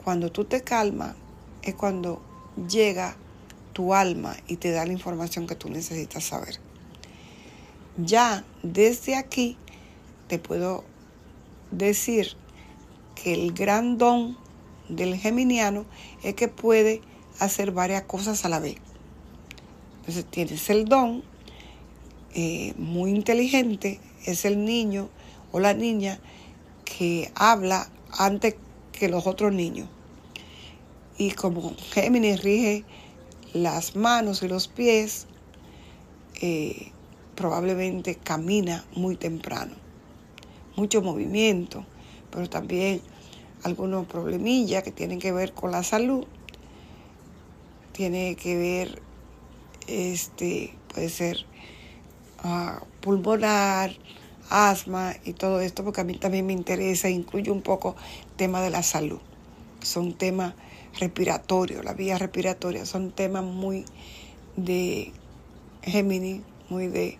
Cuando 0.03 0.33
tú 0.33 0.45
te 0.45 0.63
calmas, 0.63 1.15
es 1.63 1.77
cuando 1.77 2.21
llega 2.69 3.17
tu 3.73 3.95
alma 3.95 4.37
y 4.49 4.57
te 4.57 4.73
da 4.73 4.85
la 4.85 4.93
información 4.93 5.47
que 5.47 5.55
tú 5.55 5.69
necesitas 5.69 6.25
saber. 6.25 6.59
Ya 7.97 8.45
desde 8.65 9.15
aquí 9.15 9.57
te 10.27 10.41
puedo 10.41 10.83
decir 11.71 12.41
que 13.23 13.35
el 13.35 13.53
gran 13.53 13.99
don 13.99 14.37
del 14.89 15.16
geminiano 15.16 15.85
es 16.23 16.35
que 16.35 16.49
puede 16.49 17.01
hacer 17.39 17.73
varias 17.73 18.03
cosas 18.03 18.45
a 18.45 18.49
la 18.49 18.59
vez. 18.59 18.77
Entonces 20.01 20.25
tienes 20.25 20.68
el 20.70 20.87
don 20.87 21.23
eh, 22.35 22.75
muy 22.77 23.11
inteligente, 23.11 24.01
es 24.25 24.45
el 24.45 24.64
niño 24.64 25.09
o 25.53 25.61
la 25.61 25.75
niña 25.75 26.18
que 26.85 27.31
habla 27.35 27.89
antes 28.11 28.57
que 28.93 29.09
los 29.09 29.27
otros 29.27 29.53
niños. 29.53 29.89
Y 31.18 31.33
como 31.33 31.75
Géminis 31.93 32.43
rige 32.43 32.85
las 33.53 33.97
manos 33.97 34.43
y 34.43 34.49
los 34.49 34.66
pies, 34.66 35.27
eh, 36.41 36.91
probablemente 37.37 38.16
camina 38.16 38.85
muy 38.95 39.16
temprano. 39.16 39.75
Mucho 40.75 41.03
movimiento, 41.03 41.85
pero 42.31 42.49
también 42.49 43.03
algunos 43.63 44.07
problemillas 44.07 44.83
que 44.83 44.91
tienen 44.91 45.19
que 45.19 45.33
ver 45.33 45.53
con 45.53 45.71
la 45.71 45.83
salud. 45.83 46.27
Tiene 47.93 48.37
que 48.37 48.57
ver, 48.57 49.03
este, 49.87 50.75
puede 50.93 51.09
ser 51.09 51.47
ah, 52.43 52.83
pulmonar, 53.01 53.93
asma 54.51 55.15
y 55.25 55.33
todo 55.33 55.61
esto, 55.61 55.85
porque 55.85 56.01
a 56.01 56.05
mí 56.05 56.15
también 56.15 56.47
me 56.47 56.53
interesa, 56.53 57.09
incluye 57.09 57.51
un 57.51 57.63
poco 57.63 57.97
tema 58.37 58.61
de 58.61 58.71
la 58.71 58.83
salud. 58.83 59.21
Son 59.83 60.15
temas 60.15 60.55
respiratorios, 60.99 61.85
la 61.85 61.95
vía 61.95 62.19
respiratoria, 62.19 62.87
son 62.87 63.13
temas 63.13 63.45
muy 63.45 63.85
de 64.57 65.13
Géminis, 65.83 66.43
muy 66.69 66.89
de 66.89 67.19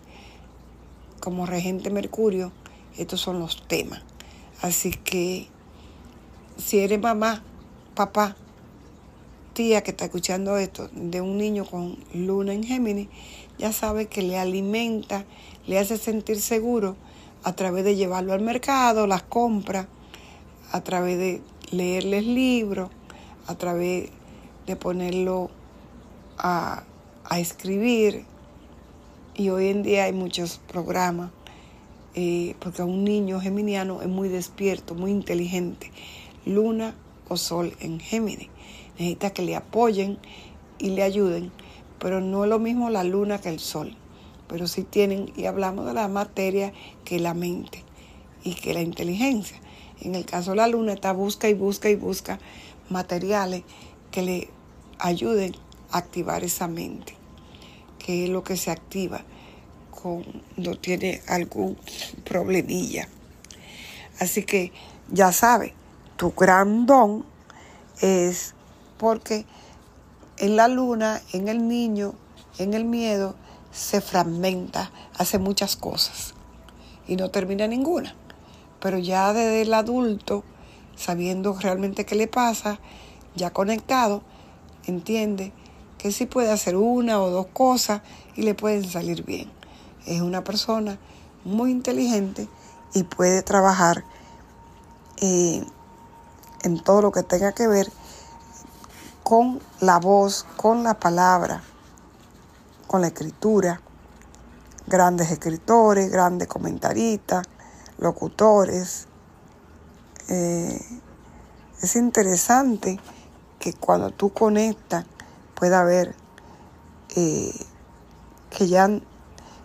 como 1.21 1.47
regente 1.47 1.91
Mercurio, 1.91 2.53
estos 2.99 3.21
son 3.21 3.39
los 3.39 3.67
temas. 3.67 4.03
Así 4.61 4.91
que 4.91 5.49
si 6.57 6.79
eres 6.81 7.01
mamá, 7.01 7.43
papá, 7.95 8.37
tía 9.53 9.83
que 9.83 9.91
está 9.91 10.07
escuchando 10.07 10.57
esto 10.57 10.89
de 10.93 11.21
un 11.21 11.37
niño 11.37 11.65
con 11.65 11.99
luna 12.15 12.53
en 12.53 12.65
Géminis, 12.65 13.09
ya 13.59 13.73
sabe 13.73 14.07
que 14.07 14.23
le 14.23 14.39
alimenta, 14.39 15.25
le 15.67 15.79
hace 15.79 15.99
sentir 15.99 16.41
seguro 16.41 16.97
a 17.45 17.53
través 17.55 17.85
de 17.85 17.97
llevarlo 17.97 18.33
al 18.33 18.41
mercado, 18.41 19.07
las 19.07 19.23
compras, 19.23 19.87
a 20.71 20.81
través 20.83 21.19
de 21.19 21.43
leerles 21.71 22.27
libros, 22.27 22.91
a 23.47 23.55
través 23.57 24.11
de 24.67 24.77
ponerlo 24.77 25.51
a, 26.39 26.85
a 27.25 27.41
escribir. 27.41 28.25
Y 29.35 29.49
hoy 29.49 29.69
en 29.69 29.83
día 29.83 30.05
hay 30.05 30.13
muchos 30.13 30.61
programas, 30.69 31.31
eh, 32.15 32.55
porque 32.61 32.83
un 32.83 33.05
niño 33.05 33.41
geminiano 33.41 34.03
es 34.03 34.09
muy 34.09 34.29
despierto, 34.29 34.95
muy 34.95 35.11
inteligente 35.11 35.91
luna 36.45 36.95
o 37.29 37.37
sol 37.37 37.77
en 37.81 38.01
Géminis. 38.01 38.49
Necesita 38.99 39.31
que 39.31 39.43
le 39.43 39.57
apoyen 39.57 40.19
y 40.79 40.91
le 40.91 41.03
ayuden, 41.03 41.51
pero 41.99 42.21
no 42.21 42.45
es 42.45 42.51
lo 42.51 42.59
mismo 42.59 42.91
la 42.91 43.05
luna 43.05 43.41
que 43.41 43.49
el 43.49 43.61
sol. 43.61 43.97
Pero 44.49 44.67
sí 44.67 44.83
tienen, 44.83 45.33
y 45.37 45.47
hablamos 45.47 45.87
de 45.87 45.95
la 45.95 46.09
materia 46.09 46.73
que 47.05 47.19
la 47.19 47.35
mente 47.35 47.85
y 48.45 48.55
que 48.55 48.75
la 48.75 48.83
inteligencia. 48.83 49.59
En 50.01 50.15
el 50.15 50.25
caso 50.25 50.51
de 50.51 50.57
la 50.57 50.67
luna 50.67 50.93
está 50.93 51.13
busca 51.13 51.49
y 51.49 51.55
busca 51.55 51.89
y 51.89 51.95
busca 51.95 52.39
materiales 52.91 53.63
que 54.11 54.23
le 54.23 54.49
ayuden 54.99 55.55
activar 55.91 56.45
esa 56.45 56.69
mente, 56.69 57.15
que 57.99 58.25
es 58.25 58.31
lo 58.31 58.43
que 58.43 58.57
se 58.57 58.71
activa 58.71 59.25
cuando 59.91 60.77
tiene 60.81 61.23
algún 61.29 61.79
problemilla. 62.25 63.09
Así 64.19 64.43
que 64.43 64.73
ya 65.11 65.33
sabes, 65.33 65.73
tu 66.23 66.33
gran 66.37 66.87
don 66.87 67.25
es 68.01 68.55
porque 68.97 69.45
en 70.39 70.55
la 70.55 70.69
luna, 70.69 71.21
en 71.33 71.49
el 71.49 71.67
niño, 71.67 72.15
en 72.59 72.75
el 72.75 72.85
miedo, 72.85 73.35
se 73.73 74.01
fragmenta, 74.01 74.93
hace 75.19 75.41
muchas 75.41 75.75
cosas 75.75 76.35
y 77.09 77.17
no 77.17 77.33
termina 77.33 77.67
ninguna. 77.67 78.15
Pero 78.79 78.99
ya 78.99 79.33
desde 79.33 79.63
el 79.63 79.75
adulto, 79.75 80.45
sabiendo 80.95 81.59
realmente 81.59 82.07
qué 82.07 82.15
le 82.15 82.29
pasa, 82.29 82.79
ya 83.35 83.51
conectado, 83.51 84.23
entiende 84.87 85.53
que 85.99 86.13
sí 86.13 86.27
puede 86.27 86.53
hacer 86.53 86.77
una 86.77 87.21
o 87.21 87.31
dos 87.31 87.49
cosas 87.49 88.03
y 88.37 88.43
le 88.43 88.55
pueden 88.55 88.89
salir 88.89 89.25
bien. 89.25 89.51
Es 90.07 90.21
una 90.21 90.45
persona 90.45 91.01
muy 91.45 91.73
inteligente 91.73 92.47
y 92.95 93.03
puede 93.03 93.43
trabajar 93.43 94.05
eh, 95.21 95.65
en 96.63 96.83
todo 96.83 97.03
lo 97.03 97.13
que 97.13 97.23
tenga 97.23 97.53
que 97.53 97.67
ver 97.67 97.91
con 99.23 99.61
la 99.81 99.99
voz, 99.99 100.47
con 100.57 100.83
la 100.83 100.95
palabra, 100.95 101.63
con 102.87 103.01
la 103.01 103.09
escritura. 103.09 103.81
Grandes 104.87 105.31
escritores, 105.31 106.11
grandes 106.11 106.49
comentaristas, 106.49 107.47
locutores. 107.99 109.07
Eh, 110.29 110.81
es 111.81 111.97
interesante 111.97 113.01
que 113.59 113.73
cuando 113.73 114.11
tú 114.11 114.33
conectas 114.33 115.05
pueda 115.55 115.85
ver 115.85 116.15
eh, 117.15 117.55
que, 118.51 118.69
ya, 118.69 118.89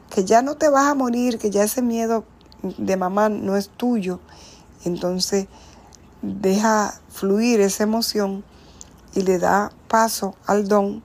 que 0.10 0.24
ya 0.24 0.42
no 0.42 0.56
te 0.56 0.70
vas 0.70 0.88
a 0.88 0.96
morir, 0.96 1.40
que 1.40 1.50
ya 1.50 1.64
ese 1.64 1.82
miedo 1.82 2.24
de 2.62 2.96
mamá 2.96 3.30
no 3.30 3.58
es 3.58 3.70
tuyo. 3.70 4.20
Entonces 4.86 5.48
deja 6.22 7.00
fluir 7.10 7.62
esa 7.62 7.84
emoción 7.84 8.44
y 9.14 9.22
le 9.22 9.40
da 9.40 9.72
paso 9.88 10.36
al 10.46 10.68
don 10.68 11.04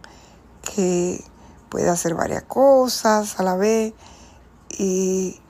que 0.62 1.24
puede 1.68 1.88
hacer 1.88 2.14
varias 2.14 2.42
cosas 2.44 3.38
a 3.40 3.42
la 3.42 3.56
vez 3.56 3.94
y 4.78 5.40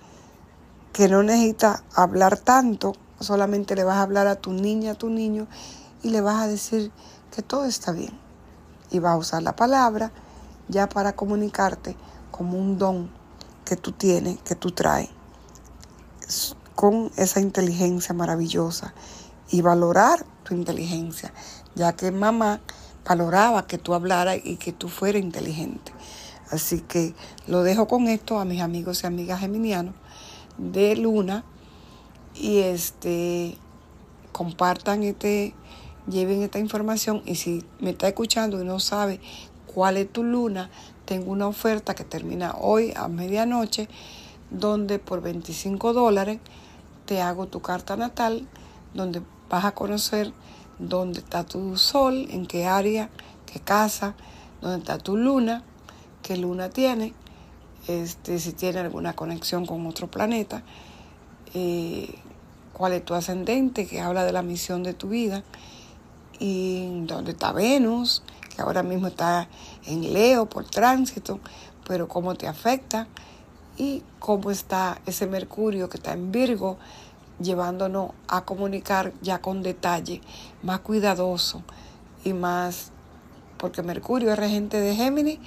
que 0.93 1.09
no 1.09 1.23
necesita 1.23 1.83
hablar 1.95 2.37
tanto, 2.37 2.93
solamente 3.19 3.75
le 3.75 3.85
vas 3.85 3.97
a 3.97 4.03
hablar 4.03 4.27
a 4.27 4.37
tu 4.37 4.53
niña, 4.53 4.93
a 4.93 4.95
tu 4.95 5.09
niño 5.09 5.47
y 6.03 6.11
le 6.11 6.21
vas 6.21 6.43
a 6.43 6.47
decir 6.47 6.93
que 7.35 7.43
todo 7.43 7.65
está 7.65 7.93
bien. 7.93 8.19
Y 8.91 8.99
vas 8.99 9.15
a 9.15 9.17
usar 9.17 9.43
la 9.43 9.57
palabra 9.57 10.13
ya 10.69 10.89
para 10.89 11.15
comunicarte 11.15 11.97
como 12.31 12.59
un 12.59 12.79
don 12.79 13.11
que 13.65 13.77
tú 13.77 13.93
tienes, 13.93 14.39
que 14.43 14.55
tú 14.55 14.73
traes, 14.73 15.09
con 16.75 17.11
esa 17.17 17.41
inteligencia 17.41 18.15
maravillosa 18.15 18.93
y 19.53 19.61
valorar 19.61 20.27
tu 20.43 20.55
inteligencia, 20.55 21.33
ya 21.77 21.93
que 21.93 22.11
mamá 22.11 22.61
valoraba 23.05 23.67
que 23.67 23.79
tú 23.79 23.95
hablaras 23.95 24.39
y 24.43 24.57
que 24.57 24.73
tú 24.73 24.89
fueras 24.89 25.23
inteligente. 25.23 25.93
Así 26.51 26.81
que 26.81 27.15
lo 27.47 27.63
dejo 27.63 27.87
con 27.87 28.09
esto 28.09 28.41
a 28.41 28.45
mis 28.45 28.61
amigos 28.61 29.05
y 29.05 29.07
amigas 29.07 29.41
geminianos 29.41 29.95
de 30.59 30.97
Luna 30.97 31.45
y 32.35 32.59
este 32.59 33.57
compartan 34.33 35.03
este 35.03 35.55
lleven 36.09 36.43
esta 36.43 36.59
información 36.59 37.23
y 37.27 37.37
si 37.37 37.65
me 37.79 37.91
está 37.91 38.09
escuchando 38.09 38.61
y 38.61 38.65
no 38.65 38.81
sabe 38.81 39.21
cuál 39.73 39.97
es 39.97 40.11
tu 40.11 40.25
luna, 40.25 40.71
tengo 41.05 41.31
una 41.31 41.47
oferta 41.47 41.95
que 41.95 42.05
termina 42.05 42.55
hoy 42.59 42.93
a 42.97 43.09
medianoche 43.09 43.89
donde 44.51 44.99
por 44.99 45.21
25 45.21 45.93
dólares 45.93 46.41
te 47.07 47.21
hago 47.21 47.47
tu 47.47 47.61
carta 47.61 47.97
natal 47.97 48.49
donde 48.95 49.23
vas 49.53 49.67
a 49.67 49.73
conocer 49.73 50.33
dónde 50.79 51.19
está 51.21 51.45
tu 51.45 51.77
sol, 51.77 52.27
en 52.31 52.47
qué 52.47 52.65
área, 52.65 53.11
qué 53.45 53.61
casa, 53.61 54.15
dónde 54.63 54.79
está 54.79 54.97
tu 54.97 55.19
luna, 55.19 55.63
qué 56.23 56.39
luna 56.39 56.71
tiene, 56.71 57.13
este, 57.87 58.39
si 58.39 58.55
tiene 58.55 58.79
alguna 58.81 59.13
conexión 59.13 59.67
con 59.67 59.87
otro 59.87 60.11
planeta, 60.11 60.63
eh, 61.53 62.15
cuál 62.73 62.95
es 62.95 63.05
tu 63.05 63.13
ascendente, 63.13 63.87
que 63.87 64.01
habla 64.01 64.25
de 64.25 64.33
la 64.33 64.41
misión 64.41 64.83
de 64.83 64.95
tu 64.95 65.11
vida 65.11 65.45
y 66.39 67.03
dónde 67.03 67.33
está 67.33 67.53
Venus, 67.53 68.23
que 68.57 68.63
ahora 68.63 68.83
mismo 68.83 69.09
está 69.09 69.49
en 69.85 70.15
Leo 70.15 70.47
por 70.47 70.65
tránsito, 70.65 71.41
pero 71.87 72.09
cómo 72.09 72.37
te 72.37 72.49
afecta 72.49 73.07
y 73.77 74.03
cómo 74.19 74.51
está 74.51 74.99
ese 75.05 75.27
Mercurio 75.27 75.91
que 75.91 75.99
está 75.99 76.15
en 76.15 76.33
Virgo, 76.33 76.79
llevándonos 77.41 78.13
a 78.29 78.45
comunicar 78.45 79.13
ya 79.23 79.41
con 79.41 79.63
detalle, 79.63 80.21
más 80.63 80.81
cuidadoso 80.81 81.63
y 82.25 82.33
más, 82.33 82.91
porque 83.59 83.83
Mercurio 83.83 84.33
es 84.33 84.39
regente 84.39 84.81
de 84.81 84.95
Géminis 84.95 85.39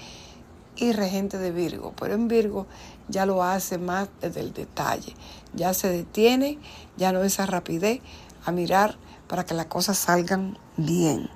y 0.75 0.91
regente 0.91 1.37
de 1.37 1.51
Virgo, 1.51 1.93
pero 1.99 2.15
en 2.15 2.27
Virgo 2.27 2.67
ya 3.07 3.25
lo 3.25 3.43
hace 3.43 3.77
más 3.77 4.09
desde 4.21 4.41
el 4.41 4.53
detalle, 4.53 5.15
ya 5.53 5.73
se 5.73 5.89
detiene, 5.89 6.59
ya 6.97 7.11
no 7.11 7.23
esa 7.23 7.45
rapidez 7.45 8.01
a 8.45 8.51
mirar 8.51 8.97
para 9.27 9.45
que 9.45 9.53
las 9.53 9.67
cosas 9.67 9.97
salgan 9.97 10.57
bien, 10.77 11.29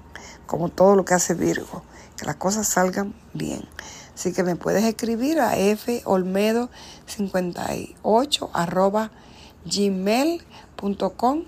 como 0.46 0.70
todo 0.70 0.96
lo 0.96 1.04
que 1.06 1.14
hace 1.14 1.34
Virgo, 1.34 1.84
que 2.18 2.26
las 2.26 2.36
cosas 2.36 2.68
salgan 2.68 3.16
bien. 3.34 3.62
Así 4.14 4.34
que 4.34 4.44
me 4.44 4.58
puedes 4.58 4.84
escribir 4.84 5.40
a 5.40 5.56
folmedo58 5.56 8.50
arroba 8.52 9.12
gmail.com 9.66 11.44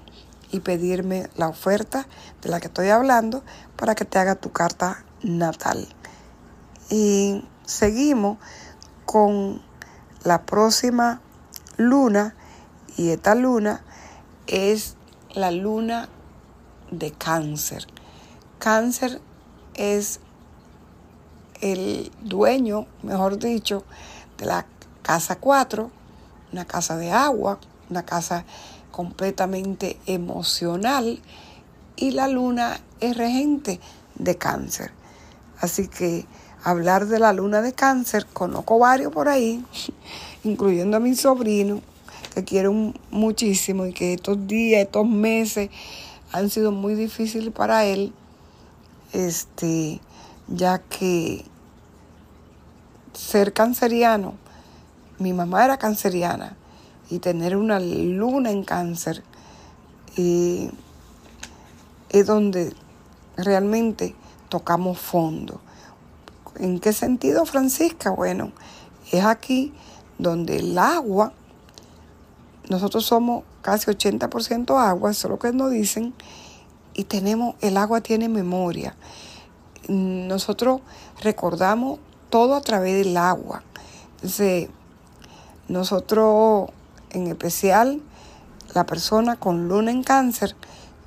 y 0.52 0.60
pedirme 0.60 1.30
la 1.38 1.48
oferta 1.48 2.08
de 2.42 2.50
la 2.50 2.60
que 2.60 2.68
estoy 2.68 2.90
hablando 2.90 3.44
para 3.78 3.96
que 3.96 4.06
te 4.06 4.20
haga 4.20 4.36
tu 4.36 4.52
carta 4.52 5.04
natal. 5.24 5.88
Y 6.90 7.46
seguimos 7.66 8.38
con 9.06 9.62
la 10.24 10.46
próxima 10.46 11.22
luna 11.78 12.36
y 12.98 13.10
esta 13.10 13.36
luna 13.36 13.82
es 14.48 14.98
la 15.34 15.52
luna 15.52 16.10
de 16.92 17.12
cáncer. 17.12 17.88
Cáncer 18.60 19.22
es 19.74 20.20
el 21.62 22.12
dueño, 22.22 22.86
mejor 23.04 23.40
dicho, 23.40 23.84
de 24.38 24.46
la 24.46 24.66
casa 25.02 25.38
4, 25.38 25.90
una 26.52 26.66
casa 26.66 26.98
de 26.98 27.12
agua, 27.12 27.60
una 27.92 28.04
casa 28.04 28.46
completamente 28.92 29.98
emocional 30.06 31.22
y 31.96 32.12
la 32.12 32.28
luna 32.28 32.80
es 33.00 33.16
regente 33.16 33.80
de 34.16 34.38
cáncer. 34.38 34.92
Así 35.60 35.88
que 35.88 36.26
hablar 36.64 37.06
de 37.08 37.20
la 37.20 37.34
luna 37.34 37.62
de 37.62 37.74
cáncer, 37.74 38.26
conozco 38.34 38.80
varios 38.80 39.12
por 39.12 39.30
ahí, 39.30 39.64
incluyendo 40.44 40.98
a 40.98 41.00
mi 41.00 41.16
sobrino, 41.16 41.82
que 42.34 42.44
quiero 42.44 42.74
muchísimo 43.12 43.86
y 43.86 43.94
que 43.94 44.14
estos 44.14 44.48
días, 44.48 44.82
estos 44.82 45.08
meses 45.08 45.70
han 46.32 46.50
sido 46.50 46.72
muy 46.72 46.96
difíciles 46.96 47.54
para 47.54 47.86
él, 47.86 48.14
este, 49.12 50.00
ya 50.48 50.80
que 50.80 51.44
ser 53.14 53.52
canceriano, 53.52 54.36
mi 55.20 55.34
mamá 55.34 55.66
era 55.66 55.78
canceriana, 55.78 56.56
y 57.12 57.20
tener 57.20 57.56
una 57.56 57.80
luna 57.80 58.50
en 58.50 58.64
cáncer 58.64 59.24
es 60.18 60.72
donde 62.26 62.74
realmente 63.38 64.16
tocamos 64.50 64.98
fondo. 64.98 65.62
¿En 66.56 66.80
qué 66.80 66.94
sentido, 66.94 67.46
Francisca? 67.46 68.10
Bueno, 68.10 68.52
es 69.12 69.24
aquí 69.24 69.74
donde 70.18 70.58
el 70.58 70.78
agua, 70.78 71.34
nosotros 72.70 73.06
somos 73.06 73.44
casi 73.62 73.92
80% 73.92 74.78
agua, 74.80 75.12
eso 75.12 75.28
es 75.28 75.32
lo 75.32 75.38
que 75.40 75.52
nos 75.52 75.72
dicen, 75.72 76.14
y 76.94 77.04
tenemos, 77.04 77.56
el 77.62 77.78
agua 77.78 78.02
tiene 78.02 78.30
memoria. 78.30 78.96
Nosotros 79.88 80.82
recordamos 81.22 82.00
todo 82.30 82.56
a 82.56 82.62
través 82.62 83.04
del 83.04 83.18
agua. 83.18 83.64
Nosotros 85.68 86.70
en 87.12 87.28
especial 87.28 88.02
la 88.74 88.86
persona 88.86 89.36
con 89.36 89.68
luna 89.68 89.92
en 89.92 90.04
cáncer 90.04 90.56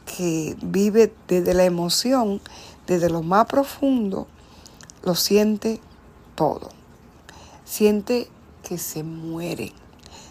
que 0.05 0.57
vive 0.63 1.13
desde 1.29 1.55
la 1.55 1.65
emoción, 1.65 2.41
desde 2.87 3.11
lo 3.11 3.23
más 3.23 3.47
profundo, 3.47 4.27
lo 5.03 5.15
siente 5.15 5.81
todo. 6.35 6.71
Siente 7.65 8.29
que 8.63 8.79
se 8.79 9.03
muere, 9.03 9.73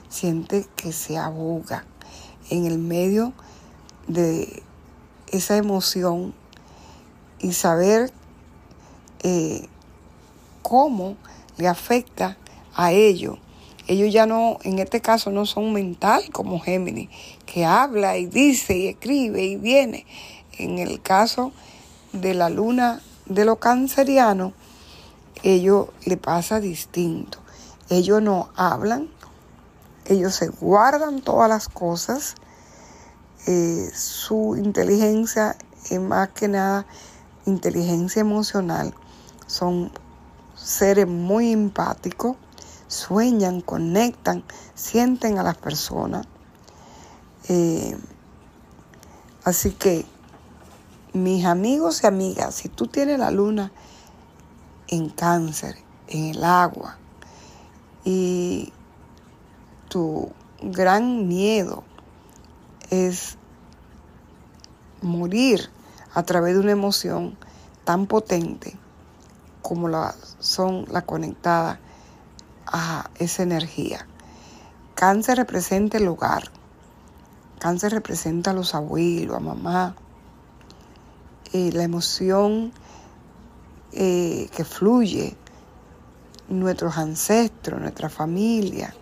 siente 0.09 0.67
que 0.75 0.91
se 0.91 1.17
ahoga 1.17 1.85
en 2.49 2.65
el 2.65 2.77
medio 2.77 3.33
de 4.07 4.63
esa 5.27 5.57
emoción 5.57 6.33
y 7.39 7.53
saber 7.53 8.11
eh, 9.23 9.67
cómo 10.61 11.15
le 11.57 11.67
afecta 11.67 12.37
a 12.75 12.91
ellos. 12.91 13.37
Ellos 13.87 14.13
ya 14.13 14.25
no, 14.25 14.59
en 14.63 14.79
este 14.79 15.01
caso, 15.01 15.31
no 15.31 15.45
son 15.45 15.73
mental 15.73 16.23
como 16.31 16.59
Géminis, 16.59 17.09
que 17.45 17.65
habla 17.65 18.17
y 18.17 18.25
dice 18.25 18.77
y 18.77 18.87
escribe 18.87 19.43
y 19.43 19.57
viene. 19.57 20.05
En 20.57 20.79
el 20.79 21.01
caso 21.01 21.51
de 22.13 22.33
la 22.33 22.49
luna 22.49 23.01
de 23.25 23.45
los 23.45 23.57
cancerianos, 23.59 24.53
ellos 25.43 25.87
le 26.05 26.17
pasa 26.17 26.59
distinto. 26.59 27.39
Ellos 27.89 28.21
no 28.21 28.49
hablan, 28.55 29.09
ellos 30.05 30.35
se 30.35 30.47
guardan 30.47 31.21
todas 31.21 31.49
las 31.49 31.67
cosas. 31.67 32.35
Eh, 33.47 33.89
su 33.93 34.55
inteligencia 34.55 35.57
es 35.89 35.99
más 35.99 36.29
que 36.29 36.47
nada 36.47 36.85
inteligencia 37.45 38.21
emocional. 38.21 38.93
Son 39.47 39.91
seres 40.55 41.07
muy 41.07 41.51
empáticos, 41.51 42.37
sueñan, 42.93 43.61
conectan, 43.61 44.43
sienten 44.75 45.39
a 45.39 45.43
las 45.43 45.57
personas. 45.57 46.25
Eh, 47.49 47.97
así 49.43 49.71
que, 49.71 50.05
mis 51.13 51.45
amigos 51.45 52.03
y 52.03 52.07
amigas, 52.07 52.55
si 52.55 52.69
tú 52.69 52.87
tienes 52.87 53.19
la 53.19 53.31
luna 53.31 53.71
en 54.87 55.09
cáncer, 55.09 55.75
en 56.07 56.35
el 56.35 56.43
agua, 56.43 56.97
y 58.05 58.71
tu 59.89 60.31
gran 60.61 61.27
miedo 61.27 61.83
es 62.89 63.37
morir 65.01 65.69
a 66.13 66.23
través 66.23 66.53
de 66.53 66.59
una 66.61 66.71
emoción 66.71 67.37
tan 67.83 68.07
potente 68.07 68.77
como 69.61 69.87
la 69.87 70.13
son 70.39 70.85
la 70.91 71.01
conectada 71.03 71.79
a 72.65 73.09
esa 73.19 73.43
energía. 73.43 74.07
Cáncer 74.95 75.37
representa 75.37 75.97
el 75.97 76.07
hogar. 76.07 76.43
Cáncer 77.59 77.93
representa 77.93 78.51
a 78.51 78.53
los 78.53 78.75
abuelos, 78.75 79.35
a 79.35 79.39
mamá. 79.39 79.95
Eh, 81.51 81.71
la 81.73 81.83
emoción 81.83 82.73
eh, 83.91 84.49
que 84.55 84.65
fluye, 84.65 85.35
nuestros 86.49 86.97
ancestros, 86.97 87.79
nuestra 87.79 88.09
familia. 88.09 88.93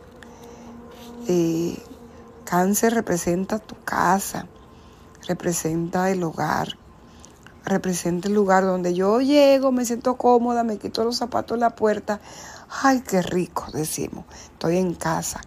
Eh, 1.28 1.78
cáncer 2.45 2.93
representa 2.93 3.59
tu 3.59 3.76
casa, 3.84 4.47
representa 5.28 6.09
el 6.12 6.24
hogar, 6.24 6.78
representa 7.64 8.28
el 8.28 8.34
lugar 8.34 8.64
donde 8.64 8.93
yo 8.93 9.22
llego, 9.22 9.72
me 9.72 9.86
siento 9.86 10.16
cómoda, 10.16 10.64
me 10.64 10.78
quito 10.78 11.03
los 11.03 11.18
zapatos 11.18 11.55
en 11.55 11.62
la 11.62 11.76
puerta. 11.76 12.20
Ay, 12.72 13.01
qué 13.01 13.22
rico, 13.22 13.65
decimos, 13.74 14.26
estoy 14.53 14.78
en 14.78 14.93
casa. 14.93 15.41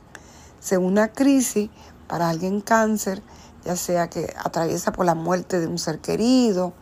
Según 0.61 0.93
una 0.93 1.09
crisis, 1.09 1.71
para 2.07 2.29
alguien 2.29 2.61
cáncer, 2.61 3.23
ya 3.65 3.77
sea 3.77 4.11
que 4.11 4.35
atraviesa 4.45 4.93
por 4.93 5.07
la 5.07 5.15
muerte 5.15 5.59
de 5.59 5.67
un 5.67 5.79
ser 5.79 6.01
querido, 6.01 6.75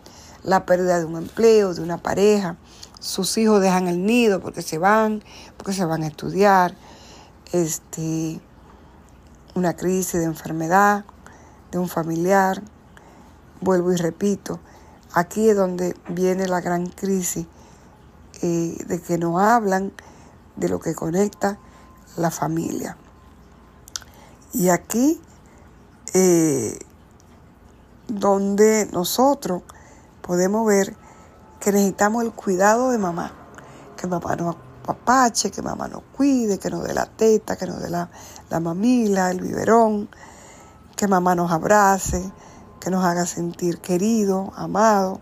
la 0.43 0.66
pérdida 0.66 0.99
de 0.99 1.05
un 1.05 1.16
empleo, 1.16 1.74
de 1.74 1.80
una 1.80 1.99
pareja, 1.99 2.57
sus 2.99 3.38
hijos 3.38 3.61
dejan 3.61 3.86
el 3.86 4.05
nido 4.05 4.40
porque 4.40 4.62
se 4.62 4.78
van, 4.78 5.22
porque 5.57 5.72
se 5.72 5.84
van 5.84 6.03
a 6.03 6.09
estudiar, 6.09 6.74
este, 7.53 8.40
una 9.55 9.76
crisis 9.76 10.20
de 10.20 10.24
enfermedad 10.24 11.05
de 11.70 11.78
un 11.78 11.88
familiar, 11.88 12.62
vuelvo 13.61 13.93
y 13.93 13.97
repito, 13.97 14.59
Aquí 15.14 15.51
es 15.51 15.57
donde 15.57 15.95
viene 16.09 16.49
la 16.49 16.62
gran 16.62 16.86
crisis 16.86 17.47
eh, 18.40 18.76
de 18.86 19.03
que 19.03 19.18
no 19.18 19.38
hablan 19.40 19.93
de 20.57 20.68
lo 20.68 20.80
que 20.80 20.94
conecta 20.94 21.59
la 22.16 22.30
familia. 22.30 22.96
Y 24.53 24.68
aquí 24.68 25.20
eh, 26.14 26.78
donde 28.09 28.88
nosotros 28.92 29.62
podemos 30.20 30.66
ver 30.66 30.94
que 31.61 31.72
necesitamos 31.72 32.24
el 32.24 32.32
cuidado 32.32 32.90
de 32.90 32.98
mamá, 32.98 33.32
que 33.96 34.07
mamá 34.07 34.36
nos 34.36 34.57
apapache, 34.82 35.50
que 35.50 35.62
mamá 35.62 35.88
nos 35.88 36.03
cuide, 36.16 36.59
que 36.59 36.68
nos 36.68 36.84
dé 36.84 36.92
la 36.92 37.07
teta, 37.07 37.57
que 37.57 37.66
nos 37.66 37.80
dé 37.80 37.88
la, 37.88 38.11
la 38.50 38.61
mamila, 38.61 39.30
el 39.30 39.40
biberón, 39.40 40.11
que 40.96 41.09
mamá 41.09 41.34
nos 41.34 41.50
abrace, 41.50 42.30
que 42.80 42.90
nos 42.90 43.05
haga 43.05 43.26
sentir 43.26 43.78
querido, 43.78 44.53
amado. 44.57 45.20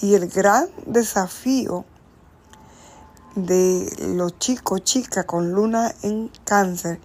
Y 0.00 0.14
el 0.14 0.28
gran 0.28 0.68
desafío 0.86 1.84
de 3.36 3.94
los 4.16 4.38
chicos, 4.38 4.82
chicas 4.82 5.26
con 5.26 5.52
luna 5.52 5.94
en 6.02 6.30
cáncer 6.44 7.00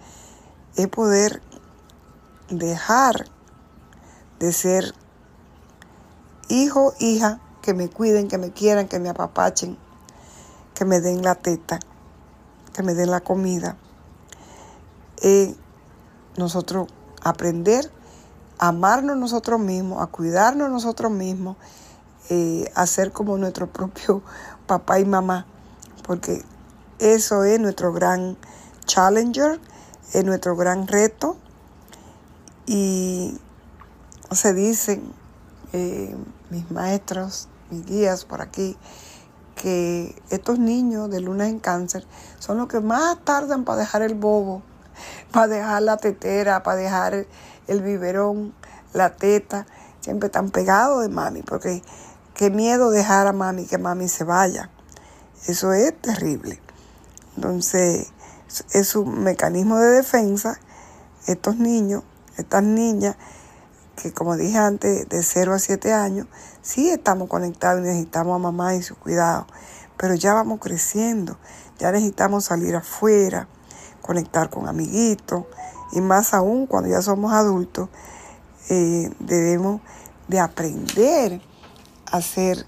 es 0.76 0.88
poder 0.88 1.42
dejar 2.48 3.26
de 4.38 4.52
ser 4.52 4.94
hijo, 6.48 6.94
hija, 6.98 7.40
que 7.60 7.74
me 7.74 7.88
cuiden, 7.88 8.28
que 8.28 8.38
me 8.38 8.50
quieran, 8.50 8.88
que 8.88 8.98
me 8.98 9.08
apapachen, 9.08 9.78
que 10.74 10.84
me 10.84 11.00
den 11.00 11.22
la 11.22 11.36
teta, 11.36 11.78
que 12.72 12.82
me 12.82 12.94
den 12.94 13.10
la 13.10 13.20
comida. 13.20 13.76
Eh, 15.22 15.54
nosotros 16.36 16.88
aprender 17.22 17.90
amarnos 18.58 19.16
nosotros 19.16 19.60
mismos, 19.60 20.02
a 20.02 20.06
cuidarnos 20.06 20.70
nosotros 20.70 21.10
mismos, 21.10 21.56
eh, 22.30 22.70
a 22.74 22.86
ser 22.86 23.12
como 23.12 23.36
nuestro 23.36 23.70
propio 23.70 24.22
papá 24.66 24.98
y 24.98 25.04
mamá, 25.04 25.46
porque 26.02 26.42
eso 26.98 27.44
es 27.44 27.58
nuestro 27.58 27.92
gran 27.92 28.36
challenger, 28.86 29.60
es 30.12 30.24
nuestro 30.24 30.56
gran 30.56 30.86
reto. 30.86 31.36
Y 32.66 33.38
se 34.30 34.54
dicen 34.54 35.12
eh, 35.72 36.16
mis 36.50 36.70
maestros, 36.70 37.48
mis 37.70 37.84
guías 37.84 38.24
por 38.24 38.40
aquí, 38.40 38.76
que 39.56 40.14
estos 40.30 40.58
niños 40.58 41.10
de 41.10 41.20
luna 41.20 41.48
en 41.48 41.58
cáncer 41.58 42.06
son 42.38 42.58
los 42.58 42.68
que 42.68 42.80
más 42.80 43.18
tardan 43.24 43.64
para 43.64 43.78
dejar 43.78 44.02
el 44.02 44.14
bobo, 44.14 44.62
para 45.32 45.48
dejar 45.48 45.82
la 45.82 45.96
tetera, 45.96 46.62
para 46.62 46.76
dejar 46.76 47.26
el 47.66 47.82
biberón, 47.82 48.54
la 48.92 49.16
teta, 49.16 49.66
siempre 50.00 50.26
están 50.26 50.50
pegados 50.50 51.02
de 51.02 51.08
mami, 51.08 51.42
porque 51.42 51.82
qué 52.34 52.50
miedo 52.50 52.90
dejar 52.90 53.26
a 53.26 53.32
mami, 53.32 53.66
que 53.66 53.78
mami 53.78 54.08
se 54.08 54.24
vaya. 54.24 54.70
Eso 55.46 55.72
es 55.72 56.00
terrible. 56.00 56.60
Entonces, 57.36 58.12
es 58.72 58.94
un 58.94 59.22
mecanismo 59.24 59.78
de 59.78 59.90
defensa. 59.90 60.58
Estos 61.26 61.56
niños, 61.56 62.04
estas 62.36 62.62
niñas, 62.62 63.16
que 63.96 64.12
como 64.12 64.36
dije 64.36 64.58
antes, 64.58 65.08
de 65.08 65.22
0 65.22 65.54
a 65.54 65.58
7 65.58 65.92
años, 65.92 66.26
sí 66.62 66.88
estamos 66.90 67.28
conectados 67.28 67.80
y 67.80 67.84
necesitamos 67.84 68.36
a 68.36 68.38
mamá 68.38 68.74
y 68.74 68.82
su 68.82 68.96
cuidado, 68.96 69.46
pero 69.96 70.14
ya 70.14 70.34
vamos 70.34 70.60
creciendo, 70.60 71.38
ya 71.78 71.92
necesitamos 71.92 72.44
salir 72.44 72.74
afuera, 72.74 73.48
conectar 74.00 74.50
con 74.50 74.68
amiguitos, 74.68 75.44
y 75.92 76.00
más 76.00 76.34
aún 76.34 76.66
cuando 76.66 76.88
ya 76.88 77.02
somos 77.02 77.32
adultos, 77.32 77.88
eh, 78.68 79.10
debemos 79.18 79.80
de 80.28 80.40
aprender 80.40 81.40
a 82.06 82.20
ser 82.20 82.66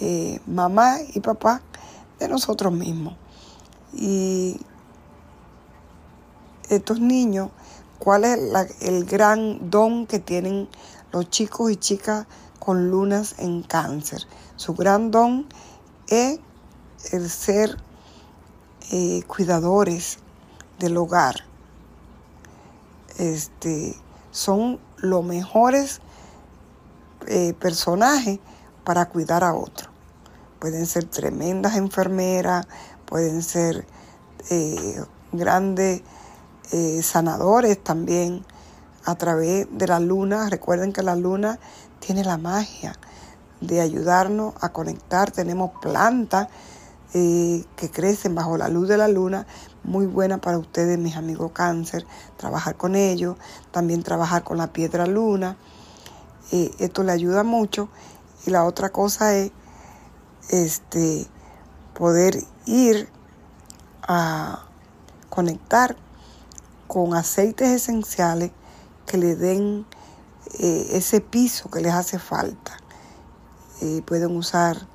eh, 0.00 0.40
mamá 0.46 0.98
y 1.14 1.20
papá 1.20 1.62
de 2.18 2.28
nosotros 2.28 2.72
mismos. 2.72 3.14
Y 3.92 4.60
estos 6.68 7.00
niños, 7.00 7.50
¿cuál 7.98 8.24
es 8.24 8.38
el 8.80 9.04
gran 9.04 9.70
don 9.70 10.06
que 10.06 10.18
tienen 10.18 10.68
los 11.12 11.28
chicos 11.30 11.70
y 11.70 11.76
chicas 11.76 12.26
con 12.58 12.90
lunas 12.90 13.36
en 13.38 13.62
cáncer? 13.62 14.26
Su 14.56 14.74
gran 14.74 15.10
don 15.10 15.46
es 16.08 16.40
el 17.12 17.28
ser 17.28 17.76
eh, 18.90 19.22
cuidadores 19.26 20.18
del 20.78 20.96
hogar 20.96 21.52
este, 23.18 23.94
son 24.30 24.78
los 24.96 25.24
mejores 25.24 26.00
eh, 27.26 27.54
personajes 27.54 28.38
para 28.84 29.08
cuidar 29.08 29.44
a 29.44 29.54
otro. 29.54 29.90
Pueden 30.58 30.86
ser 30.86 31.04
tremendas 31.04 31.76
enfermeras, 31.76 32.66
pueden 33.04 33.42
ser 33.42 33.86
eh, 34.50 35.02
grandes 35.32 36.02
eh, 36.72 37.02
sanadores 37.02 37.82
también 37.82 38.44
a 39.04 39.14
través 39.16 39.66
de 39.70 39.86
la 39.86 40.00
luna. 40.00 40.48
Recuerden 40.48 40.92
que 40.92 41.02
la 41.02 41.16
luna 41.16 41.58
tiene 41.98 42.24
la 42.24 42.38
magia 42.38 42.96
de 43.60 43.80
ayudarnos 43.80 44.54
a 44.60 44.70
conectar. 44.70 45.30
Tenemos 45.30 45.72
plantas 45.80 46.48
que 47.12 47.90
crecen 47.92 48.34
bajo 48.34 48.56
la 48.56 48.68
luz 48.68 48.88
de 48.88 48.96
la 48.96 49.06
luna, 49.06 49.46
muy 49.84 50.06
buena 50.06 50.38
para 50.38 50.56
ustedes, 50.56 50.98
mis 50.98 51.14
amigos 51.14 51.52
cáncer, 51.52 52.06
trabajar 52.38 52.76
con 52.76 52.96
ellos, 52.96 53.36
también 53.70 54.02
trabajar 54.02 54.44
con 54.44 54.56
la 54.56 54.72
piedra 54.72 55.04
luna. 55.04 55.58
esto 56.50 57.02
le 57.02 57.12
ayuda 57.12 57.42
mucho. 57.42 57.90
Y 58.46 58.50
la 58.50 58.64
otra 58.64 58.90
cosa 58.90 59.34
es 59.36 59.52
este, 60.48 61.26
poder 61.94 62.42
ir 62.66 63.08
a 64.02 64.66
conectar 65.30 65.96
con 66.88 67.14
aceites 67.14 67.68
esenciales 67.68 68.50
que 69.06 69.16
le 69.16 69.36
den 69.36 69.86
eh, 70.58 70.88
ese 70.92 71.20
piso 71.20 71.70
que 71.70 71.80
les 71.80 71.92
hace 71.92 72.18
falta. 72.18 72.76
Eh, 73.80 74.02
pueden 74.04 74.36
usar 74.36 74.86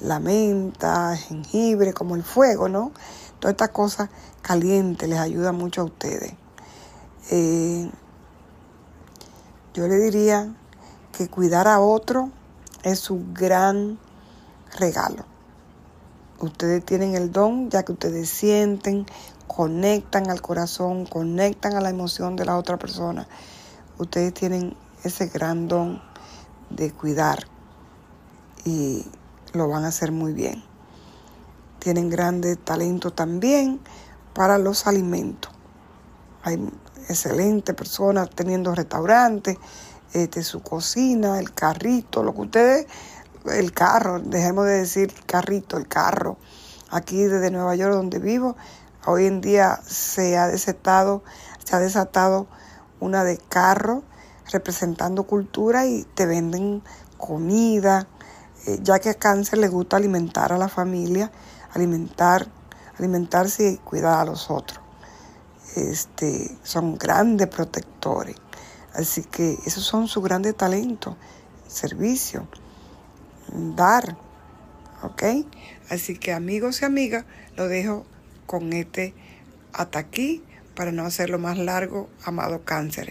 la 0.00 0.18
menta, 0.18 1.16
jengibre, 1.16 1.92
como 1.92 2.16
el 2.16 2.22
fuego, 2.22 2.68
¿no? 2.68 2.92
Todas 3.38 3.52
estas 3.52 3.70
cosas 3.70 4.08
calientes 4.40 5.08
les 5.08 5.18
ayuda 5.18 5.52
mucho 5.52 5.82
a 5.82 5.84
ustedes. 5.84 6.34
Eh, 7.30 7.90
yo 9.74 9.86
le 9.88 9.96
diría 9.96 10.54
que 11.16 11.28
cuidar 11.28 11.68
a 11.68 11.80
otro 11.80 12.30
es 12.82 12.98
su 12.98 13.24
gran 13.32 13.98
regalo. 14.78 15.24
Ustedes 16.40 16.84
tienen 16.84 17.14
el 17.14 17.30
don 17.30 17.70
ya 17.70 17.84
que 17.84 17.92
ustedes 17.92 18.28
sienten, 18.28 19.06
conectan 19.46 20.30
al 20.30 20.42
corazón, 20.42 21.06
conectan 21.06 21.76
a 21.76 21.80
la 21.80 21.90
emoción 21.90 22.36
de 22.36 22.44
la 22.44 22.56
otra 22.58 22.78
persona. 22.78 23.28
Ustedes 23.98 24.34
tienen 24.34 24.76
ese 25.04 25.28
gran 25.28 25.68
don 25.68 26.02
de 26.70 26.90
cuidar 26.92 27.46
y 28.64 29.04
lo 29.52 29.68
van 29.68 29.84
a 29.84 29.88
hacer 29.88 30.10
muy 30.12 30.32
bien. 30.32 30.64
Tienen 31.78 32.10
grande 32.10 32.56
talento 32.56 33.12
también 33.12 33.80
para 34.34 34.58
los 34.58 34.86
alimentos. 34.86 35.52
Hay 36.42 36.54
excelentes 37.08 37.74
personas 37.74 38.30
teniendo 38.30 38.74
restaurantes, 38.74 39.58
este, 40.12 40.42
su 40.42 40.62
cocina, 40.62 41.38
el 41.38 41.52
carrito, 41.52 42.22
lo 42.22 42.34
que 42.34 42.40
ustedes 42.40 42.86
el 43.50 43.72
carro, 43.72 44.20
dejemos 44.20 44.66
de 44.66 44.72
decir 44.72 45.12
carrito, 45.26 45.76
el 45.76 45.88
carro. 45.88 46.36
Aquí 46.90 47.24
desde 47.24 47.50
Nueva 47.50 47.74
York 47.74 47.94
donde 47.94 48.18
vivo, 48.18 48.56
hoy 49.06 49.26
en 49.26 49.40
día 49.40 49.80
se 49.86 50.36
ha 50.36 50.46
desatado, 50.46 51.22
se 51.64 51.74
ha 51.74 51.80
desatado 51.80 52.46
una 53.00 53.24
de 53.24 53.38
carro 53.38 54.02
representando 54.52 55.24
cultura 55.24 55.86
y 55.86 56.04
te 56.14 56.26
venden 56.26 56.82
comida, 57.16 58.06
eh, 58.66 58.78
ya 58.82 58.98
que 58.98 59.10
a 59.10 59.14
cáncer 59.14 59.58
le 59.58 59.68
gusta 59.68 59.96
alimentar 59.96 60.52
a 60.52 60.58
la 60.58 60.68
familia, 60.68 61.32
alimentar, 61.72 62.46
alimentarse 62.98 63.70
y 63.70 63.76
cuidar 63.78 64.20
a 64.20 64.24
los 64.24 64.50
otros. 64.50 64.80
Este, 65.74 66.58
son 66.62 66.96
grandes 66.98 67.48
protectores. 67.48 68.36
Así 68.94 69.22
que 69.22 69.58
esos 69.66 69.84
son 69.84 70.08
sus 70.08 70.22
grandes 70.22 70.56
talentos, 70.56 71.16
servicio 71.66 72.46
dar. 73.52 74.16
¿Ok? 75.02 75.22
Así 75.90 76.16
que 76.16 76.32
amigos 76.32 76.82
y 76.82 76.84
amigas, 76.84 77.24
lo 77.56 77.68
dejo 77.68 78.06
con 78.46 78.72
este 78.72 79.14
hasta 79.72 79.98
aquí 79.98 80.44
para 80.74 80.92
no 80.92 81.04
hacerlo 81.04 81.38
más 81.38 81.58
largo, 81.58 82.08
amado 82.24 82.64
cáncer. 82.64 83.10